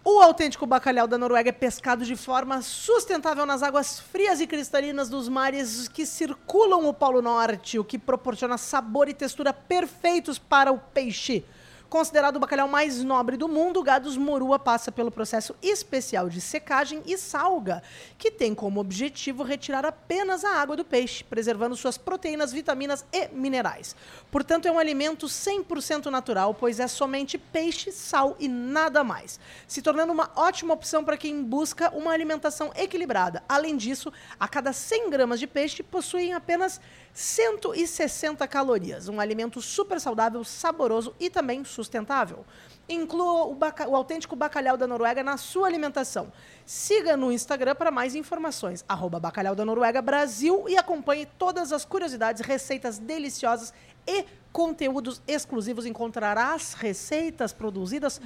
O 0.03 0.19
autêntico 0.19 0.65
bacalhau 0.65 1.05
da 1.05 1.15
Noruega 1.15 1.49
é 1.49 1.51
pescado 1.51 2.03
de 2.03 2.15
forma 2.15 2.63
sustentável 2.63 3.45
nas 3.45 3.61
águas 3.61 3.99
frias 3.99 4.41
e 4.41 4.47
cristalinas 4.47 5.09
dos 5.09 5.29
mares 5.29 5.87
que 5.87 6.07
circulam 6.07 6.87
o 6.87 6.93
Polo 6.93 7.21
Norte, 7.21 7.77
o 7.77 7.83
que 7.83 7.99
proporciona 7.99 8.57
sabor 8.57 9.07
e 9.07 9.13
textura 9.13 9.53
perfeitos 9.53 10.39
para 10.39 10.71
o 10.71 10.79
peixe. 10.79 11.45
Considerado 11.91 12.37
o 12.37 12.39
bacalhau 12.39 12.69
mais 12.69 13.03
nobre 13.03 13.35
do 13.35 13.49
mundo, 13.49 13.81
o 13.81 13.83
Gados 13.83 14.15
Morua 14.15 14.57
passa 14.57 14.93
pelo 14.93 15.11
processo 15.11 15.53
especial 15.61 16.29
de 16.29 16.39
secagem 16.39 17.03
e 17.05 17.17
salga, 17.17 17.83
que 18.17 18.31
tem 18.31 18.55
como 18.55 18.79
objetivo 18.79 19.43
retirar 19.43 19.85
apenas 19.85 20.45
a 20.45 20.55
água 20.55 20.77
do 20.77 20.85
peixe, 20.85 21.21
preservando 21.21 21.75
suas 21.75 21.97
proteínas, 21.97 22.53
vitaminas 22.53 23.03
e 23.11 23.27
minerais. 23.33 23.93
Portanto, 24.31 24.69
é 24.69 24.71
um 24.71 24.79
alimento 24.79 25.25
100% 25.27 26.05
natural, 26.05 26.53
pois 26.53 26.79
é 26.79 26.87
somente 26.87 27.37
peixe, 27.37 27.91
sal 27.91 28.37
e 28.39 28.47
nada 28.47 29.03
mais, 29.03 29.37
se 29.67 29.81
tornando 29.81 30.13
uma 30.13 30.31
ótima 30.37 30.73
opção 30.73 31.03
para 31.03 31.17
quem 31.17 31.43
busca 31.43 31.89
uma 31.89 32.13
alimentação 32.13 32.71
equilibrada. 32.73 33.43
Além 33.49 33.75
disso, 33.75 34.13
a 34.39 34.47
cada 34.47 34.71
100 34.71 35.09
gramas 35.09 35.41
de 35.41 35.45
peixe 35.45 35.83
possuem 35.83 36.33
apenas 36.33 36.79
160 37.13 38.47
calorias, 38.47 39.09
um 39.09 39.19
alimento 39.19 39.61
super 39.61 39.99
saudável, 39.99 40.41
saboroso 40.45 41.13
e 41.19 41.29
também 41.29 41.65
sustentável. 41.81 42.45
Inclua 42.87 43.45
o, 43.45 43.57
o, 43.57 43.95
autêntico 43.95 44.35
bacalhau 44.35 44.77
da 44.77 44.85
Noruega 44.85 45.23
na 45.23 45.35
sua 45.37 45.67
alimentação. 45.67 46.31
Siga 46.65 47.17
no 47.17 47.31
Instagram 47.31 47.75
para 47.75 47.89
mais 47.89 48.13
informações, 48.13 48.85
arroba 48.87 49.19
bacalhau 49.19 49.55
da 49.55 49.65
Noruega 49.65 50.01
Brasil 50.01 50.65
e 50.67 50.77
acompanhe 50.77 51.25
todas 51.25 51.73
as 51.73 51.83
curiosidades, 51.83 52.41
receitas 52.41 52.99
deliciosas 52.99 53.73
e 54.07 54.25
conteúdos 54.51 55.21
exclusivos. 55.27 55.85
Encontrarás 55.85 56.73
receitas 56.73 57.51
produzidas 57.51 58.21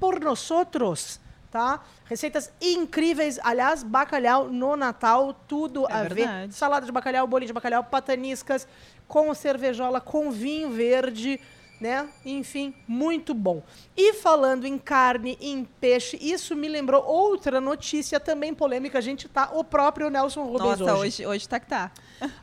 por 0.00 0.18
nós 0.20 0.50
outros 0.50 1.20
tá? 1.54 1.84
Receitas 2.06 2.52
incríveis. 2.60 3.38
Aliás, 3.40 3.84
bacalhau 3.84 4.48
no 4.50 4.74
Natal, 4.74 5.32
tudo 5.46 5.86
é 5.88 5.92
a 5.92 6.02
verdade. 6.02 6.46
ver. 6.48 6.52
Salada 6.52 6.84
de 6.84 6.90
bacalhau, 6.90 7.28
bolinho 7.28 7.46
de 7.46 7.52
bacalhau, 7.52 7.84
pataniscas, 7.84 8.66
com 9.06 9.32
cervejola, 9.32 10.00
com 10.00 10.32
vinho 10.32 10.72
verde, 10.72 11.40
né? 11.84 12.08
Enfim, 12.24 12.74
muito 12.88 13.34
bom. 13.34 13.62
E 13.94 14.14
falando 14.14 14.64
em 14.66 14.78
carne, 14.78 15.36
em 15.38 15.64
peixe, 15.64 16.18
isso 16.18 16.56
me 16.56 16.66
lembrou 16.66 17.04
outra 17.04 17.60
notícia 17.60 18.18
também 18.18 18.54
polêmica. 18.54 18.96
A 18.96 19.02
gente 19.02 19.28
tá 19.28 19.50
o 19.52 19.62
próprio 19.62 20.08
Nelson 20.08 20.44
Rubens 20.44 20.80
Nossa, 20.80 20.94
hoje. 20.94 21.26
hoje, 21.26 21.26
hoje 21.26 21.46
tá 21.46 21.60
que 21.60 21.66
tá. 21.66 21.90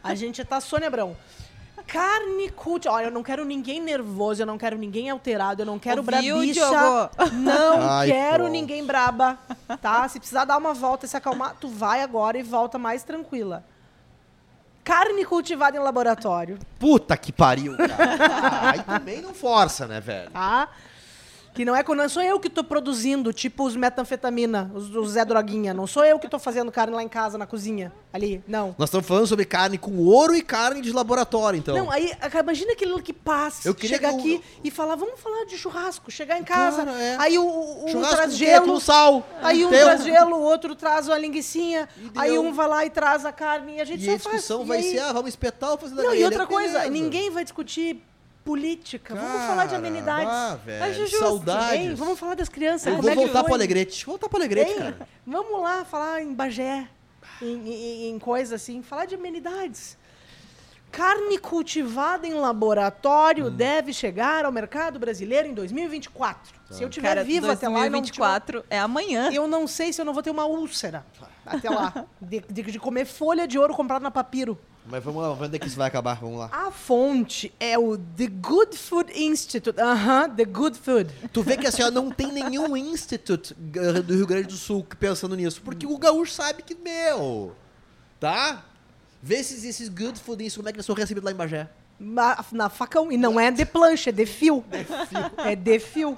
A 0.04 0.14
gente 0.14 0.46
tá 0.46 0.62
Sônia 0.62 0.90
Abrão. 0.90 1.18
Carne 1.88 2.52
cult. 2.52 2.88
Olha, 2.88 3.06
eu 3.06 3.12
não 3.12 3.24
quero 3.24 3.44
ninguém 3.44 3.82
nervoso, 3.82 4.44
eu 4.44 4.46
não 4.46 4.60
quero 4.60 4.78
ninguém 4.78 5.10
alterado, 5.10 5.64
eu 5.64 5.66
não 5.66 5.80
quero 5.80 6.02
Ouviu, 6.02 6.36
brabicha. 6.38 6.54
Diogo? 6.54 7.34
Não 7.34 7.82
Ai, 7.90 8.12
quero 8.12 8.44
pô. 8.44 8.50
ninguém 8.52 8.86
braba, 8.86 9.40
tá? 9.82 10.08
Se 10.08 10.20
precisar 10.20 10.46
dar 10.46 10.60
uma 10.60 10.76
volta 10.76 11.08
e 11.08 11.10
se 11.10 11.18
acalmar, 11.18 11.56
tu 11.60 11.68
vai 11.68 12.04
agora 12.04 12.38
e 12.38 12.44
volta 12.44 12.78
mais 12.78 13.02
tranquila. 13.04 13.66
Carne 14.84 15.24
cultivada 15.26 15.78
em 15.78 15.80
laboratório. 15.80 16.58
Puta 16.80 17.16
que 17.16 17.32
pariu, 17.32 17.78
cara. 17.78 17.96
Ah, 17.98 18.72
aí 18.74 18.84
também 18.84 19.22
não 19.22 19.34
força, 19.34 19.88
né, 19.88 20.00
velho? 20.02 20.32
Tá? 20.32 20.70
Que 21.54 21.66
não 21.66 21.76
é 21.76 21.84
não 21.84 22.08
sou 22.08 22.24
eu 22.24 22.40
que 22.40 22.48
estou 22.48 22.64
produzindo, 22.64 23.34
tipo 23.34 23.66
os 23.66 23.76
metanfetamina, 23.76 24.72
os, 24.74 24.96
os 24.96 25.12
Zé 25.12 25.26
Droguinha. 25.26 25.74
Não 25.74 25.86
sou 25.86 26.06
eu 26.06 26.18
que 26.18 26.28
estou 26.28 26.40
fazendo 26.40 26.72
carne 26.72 26.96
lá 26.96 27.04
em 27.04 27.10
casa, 27.10 27.38
na 27.38 27.46
cozinha. 27.46 27.92
Ali, 28.14 28.44
não. 28.48 28.76
Nós 28.78 28.90
estamos 28.90 29.08
falando 29.08 29.28
sobre 29.28 29.46
carne 29.46 29.78
com 29.78 29.98
ouro 29.98 30.36
e 30.36 30.42
carne 30.42 30.82
de 30.82 30.92
laboratório, 30.92 31.58
então. 31.58 31.76
Não, 31.76 31.92
aí 31.92 32.12
imagina 32.40 32.74
aquele 32.74 33.02
que 33.02 33.14
passa, 33.14 33.68
eu 33.68 33.76
chegar 33.78 34.10
aqui 34.10 34.42
e 34.64 34.70
falar, 34.70 34.96
vamos 34.96 35.20
falar 35.20 35.46
de 35.46 35.58
churrasco. 35.58 36.12
Chegar 36.12 36.38
em 36.38 36.44
casa, 36.44 36.86
Cara, 36.86 37.02
é. 37.02 37.16
aí 37.20 37.38
o, 37.38 37.44
o 37.44 37.86
um 37.90 38.02
traz 38.02 38.36
gelo. 38.36 38.80
sal. 38.80 39.26
Aí 39.42 39.66
um 39.66 39.70
Teu. 39.70 39.86
traz 39.86 40.04
gelo, 40.04 40.36
o 40.36 40.42
outro 40.42 40.76
traz 40.76 41.08
uma 41.08 41.18
linguicinha. 41.18 41.88
Aí 42.16 42.38
um 42.38 42.54
vai 42.54 42.68
lá 42.68 42.86
e 42.86 42.90
traz 42.90 43.26
a 43.26 43.32
carne 43.32 43.78
e 43.78 43.82
a 43.82 43.86
gente 43.86 44.02
e 44.02 44.06
só 44.06 44.12
a 44.12 44.16
discussão 44.16 44.58
faz. 44.60 44.68
vai 44.68 44.78
aí... 44.80 44.92
ser, 44.92 45.00
ah, 45.00 45.14
vamos 45.14 45.30
espetar 45.30 45.72
ou 45.72 45.78
fazer 45.78 45.96
Não, 45.96 46.14
e 46.14 46.24
outra 46.24 46.46
coisa, 46.46 46.88
ninguém 46.90 47.30
vai 47.30 47.44
discutir 47.44 48.04
política. 48.44 49.16
Cara, 49.16 49.28
vamos 49.28 49.48
falar 49.48 49.66
de 49.66 49.76
amenidades. 49.76 50.28
Ah, 50.28 50.60
velho. 50.64 50.94
Juju, 50.94 51.18
Saudades. 51.20 51.80
Hein? 51.80 51.96
Vamos 51.96 52.20
falar 52.20 52.36
das 52.36 52.50
crianças. 52.50 52.94
Eu 52.94 53.02
vou 53.02 53.16
voltar 53.16 53.44
para 53.44 53.54
Alegrete. 53.54 54.06
Voltar 54.06 54.30
para 54.30 54.40
Alegrete, 54.40 54.76
cara. 54.76 55.08
Vamos 55.26 55.62
lá 55.62 55.86
falar 55.86 56.22
em 56.22 56.34
Bagé, 56.34 56.88
em, 57.42 57.70
em, 57.70 58.10
em 58.10 58.20
coisa 58.20 58.56
assim, 58.56 58.82
falar 58.82 59.06
de 59.06 59.16
amenidades. 59.16 59.98
Carne 60.92 61.38
cultivada 61.38 62.28
em 62.28 62.34
laboratório 62.34 63.48
hum. 63.48 63.50
deve 63.50 63.94
chegar 63.94 64.44
ao 64.44 64.52
mercado 64.52 65.00
brasileiro 65.00 65.48
em 65.48 65.54
2024. 65.54 66.54
Tá. 66.54 66.76
Se 66.76 66.84
eu 66.84 66.90
tiver 66.90 67.08
Cara, 67.08 67.24
vivo 67.24 67.50
até 67.50 67.70
lá, 67.70 67.80
2024 67.80 68.66
é 68.70 68.78
amanhã. 68.78 69.30
Eu 69.32 69.48
não 69.48 69.68
sei 69.68 69.94
se 69.94 70.02
eu 70.02 70.06
não 70.06 70.14
vou 70.14 70.22
ter 70.22 70.32
uma 70.32 70.46
úlcera 70.46 71.06
até 71.46 71.70
lá 71.70 72.06
de, 72.22 72.42
de, 72.42 72.64
de 72.64 72.80
comer 72.80 73.06
folha 73.06 73.48
de 73.48 73.58
ouro 73.58 73.74
comprada 73.74 74.04
na 74.04 74.12
papiro. 74.12 74.60
Mas 74.86 75.04
vamos 75.04 75.22
lá, 75.22 75.28
vamos 75.28 75.40
ver 75.40 75.46
onde 75.48 75.56
é 75.58 75.60
que 75.60 75.68
isso 75.68 75.78
vai 75.78 75.88
acabar. 75.88 76.16
Vamos 76.20 76.40
lá. 76.40 76.50
A 76.52 76.72
fonte 76.72 77.54
é 77.60 77.78
o 77.78 77.98
The 77.98 78.28
Good 78.28 78.78
Food 78.78 79.12
Institute. 79.16 79.80
Aham, 79.80 80.24
uh 80.24 80.28
-huh, 80.28 80.36
The 80.36 80.46
Good 80.46 80.80
Food. 80.80 81.14
Tu 81.32 81.44
vê 81.44 81.58
que 81.58 81.68
assim, 81.68 81.84
ó, 81.84 81.92
não 81.92 82.10
tem 82.10 82.32
nenhum 82.32 82.76
institute 82.76 83.54
do 83.54 84.16
Rio 84.16 84.28
Grande 84.28 84.48
do 84.48 84.58
Sul 84.58 84.86
pensando 85.00 85.36
nisso. 85.36 85.62
Porque 85.62 85.86
o 85.86 85.98
gaúcho 85.98 86.34
sabe 86.34 86.64
que, 86.64 86.76
meu, 86.76 87.56
tá? 88.20 88.66
Vê 89.22 89.36
esses, 89.36 89.64
esses 89.64 89.88
Good 89.88 90.20
Food 90.20 90.44
Institute, 90.44 90.58
como 90.58 90.70
é 90.70 90.72
que 90.72 90.78
eles 90.78 90.86
são 90.86 90.96
recebidos 90.96 91.26
lá 91.26 91.32
em 91.32 91.36
Bagé. 91.36 91.70
Na, 92.00 92.44
na 92.52 92.70
facão. 92.70 93.12
E 93.12 93.18
não 93.18 93.40
é 93.40 93.52
de 93.52 93.66
plancha, 93.66 94.10
é 94.10 94.14
de 94.14 94.26
fio. 94.26 94.64
É, 94.72 94.84
fio. 94.84 95.32
é 95.38 95.56
de 95.56 95.80
fio. 95.80 96.18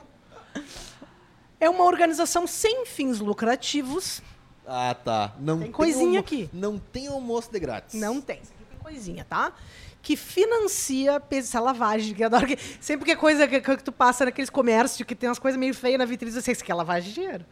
É 1.59 1.69
uma 1.69 1.83
organização 1.83 2.47
sem 2.47 2.85
fins 2.85 3.19
lucrativos 3.19 4.21
ah, 4.65 4.95
tá. 4.95 5.33
Não 5.39 5.57
tem, 5.57 5.63
tem 5.63 5.71
coisinha 5.71 6.19
aqui. 6.19 6.49
Não 6.53 6.77
tem 6.77 7.07
almoço 7.07 7.51
de 7.51 7.59
grátis. 7.59 7.99
Não 7.99 8.21
tem. 8.21 8.39
Isso 8.41 8.53
aqui 8.53 8.63
tem 8.69 8.79
coisinha, 8.79 9.25
tá? 9.25 9.53
Que 10.01 10.15
financia 10.15 11.21
essa 11.31 11.59
lavagem, 11.59 12.13
que 12.13 12.23
adoro 12.23 12.45
que. 12.45 12.57
Sempre 12.79 13.05
que 13.05 13.11
é 13.11 13.15
coisa 13.15 13.47
que, 13.47 13.61
que, 13.61 13.77
tu 13.77 13.91
passa 13.91 14.25
naqueles 14.25 14.49
comércios 14.49 15.05
que 15.05 15.15
tem 15.15 15.29
umas 15.29 15.39
coisas 15.39 15.59
meio 15.59 15.73
feias 15.73 15.97
na 15.97 16.05
vitrine, 16.05 16.31
você 16.31 16.51
isso 16.51 16.61
aqui 16.61 16.71
é 16.71 16.75
lavagem 16.75 17.09
de 17.09 17.15
dinheiro. 17.15 17.45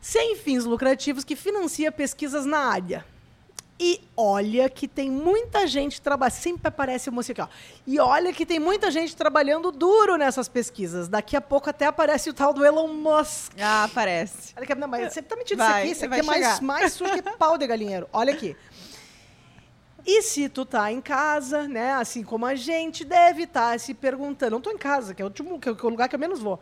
Sem 0.00 0.36
fins 0.36 0.64
lucrativos 0.64 1.24
que 1.24 1.36
financia 1.36 1.92
pesquisas 1.92 2.46
na 2.46 2.58
área. 2.58 3.04
E 3.82 3.98
olha 4.14 4.68
que 4.68 4.86
tem 4.86 5.10
muita 5.10 5.66
gente 5.66 6.02
trabalhando. 6.02 6.34
Sempre 6.34 6.68
aparece 6.68 7.08
o 7.08 7.12
moço 7.12 7.32
aqui, 7.32 7.40
ó. 7.40 7.48
E 7.86 7.98
olha 7.98 8.30
que 8.30 8.44
tem 8.44 8.60
muita 8.60 8.90
gente 8.90 9.16
trabalhando 9.16 9.72
duro 9.72 10.18
nessas 10.18 10.50
pesquisas. 10.50 11.08
Daqui 11.08 11.34
a 11.34 11.40
pouco 11.40 11.70
até 11.70 11.86
aparece 11.86 12.28
o 12.28 12.34
tal 12.34 12.52
do 12.52 12.62
Elon 12.62 12.88
Musk. 12.88 13.54
Ah, 13.58 13.84
aparece. 13.84 14.52
Olha 14.54 14.66
que, 14.66 14.74
não, 14.74 14.86
mas 14.86 15.10
você 15.10 15.22
tá 15.22 15.34
mentindo 15.34 15.56
vai, 15.56 15.86
isso 15.88 16.04
aqui. 16.04 16.14
Isso 16.14 16.20
aqui 16.20 16.20
é 16.20 16.22
mais, 16.22 16.60
mais 16.60 16.92
sujo 16.92 17.10
que 17.10 17.22
pau 17.22 17.56
de 17.56 17.66
galinheiro. 17.66 18.06
Olha 18.12 18.34
aqui. 18.34 18.54
E 20.06 20.22
se 20.22 20.48
tu 20.50 20.66
tá 20.66 20.92
em 20.92 21.00
casa, 21.00 21.66
né, 21.66 21.92
assim 21.92 22.22
como 22.22 22.44
a 22.44 22.54
gente, 22.54 23.02
deve 23.02 23.44
estar 23.44 23.72
tá 23.72 23.78
se 23.78 23.94
perguntando. 23.94 24.52
Não 24.52 24.60
tô 24.60 24.70
em 24.70 24.78
casa, 24.78 25.14
que 25.14 25.22
é 25.22 25.24
o 25.24 25.28
último, 25.28 25.58
que 25.58 25.68
é 25.68 25.72
o 25.72 25.88
lugar 25.88 26.06
que 26.06 26.14
eu 26.14 26.20
menos 26.20 26.40
vou. 26.40 26.60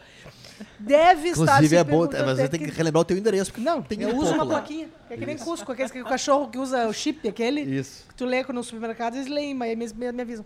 Deve 0.79 1.31
Inclusive, 1.31 1.44
estar 1.44 1.62
se 1.68 1.77
é 1.77 1.85
bom, 1.85 2.09
mas 2.25 2.38
você 2.38 2.49
tem 2.49 2.61
que 2.61 2.71
relembrar 2.71 3.03
o 3.03 3.05
teu 3.05 3.16
endereço. 3.16 3.51
Porque 3.51 3.64
não, 3.64 3.83
tem 3.83 4.03
eu 4.03 4.16
uso 4.16 4.35
uma 4.35 4.44
lá. 4.44 4.59
plaquinha. 4.59 4.88
É 5.11 5.16
que 5.16 5.27
nem 5.27 5.37
Isso. 5.37 5.44
Cusco, 5.44 5.73
aquele 5.73 5.88
que 5.88 6.03
o 6.03 6.05
cachorro 6.05 6.49
que 6.49 6.59
usa 6.59 6.87
o 6.87 6.92
chip, 6.92 7.27
aquele. 7.29 7.61
Isso. 7.61 8.07
Que 8.09 8.14
tu 8.14 8.25
lê 8.25 8.42
no 8.44 8.62
supermercado, 8.62 9.14
eles 9.16 9.29
leem, 9.29 9.55
mas 9.55 9.92
me, 9.92 10.12
me 10.12 10.23
avisam. 10.23 10.44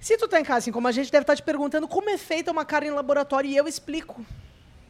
Se 0.00 0.16
tu 0.16 0.26
tá 0.26 0.40
em 0.40 0.44
casa, 0.44 0.58
assim 0.58 0.72
como 0.72 0.88
a 0.88 0.92
gente, 0.92 1.12
deve 1.12 1.22
estar 1.22 1.36
te 1.36 1.42
perguntando 1.42 1.86
como 1.86 2.10
é 2.10 2.18
feita 2.18 2.50
uma 2.50 2.64
carne 2.64 2.88
em 2.88 2.92
laboratório 2.92 3.48
e 3.48 3.56
eu 3.56 3.68
explico. 3.68 4.24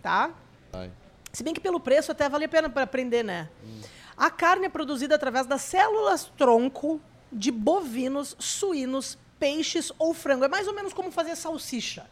Tá? 0.01 0.31
Vai. 0.72 0.91
Se 1.33 1.43
bem 1.43 1.53
que 1.55 1.61
pelo 1.61 1.78
preço 1.78 2.12
até 2.12 2.28
vale 2.28 2.47
a 2.47 2.49
pena 2.49 2.68
para 2.70 2.85
aprender, 2.85 3.22
né? 3.22 3.49
Hum. 3.64 3.80
A 4.16 4.30
carne 4.30 4.66
é 4.66 4.68
produzida 4.68 5.14
através 5.14 5.47
das 5.47 5.62
células 5.62 6.30
tronco 6.37 7.01
de 7.30 7.51
bovinos, 7.51 8.37
suínos, 8.39 9.18
peixes 9.39 9.91
ou 9.99 10.14
frango. 10.14 10.45
É 10.45 10.49
mais 10.49 10.68
ou 10.68 10.74
menos 10.74 10.93
como 10.93 11.11
fazer 11.11 11.35
salsicha. 11.37 12.07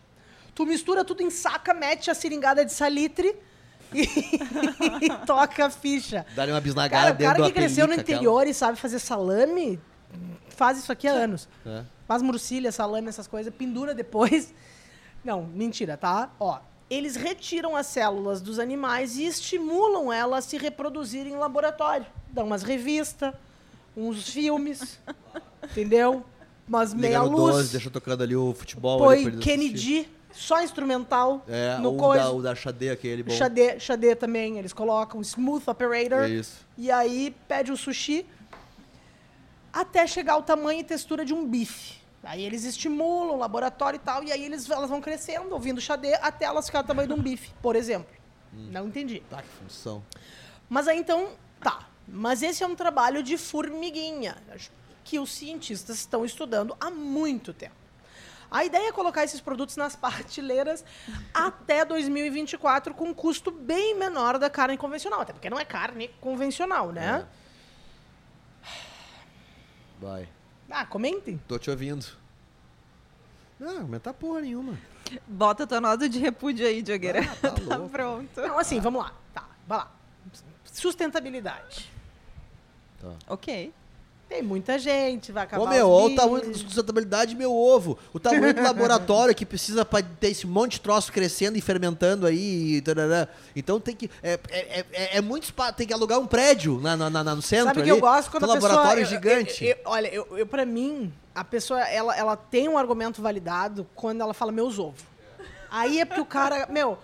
Tu 0.61 0.67
mistura 0.67 1.03
tudo 1.03 1.23
em 1.23 1.31
saca, 1.31 1.73
mete 1.73 2.11
a 2.11 2.15
seringada 2.15 2.67
de 2.67 2.71
salitre 2.71 3.35
e, 3.95 4.03
e 5.07 5.09
toca 5.25 5.65
a 5.65 5.71
ficha. 5.71 6.27
Dá-lhe 6.37 6.53
uma 6.53 6.61
bisnagada 6.61 7.03
cara, 7.05 7.15
dentro 7.15 7.33
O 7.33 7.37
cara 7.37 7.49
que 7.49 7.59
cresceu 7.59 7.87
no 7.89 7.95
interior 7.95 8.41
aquela. 8.41 8.51
e 8.51 8.53
sabe 8.53 8.79
fazer 8.79 8.99
salame, 8.99 9.81
faz 10.51 10.77
isso 10.77 10.93
aqui 10.93 11.09
há 11.09 11.13
anos. 11.13 11.49
É. 11.65 11.83
Faz 12.07 12.21
murcilha, 12.21 12.71
salame, 12.71 13.09
essas 13.09 13.27
coisas, 13.27 13.51
pendura 13.55 13.95
depois. 13.95 14.53
Não, 15.25 15.45
mentira, 15.45 15.97
tá? 15.97 16.31
Ó, 16.39 16.61
eles 16.91 17.17
retiram 17.17 17.75
as 17.75 17.87
células 17.87 18.43
dos 18.43 18.59
animais 18.59 19.17
e 19.17 19.25
estimulam 19.25 20.13
elas 20.13 20.45
a 20.45 20.49
se 20.51 20.59
reproduzirem 20.59 21.33
em 21.33 21.37
laboratório. 21.37 22.05
Dão 22.29 22.45
umas 22.45 22.63
revistas, 22.63 23.33
uns 23.97 24.29
filmes, 24.29 25.01
entendeu? 25.65 26.23
Umas 26.69 26.93
meia 26.93 27.23
luz. 27.23 27.55
12, 27.55 27.73
deixa 27.73 27.91
tocando 27.91 28.23
ali 28.23 28.37
o 28.37 28.53
futebol. 28.53 28.99
Põe 28.99 29.39
Kennedy, 29.39 30.07
só 30.33 30.63
instrumental. 30.63 31.45
É, 31.49 31.79
no 31.79 31.95
o, 31.95 31.97
coisa. 31.97 32.25
Da, 32.25 32.31
o 32.31 32.43
da 32.43 32.55
Xadê, 32.55 32.91
aquele 32.91 33.23
bom. 33.23 33.33
Xadê, 33.33 33.79
Xadê 33.79 34.15
também, 34.15 34.59
eles 34.59 34.73
colocam 34.73 35.21
Smooth 35.21 35.69
Operator. 35.69 36.29
Isso. 36.29 36.67
E 36.77 36.91
aí 36.91 37.35
pede 37.49 37.73
o 37.73 37.77
sushi 37.77 38.27
até 39.73 40.07
chegar 40.07 40.35
ao 40.35 40.43
tamanho 40.43 40.81
e 40.81 40.85
textura 40.85 41.25
de 41.25 41.33
um 41.33 41.47
bife. 41.47 42.01
Aí 42.23 42.45
eles 42.45 42.65
estimulam 42.65 43.37
o 43.37 43.39
laboratório 43.39 43.97
e 43.97 44.01
tal, 44.01 44.23
e 44.23 44.31
aí 44.31 44.45
eles, 44.45 44.69
elas 44.69 44.91
vão 44.91 45.01
crescendo, 45.01 45.53
ouvindo 45.53 45.81
xadê, 45.81 46.15
até 46.15 46.45
elas 46.45 46.67
ficarem 46.67 46.85
do 46.85 46.89
tamanho 46.89 47.09
de 47.09 47.15
um 47.15 47.23
bife, 47.23 47.51
por 47.63 47.75
exemplo. 47.75 48.15
Hum. 48.53 48.69
Não 48.71 48.89
entendi. 48.89 49.23
Tá, 49.31 49.41
que 49.41 49.49
função. 49.49 50.05
Mas 50.69 50.87
aí 50.87 50.99
então, 50.99 51.31
tá. 51.63 51.89
Mas 52.07 52.43
esse 52.43 52.63
é 52.63 52.67
um 52.67 52.75
trabalho 52.75 53.23
de 53.23 53.39
formiguinha, 53.39 54.37
que 55.05 55.19
os 55.19 55.33
cientistas 55.33 55.97
estão 55.97 56.25
estudando 56.25 56.77
há 56.81 56.91
muito 56.91 57.55
tempo. 57.55 57.80
A 58.51 58.65
ideia 58.65 58.89
é 58.89 58.93
colocar 58.93 59.23
esses 59.23 59.41
produtos 59.41 59.77
nas 59.77 59.95
prateleiras 59.97 60.85
até 61.33 61.85
2024 61.85 62.93
com 62.95 63.05
um 63.05 63.15
custo 63.15 63.51
bem 63.51 63.95
menor 63.95 64.39
da 64.39 64.51
carne 64.51 64.77
convencional, 64.77 65.21
até 65.21 65.33
porque 65.33 65.49
não 65.49 65.59
é 65.59 65.65
carne 65.65 66.09
convencional, 66.21 66.91
né? 66.91 67.27
É. 67.27 67.41
Vai. 70.01 70.29
Ah, 70.71 70.87
comentem. 70.87 71.41
Tô 71.47 71.59
te 71.59 71.71
ouvindo. 71.71 72.07
Não, 73.59 73.83
comentar 73.83 74.15
porra 74.15 74.41
nenhuma. 74.41 74.79
Bota 75.27 75.67
tua 75.67 75.81
nota 75.81 76.09
de 76.09 76.19
repúdio 76.19 76.67
aí, 76.67 76.81
Diogueira. 76.81 77.21
Ah, 77.21 77.37
tá, 77.37 77.51
tá 77.69 77.79
pronto. 77.79 78.41
Não, 78.41 78.59
assim, 78.59 78.81
vamos 78.81 79.03
lá. 79.03 79.13
Tá, 79.35 79.47
vai 79.67 79.79
lá. 79.79 79.91
Sustentabilidade. 80.65 81.91
Tá. 83.01 83.13
Ok. 83.29 83.73
Tem 84.31 84.43
muita 84.45 84.79
gente, 84.79 85.33
vai 85.33 85.43
acabar 85.43 85.65
Ô, 85.65 85.67
meu, 85.67 85.91
olha 85.91 86.13
o 86.13 86.15
tamanho 86.15 86.47
da 86.47 86.55
sustentabilidade 86.55 87.35
meu 87.35 87.53
ovo. 87.53 87.99
O 88.13 88.21
tamanho 88.21 88.55
do 88.55 88.63
laboratório 88.63 89.35
que 89.35 89.45
precisa 89.45 89.85
para 89.85 90.05
ter 90.05 90.29
esse 90.29 90.47
monte 90.47 90.75
de 90.75 90.83
troço 90.83 91.13
crescendo 91.13 91.59
e 91.59 91.61
fermentando 91.61 92.29
aí. 92.29 92.77
E 92.77 92.85
então 93.57 93.81
tem 93.81 93.97
que. 93.97 94.09
É, 94.23 94.39
é, 94.49 94.85
é, 94.93 95.17
é 95.17 95.21
muito 95.21 95.43
espaço. 95.43 95.73
Tem 95.75 95.85
que 95.85 95.93
alugar 95.93 96.21
um 96.21 96.29
prédio 96.29 96.81
na, 96.81 96.97
na, 96.97 97.11
na 97.11 97.35
no 97.35 97.43
centro. 97.43 97.67
Sabe 97.67 97.81
ali, 97.81 97.91
que 97.91 97.97
eu 97.97 98.01
gosto 98.01 98.31
quando 98.31 98.45
um 98.45 98.51
a 98.53 98.55
laboratório 98.55 99.03
pessoa, 99.03 99.21
gigante. 99.21 99.65
Eu, 99.65 99.71
eu, 99.71 99.77
olha, 99.87 100.15
eu, 100.15 100.39
eu, 100.39 100.47
pra 100.47 100.65
mim, 100.65 101.13
a 101.35 101.43
pessoa 101.43 101.81
ela, 101.81 102.17
ela 102.17 102.37
tem 102.37 102.69
um 102.69 102.79
argumento 102.79 103.21
validado 103.21 103.85
quando 103.97 104.21
ela 104.21 104.33
fala 104.33 104.53
meus 104.53 104.79
ovos. 104.79 105.03
Aí 105.69 105.99
é 105.99 106.05
porque 106.05 106.21
o 106.21 106.25
cara. 106.25 106.69
Meu. 106.71 106.97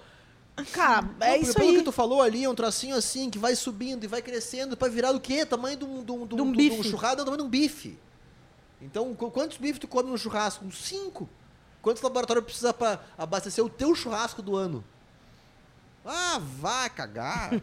Cara, 0.72 1.08
é 1.20 1.36
não, 1.36 1.42
isso 1.42 1.54
pelo 1.54 1.68
aí. 1.68 1.76
que 1.76 1.82
tu 1.82 1.92
falou 1.92 2.22
ali, 2.22 2.44
é 2.44 2.48
um 2.48 2.54
tracinho 2.54 2.96
assim, 2.96 3.28
que 3.28 3.38
vai 3.38 3.54
subindo 3.54 4.04
e 4.04 4.06
vai 4.06 4.22
crescendo 4.22 4.76
para 4.76 4.88
virar 4.88 5.14
o 5.14 5.20
quê? 5.20 5.44
Tamanho 5.44 5.76
de 5.76 5.84
um, 5.84 6.02
de 6.02 6.12
um, 6.12 6.26
de 6.26 6.34
um, 6.34 6.52
de 6.52 6.70
um 6.70 6.82
churrasco, 6.82 7.18
não, 7.18 7.24
tamanho 7.24 7.42
de 7.42 7.46
um 7.46 7.50
bife. 7.50 7.98
Então, 8.80 9.14
quantos 9.14 9.58
bifes 9.58 9.78
tu 9.78 9.88
come 9.88 10.10
no 10.10 10.18
churrasco? 10.18 10.64
Uns 10.64 10.78
cinco. 10.82 11.28
Quantos 11.82 12.02
laboratórios 12.02 12.44
precisa 12.44 12.72
para 12.74 13.00
abastecer 13.16 13.64
o 13.64 13.68
teu 13.68 13.94
churrasco 13.94 14.42
do 14.42 14.56
ano? 14.56 14.82
Ah, 16.04 16.38
vai 16.40 16.88
cagar. 16.90 17.50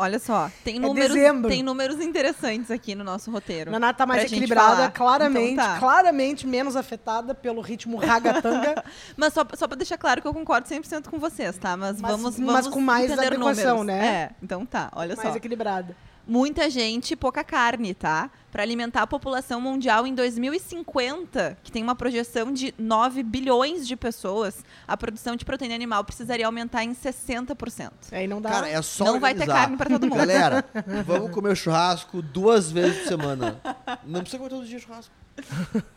Olha 0.00 0.20
só, 0.20 0.48
tem 0.62 0.76
é 0.76 0.78
números, 0.78 1.12
dezembro. 1.12 1.50
tem 1.50 1.60
números 1.60 2.00
interessantes 2.00 2.70
aqui 2.70 2.94
no 2.94 3.02
nosso 3.02 3.32
roteiro. 3.32 3.68
Naná 3.68 3.92
tá 3.92 4.06
mais 4.06 4.22
equilibrada, 4.22 4.88
claramente, 4.92 5.54
então 5.54 5.64
tá. 5.64 5.78
claramente 5.80 6.46
menos 6.46 6.76
afetada 6.76 7.34
pelo 7.34 7.60
ritmo 7.60 7.96
ragatanga. 7.96 8.84
mas 9.16 9.34
só, 9.34 9.44
só 9.54 9.66
pra 9.66 9.76
deixar 9.76 9.98
claro 9.98 10.22
que 10.22 10.28
eu 10.28 10.32
concordo 10.32 10.68
100% 10.68 11.08
com 11.08 11.18
vocês, 11.18 11.58
tá? 11.58 11.76
Mas, 11.76 12.00
mas 12.00 12.12
vamos, 12.12 12.36
vamos 12.36 12.52
Mas 12.52 12.66
com 12.68 12.80
mais 12.80 13.10
adequação, 13.10 13.78
números. 13.78 13.86
né? 13.86 14.06
É, 14.06 14.30
então 14.40 14.64
tá, 14.64 14.88
olha 14.94 15.08
mais 15.08 15.18
só. 15.18 15.24
Mais 15.24 15.36
equilibrada 15.36 15.96
muita 16.28 16.68
gente, 16.68 17.16
pouca 17.16 17.42
carne, 17.42 17.94
tá? 17.94 18.30
Para 18.58 18.64
alimentar 18.64 19.02
a 19.02 19.06
população 19.06 19.60
mundial 19.60 20.04
em 20.04 20.12
2050, 20.12 21.58
que 21.62 21.70
tem 21.70 21.80
uma 21.80 21.94
projeção 21.94 22.52
de 22.52 22.74
9 22.76 23.22
bilhões 23.22 23.86
de 23.86 23.94
pessoas, 23.94 24.64
a 24.84 24.96
produção 24.96 25.36
de 25.36 25.44
proteína 25.44 25.76
animal 25.76 26.02
precisaria 26.02 26.44
aumentar 26.44 26.82
em 26.82 26.92
60%. 26.92 27.92
Aí 28.10 28.26
não 28.26 28.42
dá. 28.42 28.50
Cara, 28.50 28.68
é 28.68 28.82
só 28.82 29.04
Não 29.04 29.14
organizar. 29.14 29.46
vai 29.46 29.46
ter 29.46 29.60
carne 29.60 29.76
para 29.76 29.90
todo 29.90 30.08
mundo. 30.08 30.18
Galera, 30.18 30.64
vamos 31.06 31.30
comer 31.30 31.56
churrasco 31.56 32.20
duas 32.20 32.68
vezes 32.68 32.98
por 33.02 33.06
semana. 33.06 33.60
Não 34.04 34.22
precisa 34.22 34.38
comer 34.38 34.50
todo 34.50 34.66
dia 34.66 34.80
churrasco. 34.80 35.14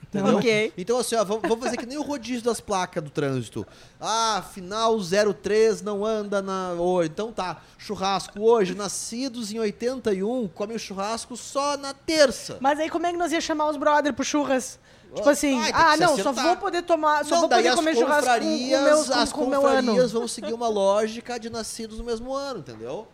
Entendeu? 0.04 0.38
Okay. 0.38 0.74
Então, 0.78 1.00
assim, 1.00 1.16
ó, 1.16 1.24
vamos, 1.24 1.64
fazer 1.64 1.78
que 1.78 1.86
nem 1.86 1.98
o 1.98 2.02
rodízio 2.02 2.44
das 2.44 2.60
placas 2.60 3.02
do 3.02 3.10
trânsito. 3.10 3.66
Ah, 4.00 4.44
final 4.54 4.98
03 5.00 5.82
não 5.82 6.06
anda 6.06 6.42
na. 6.42 6.74
Oh, 6.78 7.02
então 7.02 7.32
tá, 7.32 7.62
churrasco 7.78 8.42
hoje, 8.42 8.76
nascidos 8.76 9.54
em 9.54 9.60
81, 9.60 10.50
come 10.50 10.76
o 10.76 10.80
churrasco 10.80 11.38
só 11.38 11.78
na 11.78 11.94
terça. 11.94 12.51
Mas 12.60 12.80
aí 12.80 12.90
como 12.90 13.06
é 13.06 13.12
que 13.12 13.18
nós 13.18 13.32
ia 13.32 13.42
chamar 13.42 13.70
os 13.70 13.78
brother 13.78 14.14
pro 14.14 14.24
churras? 14.24 14.80
Tipo 15.14 15.30
assim, 15.30 15.60
ah, 15.74 15.98
não, 15.98 16.18
só 16.18 16.32
vou 16.32 16.56
poder 16.56 16.84
tomar, 16.84 17.26
só 17.26 17.36
não, 17.36 17.42
vou 17.42 17.50
poder 17.50 17.76
comer 17.76 17.96
churrasco 17.96 18.32
com, 18.32 18.40
com, 18.40 18.84
meus, 18.84 19.08
com, 19.08 19.14
as 19.14 19.32
com 19.34 19.46
meu 19.46 19.68
ano. 19.68 20.08
vão 20.08 20.28
seguir 20.28 20.54
uma 20.54 20.70
lógica 20.70 21.38
de 21.38 21.50
nascidos 21.50 21.98
no 21.98 22.06
mesmo 22.06 22.34
ano, 22.34 22.60
entendeu? 22.60 23.08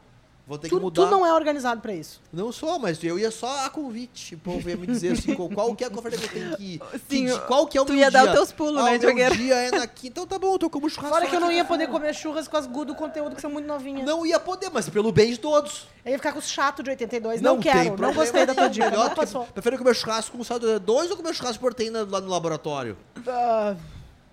Vou 0.47 0.57
ter 0.57 0.69
tu, 0.69 0.77
que 0.77 0.81
mudar. 0.81 1.03
Tu 1.03 1.11
não 1.11 1.25
é 1.25 1.33
organizado 1.33 1.81
para 1.81 1.93
isso. 1.93 2.21
Não 2.31 2.53
sou, 2.53 2.79
mas 2.79 3.03
eu 3.03 3.19
ia 3.19 3.29
só 3.29 3.65
a 3.65 3.69
convite. 3.69 4.35
O 4.35 4.37
povo 4.37 4.69
ia 4.69 4.77
me 4.77 4.87
dizer 4.87 5.11
assim, 5.11 5.35
qual 5.35 5.75
que 5.75 5.83
é 5.83 5.87
a 5.87 5.89
conferência 5.89 6.25
que 6.25 6.37
eu 6.37 6.41
tenho 6.41 6.57
que 6.57 6.63
ir. 6.63 6.81
Sim, 7.09 7.25
que, 7.25 7.39
qual 7.39 7.67
que 7.67 7.77
é 7.77 7.81
o 7.81 7.85
tu 7.85 7.91
meu 7.91 7.99
ia 7.99 8.09
dia? 8.09 8.21
dar 8.21 8.29
os 8.29 8.31
teus 8.31 8.51
pulos, 8.53 8.81
ah, 8.81 8.85
né, 8.85 8.97
Diogueira? 8.97 9.35
O 9.35 9.37
dia 9.37 9.55
é 9.55 9.71
na 9.71 9.85
quinta. 9.85 10.07
Então 10.07 10.25
tá 10.25 10.39
bom, 10.39 10.53
eu 10.53 10.59
tô 10.59 10.69
como 10.69 10.89
churrasco. 10.89 11.13
Fora 11.13 11.27
que 11.27 11.35
eu 11.35 11.41
não 11.41 11.51
ia 11.51 11.65
poder 11.65 11.87
comer 11.87 12.15
churras 12.15 12.47
com 12.47 12.55
as 12.55 12.65
gu 12.65 12.85
do 12.85 12.95
conteúdo 12.95 13.35
que 13.35 13.41
são 13.41 13.51
muito 13.51 13.65
novinhas. 13.65 14.05
Não 14.05 14.25
ia 14.25 14.39
poder, 14.39 14.69
mas 14.71 14.87
pelo 14.87 15.11
bem 15.11 15.31
de 15.31 15.37
todos. 15.37 15.85
Eu 16.05 16.11
ia 16.11 16.17
ficar 16.17 16.31
com 16.31 16.39
os 16.39 16.47
chato 16.47 16.81
de 16.81 16.91
82. 16.91 17.41
Não, 17.41 17.55
não 17.55 17.61
quero, 17.61 18.01
não 18.01 18.13
gostei 18.13 18.45
da 18.45 18.55
tua 18.55 18.69
dica. 18.69 18.89
Melhor, 18.89 19.13
não 19.33 19.45
Prefiro 19.47 19.77
comer 19.77 19.95
churrasco 19.95 20.37
com 20.37 20.43
saldo 20.45 20.79
2 20.79 21.11
ou 21.11 21.17
comer 21.17 21.33
churrasco 21.33 21.55
de 21.55 21.59
proteína 21.59 22.07
lá 22.09 22.21
no 22.21 22.29
laboratório? 22.29 22.97
Uh... 23.17 23.77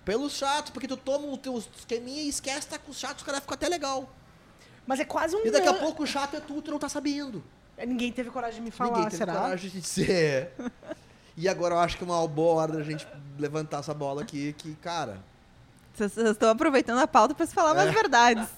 Pelo 0.04 0.28
chato, 0.28 0.70
porque 0.70 0.86
tu 0.86 0.98
toma 0.98 1.26
o 1.26 1.38
teu 1.38 1.60
esqueminha 1.76 2.22
e 2.22 2.28
esquece, 2.28 2.68
tá 2.68 2.78
com 2.78 2.90
os 2.90 2.98
chatos, 2.98 3.22
os 3.22 3.22
caras 3.22 3.40
ficam 3.40 3.54
até 3.54 3.68
legal. 3.68 4.06
Mas 4.86 5.00
é 5.00 5.04
quase 5.04 5.34
um. 5.34 5.46
E 5.46 5.50
daqui 5.50 5.68
a 5.68 5.74
pouco 5.74 6.02
o 6.02 6.06
chato 6.06 6.36
é 6.36 6.40
tu, 6.40 6.60
tu 6.60 6.70
não 6.70 6.78
tá 6.78 6.88
sabendo. 6.88 7.42
Ninguém 7.78 8.12
teve 8.12 8.30
coragem 8.30 8.60
de 8.60 8.66
me 8.66 8.70
falar, 8.70 8.90
Ninguém 8.90 9.04
teve 9.04 9.16
será? 9.16 9.32
coragem 9.32 9.70
de 9.70 9.80
dizer. 9.80 10.52
e 11.36 11.48
agora 11.48 11.74
eu 11.74 11.78
acho 11.80 11.96
que 11.96 12.04
é 12.04 12.06
uma 12.06 12.26
boa 12.28 12.62
hora 12.62 12.72
da 12.72 12.82
gente 12.82 13.06
levantar 13.38 13.80
essa 13.80 13.92
bola 13.92 14.22
aqui, 14.22 14.52
que, 14.52 14.74
cara. 14.76 15.18
Vocês 15.92 16.16
estão 16.16 16.50
aproveitando 16.50 16.98
a 16.98 17.06
pauta 17.06 17.34
para 17.34 17.46
se 17.46 17.54
falar 17.54 17.70
é. 17.72 17.74
mais 17.74 17.92
verdades. 17.92 18.48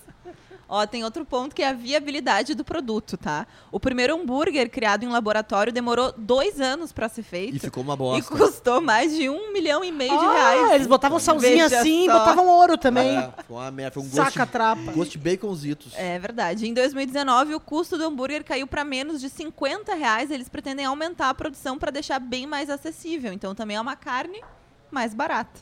Ó, 0.68 0.84
tem 0.86 1.04
outro 1.04 1.24
ponto 1.24 1.54
que 1.54 1.62
é 1.62 1.68
a 1.68 1.72
viabilidade 1.72 2.54
do 2.54 2.64
produto, 2.64 3.16
tá? 3.16 3.46
O 3.70 3.78
primeiro 3.78 4.16
hambúrguer 4.16 4.68
criado 4.68 5.04
em 5.04 5.08
laboratório 5.08 5.72
demorou 5.72 6.12
dois 6.16 6.60
anos 6.60 6.92
para 6.92 7.08
ser 7.08 7.22
feito. 7.22 7.56
E 7.56 7.58
ficou 7.58 7.82
uma 7.82 7.96
bosta. 7.96 8.34
E 8.34 8.38
custou 8.38 8.80
mais 8.80 9.14
de 9.14 9.28
um 9.28 9.52
milhão 9.52 9.84
e 9.84 9.92
meio 9.92 10.12
ah, 10.12 10.18
de 10.18 10.26
reais. 10.26 10.72
Eles 10.72 10.86
botavam 10.88 11.20
salzinho 11.20 11.64
assim 11.64 12.04
e 12.04 12.08
botavam 12.08 12.48
ouro 12.48 12.76
também. 12.76 13.16
É, 13.16 13.30
foi 13.46 13.56
uma 13.56 13.70
merda, 13.70 13.92
foi 13.92 14.02
um 14.02 14.10
Saca 14.10 14.40
gosto, 14.40 14.50
trapa. 14.50 14.92
gosto 14.92 15.12
de 15.12 15.18
baconzitos. 15.18 15.92
É 15.94 16.18
verdade. 16.18 16.66
Em 16.66 16.74
2019, 16.74 17.54
o 17.54 17.60
custo 17.60 17.96
do 17.96 18.04
hambúrguer 18.04 18.42
caiu 18.42 18.66
para 18.66 18.84
menos 18.84 19.20
de 19.20 19.28
50 19.28 19.94
reais. 19.94 20.30
Eles 20.32 20.48
pretendem 20.48 20.84
aumentar 20.84 21.30
a 21.30 21.34
produção 21.34 21.78
para 21.78 21.92
deixar 21.92 22.18
bem 22.18 22.46
mais 22.46 22.68
acessível. 22.68 23.32
Então 23.32 23.54
também 23.54 23.76
é 23.76 23.80
uma 23.80 23.94
carne 23.94 24.42
mais 24.90 25.14
barata. 25.14 25.60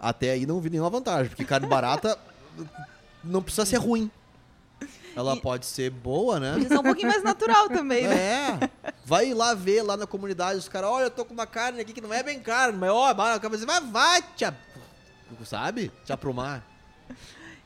Até 0.00 0.32
aí 0.32 0.46
não 0.46 0.60
vi 0.60 0.70
nenhuma 0.70 0.90
vantagem, 0.90 1.28
porque 1.28 1.44
carne 1.44 1.68
barata 1.68 2.18
não 3.22 3.40
precisa 3.42 3.64
ser 3.64 3.76
ruim. 3.76 4.10
Ela 5.14 5.36
e... 5.36 5.40
pode 5.40 5.66
ser 5.66 5.90
boa, 5.90 6.38
né? 6.38 6.54
Pode 6.54 6.68
ser 6.68 6.78
um 6.78 6.82
pouquinho 6.82 7.08
mais 7.08 7.22
natural 7.22 7.68
também, 7.68 8.06
né? 8.06 8.60
É. 8.82 8.92
Vai 9.04 9.34
lá 9.34 9.54
ver 9.54 9.82
lá 9.82 9.96
na 9.96 10.06
comunidade 10.06 10.58
os 10.58 10.68
caras, 10.68 10.90
olha, 10.90 11.04
eu 11.04 11.10
tô 11.10 11.24
com 11.24 11.34
uma 11.34 11.46
carne 11.46 11.80
aqui 11.80 11.92
que 11.92 12.00
não 12.00 12.12
é 12.12 12.22
bem 12.22 12.40
carne, 12.40 12.78
mas 12.78 12.90
ó, 12.90 13.12
vai, 13.12 13.38
vai, 13.38 13.80
vai 13.80 14.22
te, 14.36 14.44
sabe? 15.44 15.90
Te 16.04 16.12
aprumar. 16.12 16.64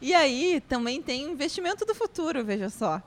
E 0.01 0.13
aí 0.15 0.61
também 0.69 1.03
tem 1.03 1.23
investimento 1.23 1.85
do 1.85 1.95
futuro, 1.95 2.45
veja 2.45 2.69
só. 2.69 3.03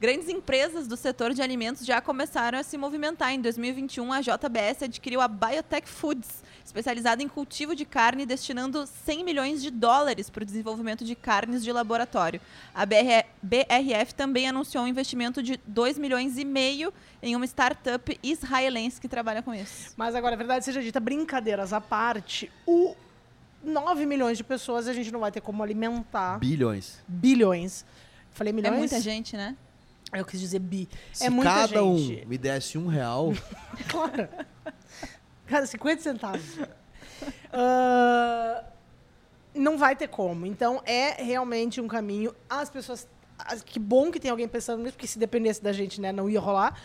Grandes 0.00 0.30
empresas 0.30 0.88
do 0.88 0.96
setor 0.96 1.34
de 1.34 1.42
alimentos 1.42 1.84
já 1.84 2.00
começaram 2.00 2.58
a 2.58 2.62
se 2.62 2.78
movimentar. 2.78 3.34
Em 3.34 3.40
2021, 3.40 4.10
a 4.10 4.22
JBS 4.22 4.84
adquiriu 4.84 5.20
a 5.20 5.28
Biotech 5.28 5.86
Foods, 5.86 6.42
especializada 6.64 7.22
em 7.22 7.28
cultivo 7.28 7.76
de 7.76 7.84
carne, 7.84 8.24
destinando 8.24 8.86
100 8.86 9.22
milhões 9.22 9.60
de 9.60 9.70
dólares 9.70 10.30
para 10.30 10.42
o 10.42 10.46
desenvolvimento 10.46 11.04
de 11.04 11.14
carnes 11.14 11.62
de 11.62 11.70
laboratório. 11.70 12.40
A 12.74 12.86
BRF 12.86 14.14
também 14.14 14.48
anunciou 14.48 14.84
um 14.84 14.86
investimento 14.86 15.42
de 15.42 15.60
2 15.66 15.98
milhões 15.98 16.38
e 16.38 16.46
meio 16.46 16.94
em 17.22 17.36
uma 17.36 17.44
startup 17.44 18.18
israelense 18.22 18.98
que 18.98 19.06
trabalha 19.06 19.42
com 19.42 19.52
isso. 19.54 19.92
Mas 19.98 20.14
agora, 20.14 20.34
a 20.34 20.38
verdade 20.38 20.64
seja 20.64 20.82
dita, 20.82 20.98
brincadeiras 20.98 21.74
à 21.74 21.80
parte, 21.80 22.50
o 22.66 22.96
9 23.62 24.06
milhões 24.06 24.38
de 24.38 24.44
pessoas 24.44 24.88
a 24.88 24.94
gente 24.94 25.12
não 25.12 25.20
vai 25.20 25.30
ter 25.30 25.42
como 25.42 25.62
alimentar. 25.62 26.38
Bilhões. 26.38 27.02
Bilhões. 27.06 27.84
Falei 28.30 28.50
É 28.50 28.54
milhões? 28.54 28.78
muita 28.78 28.98
gente, 28.98 29.36
né? 29.36 29.54
Eu 30.12 30.24
quis 30.24 30.40
dizer 30.40 30.58
bi. 30.58 30.88
Se 31.12 31.26
é 31.26 31.30
muita 31.30 31.50
cada 31.50 31.66
gente. 31.68 32.24
um 32.24 32.28
me 32.28 32.36
desse 32.38 32.76
um 32.76 32.86
real, 32.88 33.32
Claro. 33.88 34.28
Cada 35.46 35.66
50 35.66 36.02
centavos. 36.02 36.58
Ah, 37.52 38.64
não 39.54 39.76
vai 39.78 39.96
ter 39.96 40.08
como. 40.08 40.46
Então, 40.46 40.80
é 40.84 41.22
realmente 41.22 41.80
um 41.80 41.88
caminho. 41.88 42.34
As 42.48 42.70
pessoas. 42.70 43.06
as- 43.38 43.62
Que 43.62 43.78
bom 43.78 44.10
que 44.10 44.20
tem 44.20 44.30
alguém 44.30 44.46
pensando 44.48 44.82
nisso, 44.82 44.94
porque 44.94 45.06
se 45.06 45.18
dependesse 45.18 45.62
da 45.62 45.72
gente, 45.72 46.00
né, 46.00 46.12
não 46.12 46.28
ia 46.28 46.40
rolar. 46.40 46.80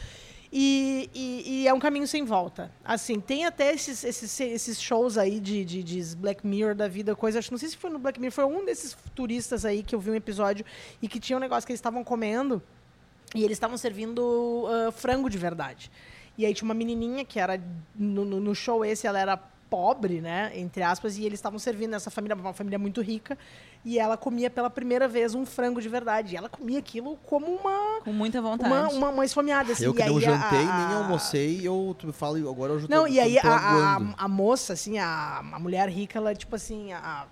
E, 0.57 1.09
e- 1.13 1.43
e 1.63 1.67
é 1.67 1.73
um 1.73 1.79
caminho 1.79 2.07
sem 2.07 2.23
volta. 2.23 2.71
Assim, 2.83 3.19
tem 3.19 3.45
até 3.45 3.73
esses, 3.73 4.03
esses, 4.03 4.39
esses 4.39 4.81
shows 4.81 5.17
aí 5.17 5.39
de, 5.39 5.65
de, 5.65 5.83
de 5.83 6.15
Black 6.15 6.45
Mirror 6.47 6.73
da 6.75 6.87
vida, 6.87 7.13
coisa. 7.15 7.39
Acho, 7.39 7.51
não 7.51 7.57
sei 7.57 7.67
se 7.69 7.75
foi 7.77 7.89
no 7.89 7.99
Black 7.99 8.19
Mirror, 8.19 8.31
foi 8.33 8.45
um 8.45 8.63
desses 8.63 8.95
turistas 9.13 9.65
aí 9.65 9.83
que 9.83 9.93
eu 9.93 9.99
vi 9.99 10.11
um 10.11 10.15
episódio 10.15 10.63
e 11.01 11.07
que 11.09 11.19
tinha 11.19 11.35
um 11.35 11.39
negócio 11.41 11.65
que 11.67 11.73
eles 11.73 11.79
estavam 11.79 12.03
comendo 12.05 12.61
e 13.35 13.43
eles 13.43 13.55
estavam 13.57 13.77
servindo 13.77 14.65
ah, 14.67 14.91
frango 14.91 15.29
de 15.29 15.37
verdade. 15.37 15.91
E 16.37 16.45
aí 16.45 16.53
tinha 16.53 16.65
uma 16.67 16.73
menininha 16.73 17.23
que 17.23 17.39
era 17.39 17.61
no, 17.95 18.25
no- 18.25 18.39
no 18.39 18.55
show 18.55 18.83
esse, 18.83 19.05
ela 19.07 19.19
era 19.19 19.37
pobre, 19.69 20.21
né, 20.21 20.51
entre 20.55 20.83
aspas, 20.83 21.17
e 21.17 21.25
eles 21.25 21.37
estavam 21.39 21.57
servindo 21.59 21.95
essa 21.95 22.09
família, 22.11 22.35
uma 22.35 22.53
família 22.53 22.77
muito 22.77 23.01
rica, 23.01 23.37
e 23.83 23.97
ela 23.99 24.15
comia 24.15 24.49
pela 24.49 24.69
primeira 24.69 25.07
vez 25.07 25.33
um 25.35 25.45
frango 25.45 25.81
de 25.81 25.89
verdade. 25.89 26.33
E 26.33 26.37
ela 26.37 26.47
comia 26.47 26.79
aquilo 26.79 27.17
como 27.25 27.47
uma 27.47 27.99
Com 28.01 28.13
muita 28.13 28.41
vontade. 28.41 28.71
uma, 28.71 28.87
uma, 28.89 29.09
uma 29.09 29.25
esfomeada. 29.25 29.73
Assim. 29.73 29.83
eu 29.85 29.93
que 29.93 30.01
e 30.01 30.05
não 30.05 30.15
aí 30.17 30.21
jantei, 30.21 30.59
a- 30.67 30.87
nem 30.87 30.97
almocei, 30.97 31.59
eu 31.63 31.95
tu 31.97 32.07
me 32.07 32.13
fala, 32.13 32.37
agora 32.39 32.73
eu 32.73 32.79
já 32.79 32.87
tô, 32.87 32.93
Não, 32.93 33.07
e 33.07 33.19
aí 33.19 33.39
tô 33.41 33.47
a, 33.47 33.55
a, 33.57 33.99
a 34.17 34.27
moça, 34.27 34.73
assim, 34.73 34.97
a, 34.99 35.39
a 35.51 35.59
mulher 35.59 35.89
rica, 35.89 36.19
ela, 36.19 36.33
tipo 36.35 36.55
assim, 36.55 36.93
a, 36.93 37.25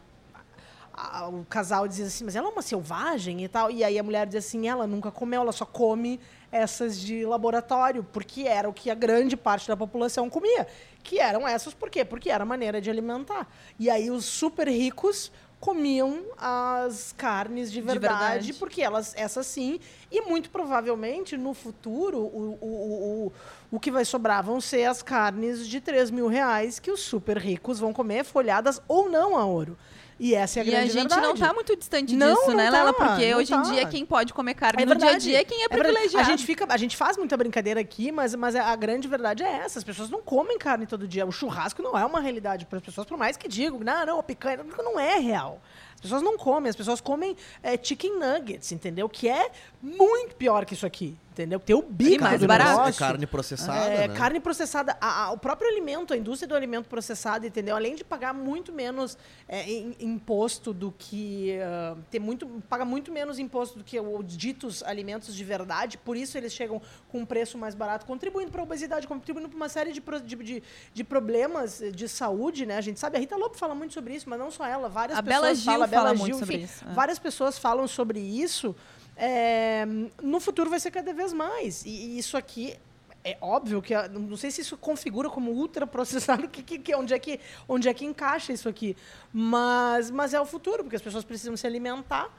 a- 0.93 1.27
o 1.27 1.45
casal 1.49 1.87
dizia 1.87 2.05
assim, 2.05 2.23
mas 2.23 2.35
ela 2.35 2.47
é 2.47 2.51
uma 2.51 2.61
selvagem 2.61 3.43
e 3.43 3.47
tal. 3.47 3.71
E 3.71 3.83
aí 3.83 3.97
a 3.97 4.03
mulher 4.03 4.25
dizia 4.25 4.39
assim, 4.39 4.67
ela 4.67 4.85
nunca 4.85 5.11
comeu, 5.11 5.41
ela 5.41 5.51
só 5.51 5.65
come 5.65 6.19
essas 6.51 6.99
de 6.99 7.25
laboratório, 7.25 8.03
porque 8.13 8.43
era 8.43 8.69
o 8.69 8.73
que 8.73 8.89
a 8.91 8.95
grande 8.95 9.35
parte 9.35 9.67
da 9.67 9.75
população 9.75 10.29
comia. 10.29 10.67
Que 11.03 11.19
eram 11.19 11.47
essas, 11.47 11.73
por 11.73 11.89
quê? 11.89 12.05
Porque 12.05 12.29
era 12.29 12.43
a 12.43 12.45
maneira 12.45 12.79
de 12.79 12.89
alimentar. 12.89 13.47
E 13.79 13.89
aí 13.89 14.11
os 14.11 14.25
super 14.25 14.67
ricos 14.67 15.31
comiam 15.59 16.23
as 16.37 17.13
carnes 17.17 17.71
de 17.71 17.79
verdade, 17.79 18.17
verdade. 18.17 18.53
porque 18.55 18.81
elas, 18.81 19.13
essas 19.15 19.47
sim, 19.47 19.79
e 20.11 20.19
muito 20.21 20.49
provavelmente 20.49 21.37
no 21.37 21.53
futuro 21.53 22.19
o, 22.19 22.57
o, 22.61 22.65
o, 22.65 23.27
o, 23.27 23.33
o 23.71 23.79
que 23.79 23.89
vai 23.89 24.03
sobrar 24.03 24.43
vão 24.43 24.59
ser 24.59 24.83
as 24.83 25.01
carnes 25.01 25.65
de 25.65 25.79
3 25.79 26.11
mil 26.11 26.27
reais 26.27 26.79
que 26.79 26.91
os 26.91 26.99
super 26.99 27.37
ricos 27.37 27.79
vão 27.79 27.93
comer 27.93 28.25
folhadas 28.25 28.81
ou 28.89 29.07
não 29.09 29.37
a 29.37 29.45
ouro. 29.45 29.77
E 30.19 30.35
essa 30.35 30.59
é 30.59 30.61
a 30.61 30.65
E 30.65 30.67
a 30.69 30.71
grande 30.71 30.93
gente 30.93 31.09
verdade. 31.09 31.21
não 31.21 31.35
tá 31.35 31.53
muito 31.53 31.75
distante 31.75 32.15
Não, 32.15 32.33
disso, 32.35 32.47
não 32.49 32.55
né, 32.55 32.65
tá, 32.71 32.77
Lela? 32.77 32.93
Porque 32.93 33.35
hoje 33.35 33.53
em 33.53 33.55
tá. 33.57 33.61
dia 33.63 33.85
quem 33.87 34.05
pode 34.05 34.33
comer 34.33 34.53
carne 34.53 34.83
É 34.83 34.85
no 34.85 34.95
dia 34.95 35.07
a 35.07 35.11
verdade. 35.11 35.23
dia 35.25 35.39
é 35.41 35.43
quem 35.43 35.63
é 35.63 35.67
verdade. 35.67 35.83
privilegiado. 35.93 36.25
A 36.25 36.29
gente, 36.31 36.45
fica, 36.45 36.65
a 36.69 36.77
gente 36.77 36.95
faz 36.95 37.17
muita 37.17 37.35
brincadeira 37.35 37.79
aqui, 37.79 38.11
mas, 38.11 38.35
mas 38.35 38.55
a 38.55 38.75
grande 38.75 39.07
verdade 39.07 39.43
é 39.43 39.47
essa. 39.51 39.79
As 39.79 39.83
pessoas 39.83 40.09
não 40.09 40.21
comem 40.21 40.57
carne 40.57 40.85
todo 40.85 41.07
dia. 41.07 41.25
O 41.25 41.31
churrasco 41.31 41.81
não 41.81 41.97
é 41.97 42.05
uma 42.05 42.19
realidade 42.19 42.65
para 42.65 42.77
as 42.77 42.83
pessoas, 42.83 43.07
por 43.07 43.17
mais 43.17 43.35
que 43.37 43.47
digam, 43.47 43.79
não, 43.79 44.05
não, 44.05 44.19
a 44.19 44.23
picanha 44.23 44.59
não 44.77 44.99
é 44.99 45.17
real. 45.17 45.61
As 45.95 46.01
pessoas 46.01 46.21
não 46.21 46.37
comem, 46.37 46.69
as 46.69 46.75
pessoas 46.75 46.99
comem 46.99 47.35
é, 47.61 47.79
chicken 47.81 48.19
nuggets, 48.19 48.71
entendeu? 48.71 49.07
Que 49.07 49.29
é 49.29 49.49
muito 49.81 50.35
pior 50.35 50.65
que 50.65 50.73
isso 50.73 50.85
aqui, 50.85 51.17
entendeu? 51.33 51.59
Tem 51.59 51.75
o 51.75 51.81
bico 51.81 52.23
mais 52.23 52.39
do 52.39 52.47
barato. 52.47 52.69
É 52.71 52.77
negócio. 52.77 52.99
carne 52.99 53.25
processada, 53.27 53.85
É, 53.85 54.07
né? 54.07 54.15
carne 54.15 54.39
processada. 54.39 54.95
A- 55.01 55.25
a- 55.25 55.31
o 55.31 55.37
próprio 55.37 55.67
alimento, 55.69 56.13
a 56.13 56.17
indústria 56.17 56.47
do 56.47 56.55
alimento 56.55 56.87
processado, 56.87 57.45
entendeu? 57.45 57.75
Além 57.75 57.95
de 57.95 58.03
pagar 58.03 58.33
muito 58.33 58.71
menos 58.71 59.17
é, 59.47 59.69
im- 59.69 59.95
imposto 59.99 60.73
do 60.73 60.91
que. 60.97 61.57
ah, 61.61 61.97
ter 62.09 62.19
muito, 62.19 62.47
paga 62.69 62.85
muito 62.85 63.11
menos 63.11 63.39
imposto 63.39 63.77
do 63.79 63.83
que 63.83 63.99
os 63.99 64.37
ditos 64.37 64.83
alimentos 64.83 65.35
de 65.35 65.43
verdade, 65.43 65.97
por 65.97 66.15
isso 66.15 66.37
eles 66.37 66.53
chegam 66.53 66.81
com 67.09 67.19
um 67.19 67.25
preço 67.25 67.57
mais 67.57 67.73
barato, 67.75 68.05
contribuindo 68.05 68.51
para 68.51 68.61
a 68.61 68.63
obesidade, 68.63 69.07
contribuindo 69.07 69.49
para 69.49 69.55
uma 69.57 69.69
série 69.69 69.91
de, 69.91 69.99
pro- 70.01 70.21
de, 70.21 70.35
de, 70.35 70.63
de 70.93 71.03
problemas 71.03 71.81
de 71.93 72.07
saúde, 72.07 72.65
né? 72.65 72.77
A 72.77 72.81
gente 72.81 72.99
sabe, 72.99 73.17
a 73.17 73.19
Rita 73.19 73.35
Lobo 73.35 73.55
fala 73.55 73.73
muito 73.75 73.93
sobre 73.93 74.15
isso, 74.15 74.29
mas 74.29 74.39
não 74.39 74.51
só 74.51 74.65
ela, 74.65 74.87
várias 74.89 75.17
A 75.17 75.23
pessoas 75.23 75.41
Bela 75.41 75.55
Gil 75.55 75.65
falam, 75.65 75.83
a 75.83 75.87
fala 75.87 76.03
Bela 76.03 76.13
muito 76.15 76.25
Gil, 76.25 76.39
sobre 76.39 76.55
enfim, 76.55 76.65
isso, 76.65 76.85
é. 76.87 76.93
várias 76.93 77.19
pessoas 77.19 77.57
falam 77.57 77.87
sobre 77.87 78.19
isso. 78.19 78.75
É, 79.15 79.85
no 80.21 80.39
futuro 80.39 80.69
vai 80.69 80.79
ser 80.79 80.91
cada 80.91 81.13
vez 81.13 81.33
mais. 81.33 81.85
E, 81.85 81.89
e 81.89 82.17
isso 82.19 82.35
aqui 82.37 82.77
é 83.23 83.37
óbvio 83.39 83.81
que 83.81 83.95
não 84.09 84.35
sei 84.35 84.51
se 84.51 84.61
isso 84.61 84.77
configura 84.77 85.29
como 85.29 85.51
ultraprocessado, 85.51 86.47
que, 86.49 86.61
que, 86.61 86.77
que, 86.79 86.95
onde, 86.95 87.13
é 87.13 87.19
que, 87.19 87.39
onde 87.67 87.87
é 87.87 87.93
que 87.93 88.05
encaixa 88.05 88.51
isso 88.51 88.67
aqui. 88.67 88.97
Mas, 89.31 90.11
mas 90.11 90.33
é 90.33 90.41
o 90.41 90.45
futuro, 90.45 90.83
porque 90.83 90.95
as 90.95 91.01
pessoas 91.01 91.23
precisam 91.23 91.55
se 91.55 91.65
alimentar. 91.65 92.29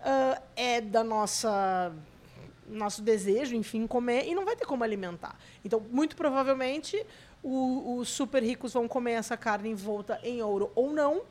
ah, 0.00 0.40
é 0.56 0.80
da 0.80 1.02
nossa 1.02 1.92
nosso 2.70 3.00
desejo, 3.00 3.54
enfim, 3.54 3.86
comer 3.86 4.26
e 4.26 4.34
não 4.34 4.44
vai 4.44 4.54
ter 4.54 4.66
como 4.66 4.84
alimentar. 4.84 5.34
Então, 5.64 5.80
muito 5.90 6.14
provavelmente, 6.14 7.02
os 7.42 8.08
super 8.08 8.42
ricos 8.42 8.74
vão 8.74 8.86
comer 8.86 9.12
essa 9.12 9.36
carne 9.36 9.70
envolta 9.70 10.20
em 10.22 10.42
ouro 10.42 10.70
ou 10.74 10.92
não. 10.92 11.22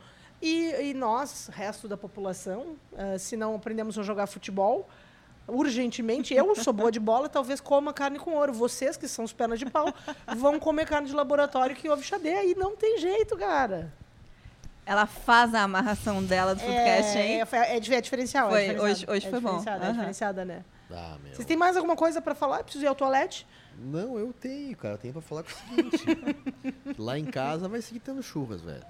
E, 0.41 0.89
e 0.89 0.93
nós, 0.93 1.49
resto 1.51 1.87
da 1.87 1.97
população, 1.97 2.75
ah, 2.95 3.17
se 3.17 3.35
não 3.35 3.55
aprendemos 3.55 3.97
a 3.97 4.03
jogar 4.03 4.27
futebol, 4.27 4.87
urgentemente, 5.47 6.33
eu 6.33 6.55
sou 6.55 6.73
boa 6.73 6.91
de 6.91 6.99
bola, 6.99 7.27
talvez 7.29 7.59
coma 7.59 7.93
carne 7.93 8.19
com 8.19 8.33
ouro. 8.35 8.53
Vocês, 8.53 8.95
que 8.97 9.07
são 9.07 9.25
os 9.25 9.33
pernas 9.33 9.57
de 9.59 9.65
pau, 9.65 9.93
vão 10.35 10.59
comer 10.59 10.85
carne 10.85 11.07
de 11.07 11.13
laboratório 11.13 11.75
que 11.75 11.89
houve 11.89 12.03
xadê. 12.03 12.51
E 12.51 12.55
não 12.55 12.75
tem 12.75 12.99
jeito, 12.99 13.35
cara. 13.37 13.91
Ela 14.85 15.05
faz 15.05 15.53
a 15.53 15.63
amarração 15.63 16.23
dela 16.23 16.55
do 16.55 16.61
podcast, 16.61 17.17
hein? 17.17 17.41
É, 17.41 17.47
é, 17.55 17.73
é, 17.73 17.77
é 17.77 17.79
diferencial. 17.99 18.49
Foi, 18.49 18.59
é 18.65 18.67
diferenciado. 18.73 18.91
hoje- 18.91 19.05
hoje 19.17 19.27
é 19.27 19.29
foi 19.29 19.39
bom. 19.39 19.57
diferenciada, 19.57 19.83
É 19.83 19.87
Aham. 19.87 19.93
diferenciada, 19.93 20.45
né? 20.45 20.63
Ah, 20.91 21.17
meu. 21.21 21.33
Vocês 21.35 21.45
têm 21.45 21.57
mais 21.57 21.75
alguma 21.75 21.95
coisa 21.97 22.21
pra 22.21 22.33
falar? 22.33 22.63
Preciso 22.63 22.85
ir 22.85 22.87
ao 22.87 22.95
toalete? 22.95 23.45
Não, 23.77 24.17
eu 24.17 24.31
tenho, 24.31 24.75
cara. 24.77 24.93
Eu 24.93 24.97
tenho 24.97 25.13
pra 25.13 25.21
falar 25.21 25.43
com 25.43 25.49
o 25.49 25.53
seguinte. 25.53 26.05
lá 26.97 27.19
em 27.19 27.25
casa 27.25 27.67
vai 27.67 27.81
seguir 27.81 27.99
tendo 27.99 28.23
churras, 28.23 28.61
velho. 28.61 28.85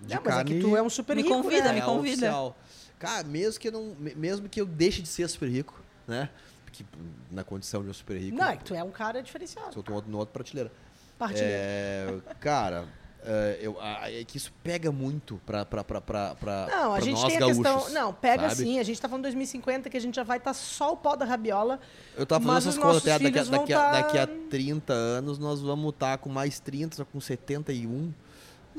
De 0.00 0.14
Não, 0.14 0.22
mas 0.24 0.36
é 0.38 0.44
que 0.44 0.60
tu 0.60 0.76
é 0.76 0.82
um 0.82 0.88
super 0.90 1.14
Me 1.16 1.22
rico, 1.22 1.34
convida, 1.34 1.64
né? 1.64 1.72
me 1.74 1.78
É 1.80 1.82
convida. 1.84 2.12
oficial. 2.16 2.56
Cara, 2.98 3.24
mesmo 3.24 3.60
que, 3.60 3.68
eu 3.68 3.72
não, 3.72 3.94
me- 3.98 4.14
mesmo 4.14 4.48
que 4.48 4.60
eu 4.60 4.66
deixe 4.66 5.02
de 5.02 5.08
ser 5.08 5.28
super 5.28 5.48
rico, 5.48 5.78
né? 6.06 6.28
Porque 6.64 6.84
na 7.30 7.42
condição 7.44 7.82
de 7.82 7.88
um 7.90 7.94
super 7.94 8.16
rico, 8.18 8.36
Não, 8.36 8.48
é 8.48 8.56
que 8.56 8.64
tu 8.64 8.74
é 8.74 8.82
um 8.82 8.90
cara 8.90 9.22
diferenciado. 9.22 9.72
se 9.72 9.78
eu 9.78 9.82
tô 9.82 10.00
no 10.02 10.18
outro 10.18 10.32
prateleira. 10.32 10.70
Partilha. 11.18 11.44
É, 11.44 12.14
cara, 12.40 12.86
é, 13.22 13.58
eu, 13.60 13.78
a- 13.80 14.10
é 14.10 14.24
que 14.24 14.36
isso 14.38 14.50
pega 14.62 14.90
muito 14.90 15.38
pra, 15.44 15.64
pra, 15.66 15.84
pra, 15.84 16.00
pra, 16.00 16.34
pra, 16.34 16.66
Não, 16.70 16.94
a 16.94 17.00
gente 17.00 17.20
nós 17.20 17.26
tem 17.26 17.36
a 17.36 17.40
gaúchos, 17.40 17.58
questão. 17.62 17.90
Não, 17.90 18.12
pega 18.14 18.48
sabe? 18.48 18.62
sim. 18.62 18.78
A 18.78 18.82
gente 18.82 18.98
tá 19.00 19.08
falando 19.08 19.24
2050 19.24 19.90
que 19.90 19.96
a 19.96 20.00
gente 20.00 20.14
já 20.14 20.22
vai 20.22 20.38
estar 20.38 20.54
só 20.54 20.92
o 20.92 20.96
pó 20.96 21.16
da 21.16 21.26
rabiola. 21.26 21.78
Eu 22.16 22.24
tava 22.24 22.40
fazendo 22.44 22.54
Mas 22.54 22.66
essas 22.66 22.76
nossos 22.82 23.02
até 23.06 23.18
daqui, 23.18 23.38
a- 23.38 23.42
daqui, 23.44 23.72
a, 23.74 23.78
tá- 23.78 23.92
daqui 23.92 24.18
a 24.18 24.26
30 24.48 24.92
anos 24.94 25.38
nós 25.38 25.60
vamos 25.60 25.92
estar 25.92 26.16
com 26.18 26.30
mais 26.30 26.58
30, 26.60 26.96
só 26.96 27.04
com 27.04 27.20
71. 27.20 28.12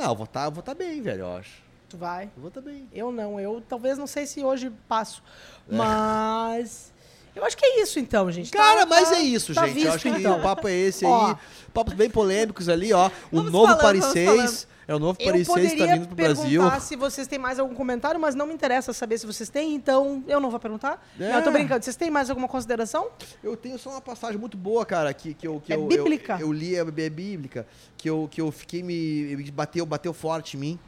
Não, 0.01 0.09
eu 0.09 0.15
vou 0.15 0.23
estar 0.25 0.49
vou 0.49 0.63
tá 0.63 0.73
bem, 0.73 0.99
velho, 0.99 1.21
eu 1.21 1.37
acho. 1.37 1.61
Tu 1.87 1.95
vai. 1.95 2.23
Eu 2.23 2.41
vou 2.41 2.47
estar 2.47 2.61
bem. 2.61 2.89
Eu 2.91 3.11
não. 3.11 3.39
Eu 3.39 3.61
talvez 3.69 3.99
não 3.99 4.07
sei 4.07 4.25
se 4.25 4.43
hoje 4.43 4.71
passo. 4.87 5.21
É. 5.69 5.75
Mas. 5.75 6.91
Eu 7.35 7.45
acho 7.45 7.55
que 7.55 7.63
é 7.63 7.81
isso 7.83 7.99
então, 7.99 8.29
gente. 8.31 8.51
Tá- 8.51 8.57
Cara, 8.57 8.85
mas 8.85 9.09
tá- 9.09 9.17
é 9.17 9.21
isso, 9.21 9.53
tá 9.53 9.65
gente. 9.67 9.75
visto, 9.75 9.85
eu 9.87 9.93
acho 9.93 10.01
que 10.01 10.09
então. 10.19 10.39
o 10.39 10.41
papo 10.41 10.67
é 10.67 10.73
esse 10.73 11.05
Ó. 11.05 11.27
aí. 11.27 11.35
Papos 11.73 11.93
bem 11.93 12.09
polêmicos 12.09 12.67
ali, 12.67 12.91
ó. 12.91 13.09
O 13.31 13.43
novo 13.43 13.67
falando, 13.67 13.81
Paris 13.81 14.01
vamos 14.01 14.13
6. 14.13 14.67
É 14.88 14.95
o 14.95 14.99
novo 14.99 15.17
Eu 15.19 15.25
Paris 15.27 15.47
6 15.47 15.47
que 15.47 15.69
poderia 15.69 15.88
tá 15.88 15.93
vindo 15.93 16.07
pro 16.07 16.15
Brasil. 16.15 16.61
perguntar 16.61 16.79
se 16.79 16.95
vocês 16.95 17.27
têm 17.27 17.39
mais 17.39 17.59
algum 17.59 17.73
comentário, 17.75 18.19
mas 18.19 18.36
não 18.36 18.47
me 18.47 18.53
interessa 18.53 18.91
saber 18.93 19.17
se 19.17 19.25
vocês 19.25 19.49
têm, 19.49 19.75
então 19.75 20.23
eu 20.27 20.39
não 20.39 20.49
vou 20.49 20.59
perguntar. 20.59 21.05
É. 21.19 21.29
Não, 21.29 21.38
eu 21.38 21.43
tô 21.43 21.51
brincando. 21.51 21.84
Vocês 21.84 21.95
têm 21.95 22.09
mais 22.09 22.29
alguma 22.29 22.47
consideração? 22.47 23.09
Eu 23.43 23.55
tenho 23.55 23.77
só 23.77 23.91
uma 23.91 24.01
passagem 24.01 24.38
muito 24.38 24.57
boa, 24.57 24.86
cara, 24.86 25.13
que, 25.13 25.34
que 25.34 25.47
eu. 25.47 25.61
Que 25.61 25.73
É 25.73 25.75
eu, 25.75 25.88
bíblica? 25.88 26.34
Eu, 26.39 26.47
eu 26.47 26.53
li, 26.53 26.75
é, 26.75 26.79
é 26.79 27.09
bíblica. 27.09 27.67
Que 27.95 28.09
eu, 28.09 28.27
que 28.29 28.41
eu 28.41 28.51
fiquei 28.51 28.82
me. 28.84 29.36
Bateu, 29.51 29.86
bateu 29.86 30.13
forte 30.13 30.57
em 30.57 30.59
mim. 30.59 30.79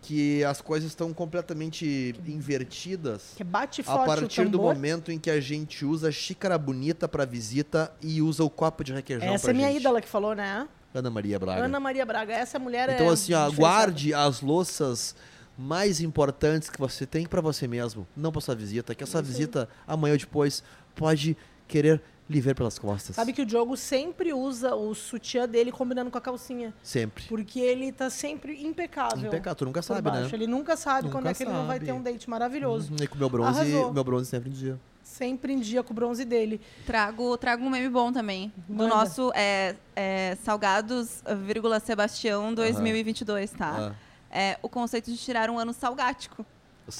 Que 0.00 0.44
as 0.44 0.60
coisas 0.60 0.88
estão 0.90 1.12
completamente 1.12 2.14
invertidas. 2.26 3.32
Que 3.36 3.42
bate 3.44 3.80
A 3.82 3.84
forte 3.84 4.06
partir 4.06 4.42
o 4.42 4.48
do 4.48 4.58
momento 4.60 5.10
em 5.10 5.18
que 5.18 5.28
a 5.30 5.40
gente 5.40 5.84
usa 5.84 6.10
xícara 6.12 6.56
bonita 6.56 7.08
pra 7.08 7.24
visita 7.24 7.92
e 8.00 8.22
usa 8.22 8.44
o 8.44 8.48
copo 8.48 8.84
de 8.84 8.92
requeijão 8.92 9.28
Essa 9.34 9.50
é 9.50 9.52
minha 9.52 9.68
gente. 9.68 9.80
ídola 9.80 10.00
que 10.00 10.08
falou, 10.08 10.34
né? 10.34 10.66
Ana 10.98 11.10
Maria 11.10 11.38
Braga. 11.38 11.64
Ana 11.64 11.80
Maria 11.80 12.04
Braga. 12.06 12.32
Essa 12.34 12.58
mulher 12.58 12.88
é. 12.88 12.94
Então, 12.94 13.08
assim, 13.08 13.32
ó, 13.34 13.50
guarde 13.50 14.12
as 14.14 14.40
louças 14.40 15.14
mais 15.56 16.00
importantes 16.00 16.70
que 16.70 16.78
você 16.78 17.04
tem 17.06 17.26
pra 17.26 17.40
você 17.40 17.66
mesmo, 17.66 18.06
não 18.16 18.30
pra 18.30 18.40
sua 18.40 18.54
visita. 18.54 18.94
Que 18.94 19.02
essa 19.02 19.20
visita, 19.20 19.68
amanhã 19.86 20.12
ou 20.12 20.18
depois, 20.18 20.62
pode 20.94 21.36
querer 21.66 22.00
lhe 22.30 22.40
ver 22.42 22.54
pelas 22.54 22.78
costas. 22.78 23.16
Sabe 23.16 23.32
que 23.32 23.40
o 23.40 23.46
Diogo 23.46 23.74
sempre 23.76 24.34
usa 24.34 24.74
o 24.74 24.94
sutiã 24.94 25.48
dele 25.48 25.72
combinando 25.72 26.10
com 26.10 26.18
a 26.18 26.20
calcinha. 26.20 26.74
Sempre. 26.82 27.24
Porque 27.26 27.58
ele 27.58 27.90
tá 27.90 28.10
sempre 28.10 28.62
impecável. 28.62 29.28
Impecável, 29.28 29.54
tu 29.56 29.64
nunca 29.64 29.80
sabe, 29.80 30.02
baixo. 30.02 30.24
né? 30.24 30.30
Ele 30.34 30.46
nunca 30.46 30.76
sabe 30.76 31.04
Nunca 31.04 31.16
quando 31.18 31.26
é 31.28 31.34
que 31.34 31.42
ele 31.42 31.52
não 31.52 31.66
vai 31.66 31.80
ter 31.80 31.90
um 31.92 32.02
date 32.02 32.28
maravilhoso. 32.28 32.90
Uhum, 32.92 32.98
E 33.02 33.06
com 33.06 33.14
o 33.14 33.18
meu 33.18 33.30
bronze, 33.30 33.60
Arrasou. 33.60 33.92
meu 33.94 34.04
bronze 34.04 34.26
sempre 34.28 34.50
em 34.50 34.52
dia. 34.52 34.78
Sempre 35.08 35.54
em 35.54 35.58
dia 35.58 35.82
com 35.82 35.92
o 35.92 35.94
bronze 35.94 36.22
dele. 36.22 36.60
Trago, 36.86 37.36
trago 37.38 37.64
um 37.64 37.70
meme 37.70 37.88
bom 37.88 38.12
também. 38.12 38.52
Manda. 38.68 38.84
Do 38.84 38.88
nosso 38.88 39.32
é, 39.34 39.74
é, 39.96 40.36
Salgados, 40.44 41.22
vírgula, 41.46 41.80
Sebastião 41.80 42.52
2022, 42.52 43.50
tá? 43.52 43.92
Ah. 43.92 43.94
é 44.30 44.58
o 44.62 44.68
conceito 44.68 45.10
de 45.10 45.16
tirar 45.16 45.48
um 45.48 45.58
ano 45.58 45.72
salgático. 45.72 46.44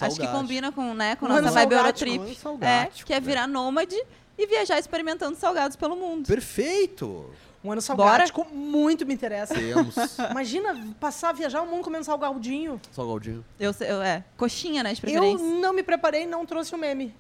Acho 0.00 0.18
que 0.18 0.26
combina 0.26 0.72
com, 0.72 0.94
né, 0.94 1.16
com 1.16 1.26
a 1.26 1.28
nossa 1.28 1.50
vibe 1.50 1.74
Eurotrip. 1.74 2.38
É, 2.62 2.86
que 2.86 3.12
é 3.12 3.20
virar 3.20 3.46
nômade 3.46 3.96
e 4.38 4.46
viajar 4.46 4.78
experimentando 4.78 5.36
salgados 5.36 5.76
pelo 5.76 5.94
mundo. 5.94 6.26
Perfeito! 6.26 7.30
Um 7.62 7.72
ano 7.72 7.82
salgático 7.82 8.42
Bora? 8.42 8.54
muito 8.54 9.04
me 9.04 9.12
interessa. 9.12 9.54
Temos. 9.54 9.94
Imagina 10.30 10.94
passar 10.98 11.28
a 11.28 11.32
viajar 11.32 11.60
o 11.60 11.66
mundo 11.66 11.84
comendo 11.84 12.04
salgadinho. 12.04 12.80
Salgadinho. 12.90 13.44
Eu, 13.60 13.74
eu, 13.80 14.00
é, 14.00 14.24
coxinha, 14.36 14.82
né, 14.82 14.94
de 14.94 15.00
preferência. 15.00 15.44
Eu 15.44 15.60
não 15.60 15.74
me 15.74 15.82
preparei 15.82 16.26
não 16.26 16.46
trouxe 16.46 16.74
o 16.74 16.78
meme. 16.78 17.14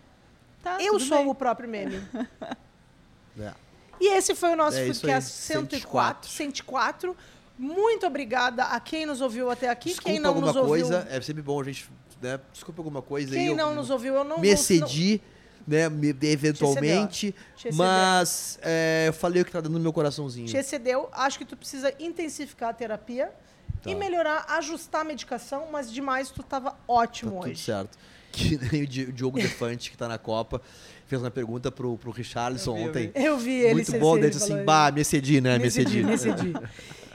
Tá, 0.62 0.78
eu 0.80 0.98
sou 0.98 1.18
bem. 1.18 1.28
o 1.28 1.34
próprio 1.34 1.68
meme. 1.68 2.02
é. 3.38 3.52
E 4.00 4.16
esse 4.16 4.34
foi 4.34 4.50
o 4.50 4.56
nosso 4.56 4.78
é 4.78 4.86
Foodcast 4.86 5.30
104. 5.30 6.30
104. 6.30 7.16
Muito 7.58 8.06
obrigada 8.06 8.64
a 8.64 8.78
quem 8.78 9.04
nos 9.04 9.20
ouviu 9.20 9.50
até 9.50 9.68
aqui. 9.68 9.88
Desculpa 9.88 10.10
quem 10.10 10.20
não 10.20 10.30
alguma 10.30 10.52
nos 10.52 10.66
coisa, 10.66 10.98
ouviu... 10.98 11.12
é 11.12 11.20
sempre 11.20 11.42
bom 11.42 11.60
a 11.60 11.64
gente... 11.64 11.90
Né? 12.22 12.40
Desculpa 12.52 12.80
alguma 12.80 13.02
coisa 13.02 13.30
quem 13.30 13.40
aí. 13.40 13.46
Quem 13.48 13.56
não 13.56 13.70
eu, 13.70 13.76
nos 13.76 13.90
ouviu, 13.90 14.14
eu 14.14 14.24
não 14.24 14.38
me 14.38 14.48
excedi. 14.48 15.20
Não 15.24 15.38
né, 15.68 15.84
eventualmente. 16.22 17.34
Te 17.54 17.72
mas 17.74 18.58
é, 18.62 19.04
eu 19.08 19.12
falei 19.12 19.42
o 19.42 19.44
que 19.44 19.52
tá 19.52 19.60
dando 19.60 19.74
no 19.74 19.80
meu 19.80 19.92
coraçãozinho. 19.92 20.46
Te 20.46 20.56
excedeu. 20.56 21.08
Acho 21.12 21.38
que 21.38 21.44
tu 21.44 21.56
precisa 21.56 21.92
intensificar 22.00 22.70
a 22.70 22.72
terapia 22.72 23.30
tá. 23.82 23.90
e 23.90 23.94
melhorar, 23.94 24.46
ajustar 24.48 25.02
a 25.02 25.04
medicação, 25.04 25.68
mas 25.70 25.92
demais 25.92 26.30
tu 26.30 26.42
tava 26.42 26.74
ótimo 26.88 27.32
tá 27.32 27.38
hoje. 27.38 27.50
Tudo 27.50 27.58
certo. 27.58 27.98
Nem 28.70 28.82
o 28.84 28.86
Diogo 28.86 29.38
Defante, 29.38 29.90
que 29.90 29.96
tá 29.96 30.08
na 30.08 30.18
Copa, 30.18 30.60
fez 31.06 31.20
uma 31.20 31.30
pergunta 31.30 31.70
pro, 31.70 31.96
pro 31.96 32.10
Richarlison 32.10 32.76
eu 32.76 32.88
ontem. 32.88 33.10
Eu 33.14 33.38
vi 33.38 33.60
ele. 33.60 33.74
Muito 33.74 33.98
bom, 33.98 34.16
ele 34.16 34.30
disse 34.30 34.44
assim, 34.52 34.64
bah, 34.64 34.90
me 34.90 35.00
excedi, 35.00 35.40
né? 35.40 35.54
Me, 35.54 35.60
me 35.60 35.68
excedi. 35.68 36.02
Me 36.02 36.14
excedi. 36.14 36.52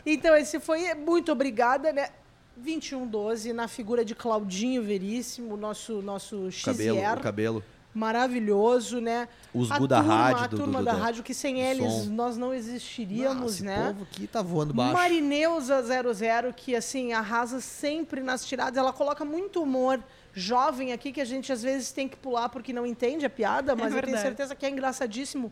então, 0.05 0.35
esse 0.35 0.59
foi. 0.59 0.93
Muito 0.95 1.31
obrigada, 1.31 1.91
né? 1.93 2.09
2112, 2.55 3.51
na 3.51 3.67
figura 3.67 4.05
de 4.05 4.13
Claudinho 4.13 4.83
Veríssimo, 4.83 5.57
nosso, 5.57 6.01
nosso 6.01 6.51
XR. 6.51 6.65
Cabelo, 6.65 7.17
o 7.17 7.21
cabelo 7.21 7.63
maravilhoso, 7.93 8.99
né? 8.99 9.27
Os 9.53 9.69
Gu 9.69 9.87
da 9.87 10.01
rádio. 10.01 10.43
A 10.43 10.47
do, 10.47 10.57
turma 10.57 10.79
do, 10.79 10.85
da 10.85 10.93
rádio, 10.93 11.23
que 11.23 11.33
sem 11.33 11.61
eles 11.61 11.91
som. 11.91 12.05
nós 12.09 12.35
não 12.37 12.53
existiríamos, 12.53 13.59
Nossa, 13.59 13.63
né? 13.63 13.75
Esse 13.75 13.93
povo 13.93 14.03
aqui 14.03 14.27
tá 14.27 14.41
voando 14.41 14.73
baixo. 14.73 14.93
Marineusa 14.93 15.81
00, 15.83 16.53
que 16.53 16.75
assim, 16.75 17.13
arrasa 17.13 17.61
sempre 17.61 18.21
nas 18.21 18.45
tiradas. 18.45 18.77
Ela 18.77 18.91
coloca 18.91 19.23
muito 19.23 19.61
humor 19.61 20.03
jovem 20.33 20.91
aqui, 20.91 21.11
que 21.11 21.21
a 21.21 21.25
gente 21.25 21.51
às 21.51 21.63
vezes 21.63 21.91
tem 21.91 22.07
que 22.07 22.17
pular 22.17 22.49
porque 22.49 22.73
não 22.73 22.85
entende 22.85 23.25
a 23.25 23.29
piada, 23.29 23.75
mas 23.75 23.93
é 23.93 23.97
eu 23.97 24.03
tenho 24.03 24.17
certeza 24.17 24.55
que 24.55 24.65
é 24.65 24.69
engraçadíssimo. 24.69 25.51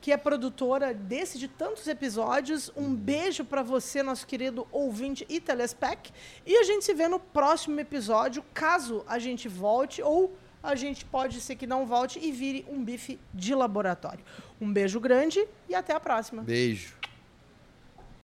Que 0.00 0.12
é 0.12 0.16
produtora 0.16 0.94
desse 0.94 1.38
de 1.38 1.46
tantos 1.46 1.86
episódios. 1.86 2.72
Um 2.74 2.94
beijo 2.94 3.44
para 3.44 3.62
você, 3.62 4.02
nosso 4.02 4.26
querido 4.26 4.66
ouvinte 4.72 5.26
e 5.28 5.38
telespec. 5.38 6.10
E 6.46 6.56
a 6.56 6.62
gente 6.62 6.86
se 6.86 6.94
vê 6.94 7.06
no 7.06 7.20
próximo 7.20 7.78
episódio, 7.78 8.42
caso 8.54 9.04
a 9.06 9.18
gente 9.18 9.46
volte 9.46 10.00
ou 10.00 10.34
a 10.62 10.74
gente 10.74 11.04
pode 11.04 11.40
ser 11.40 11.56
que 11.56 11.66
não 11.66 11.84
volte 11.86 12.18
e 12.18 12.32
vire 12.32 12.64
um 12.68 12.82
bife 12.82 13.18
de 13.34 13.54
laboratório. 13.54 14.24
Um 14.58 14.72
beijo 14.72 14.98
grande 15.00 15.46
e 15.68 15.74
até 15.74 15.92
a 15.92 16.00
próxima. 16.00 16.42
Beijo. 16.42 16.99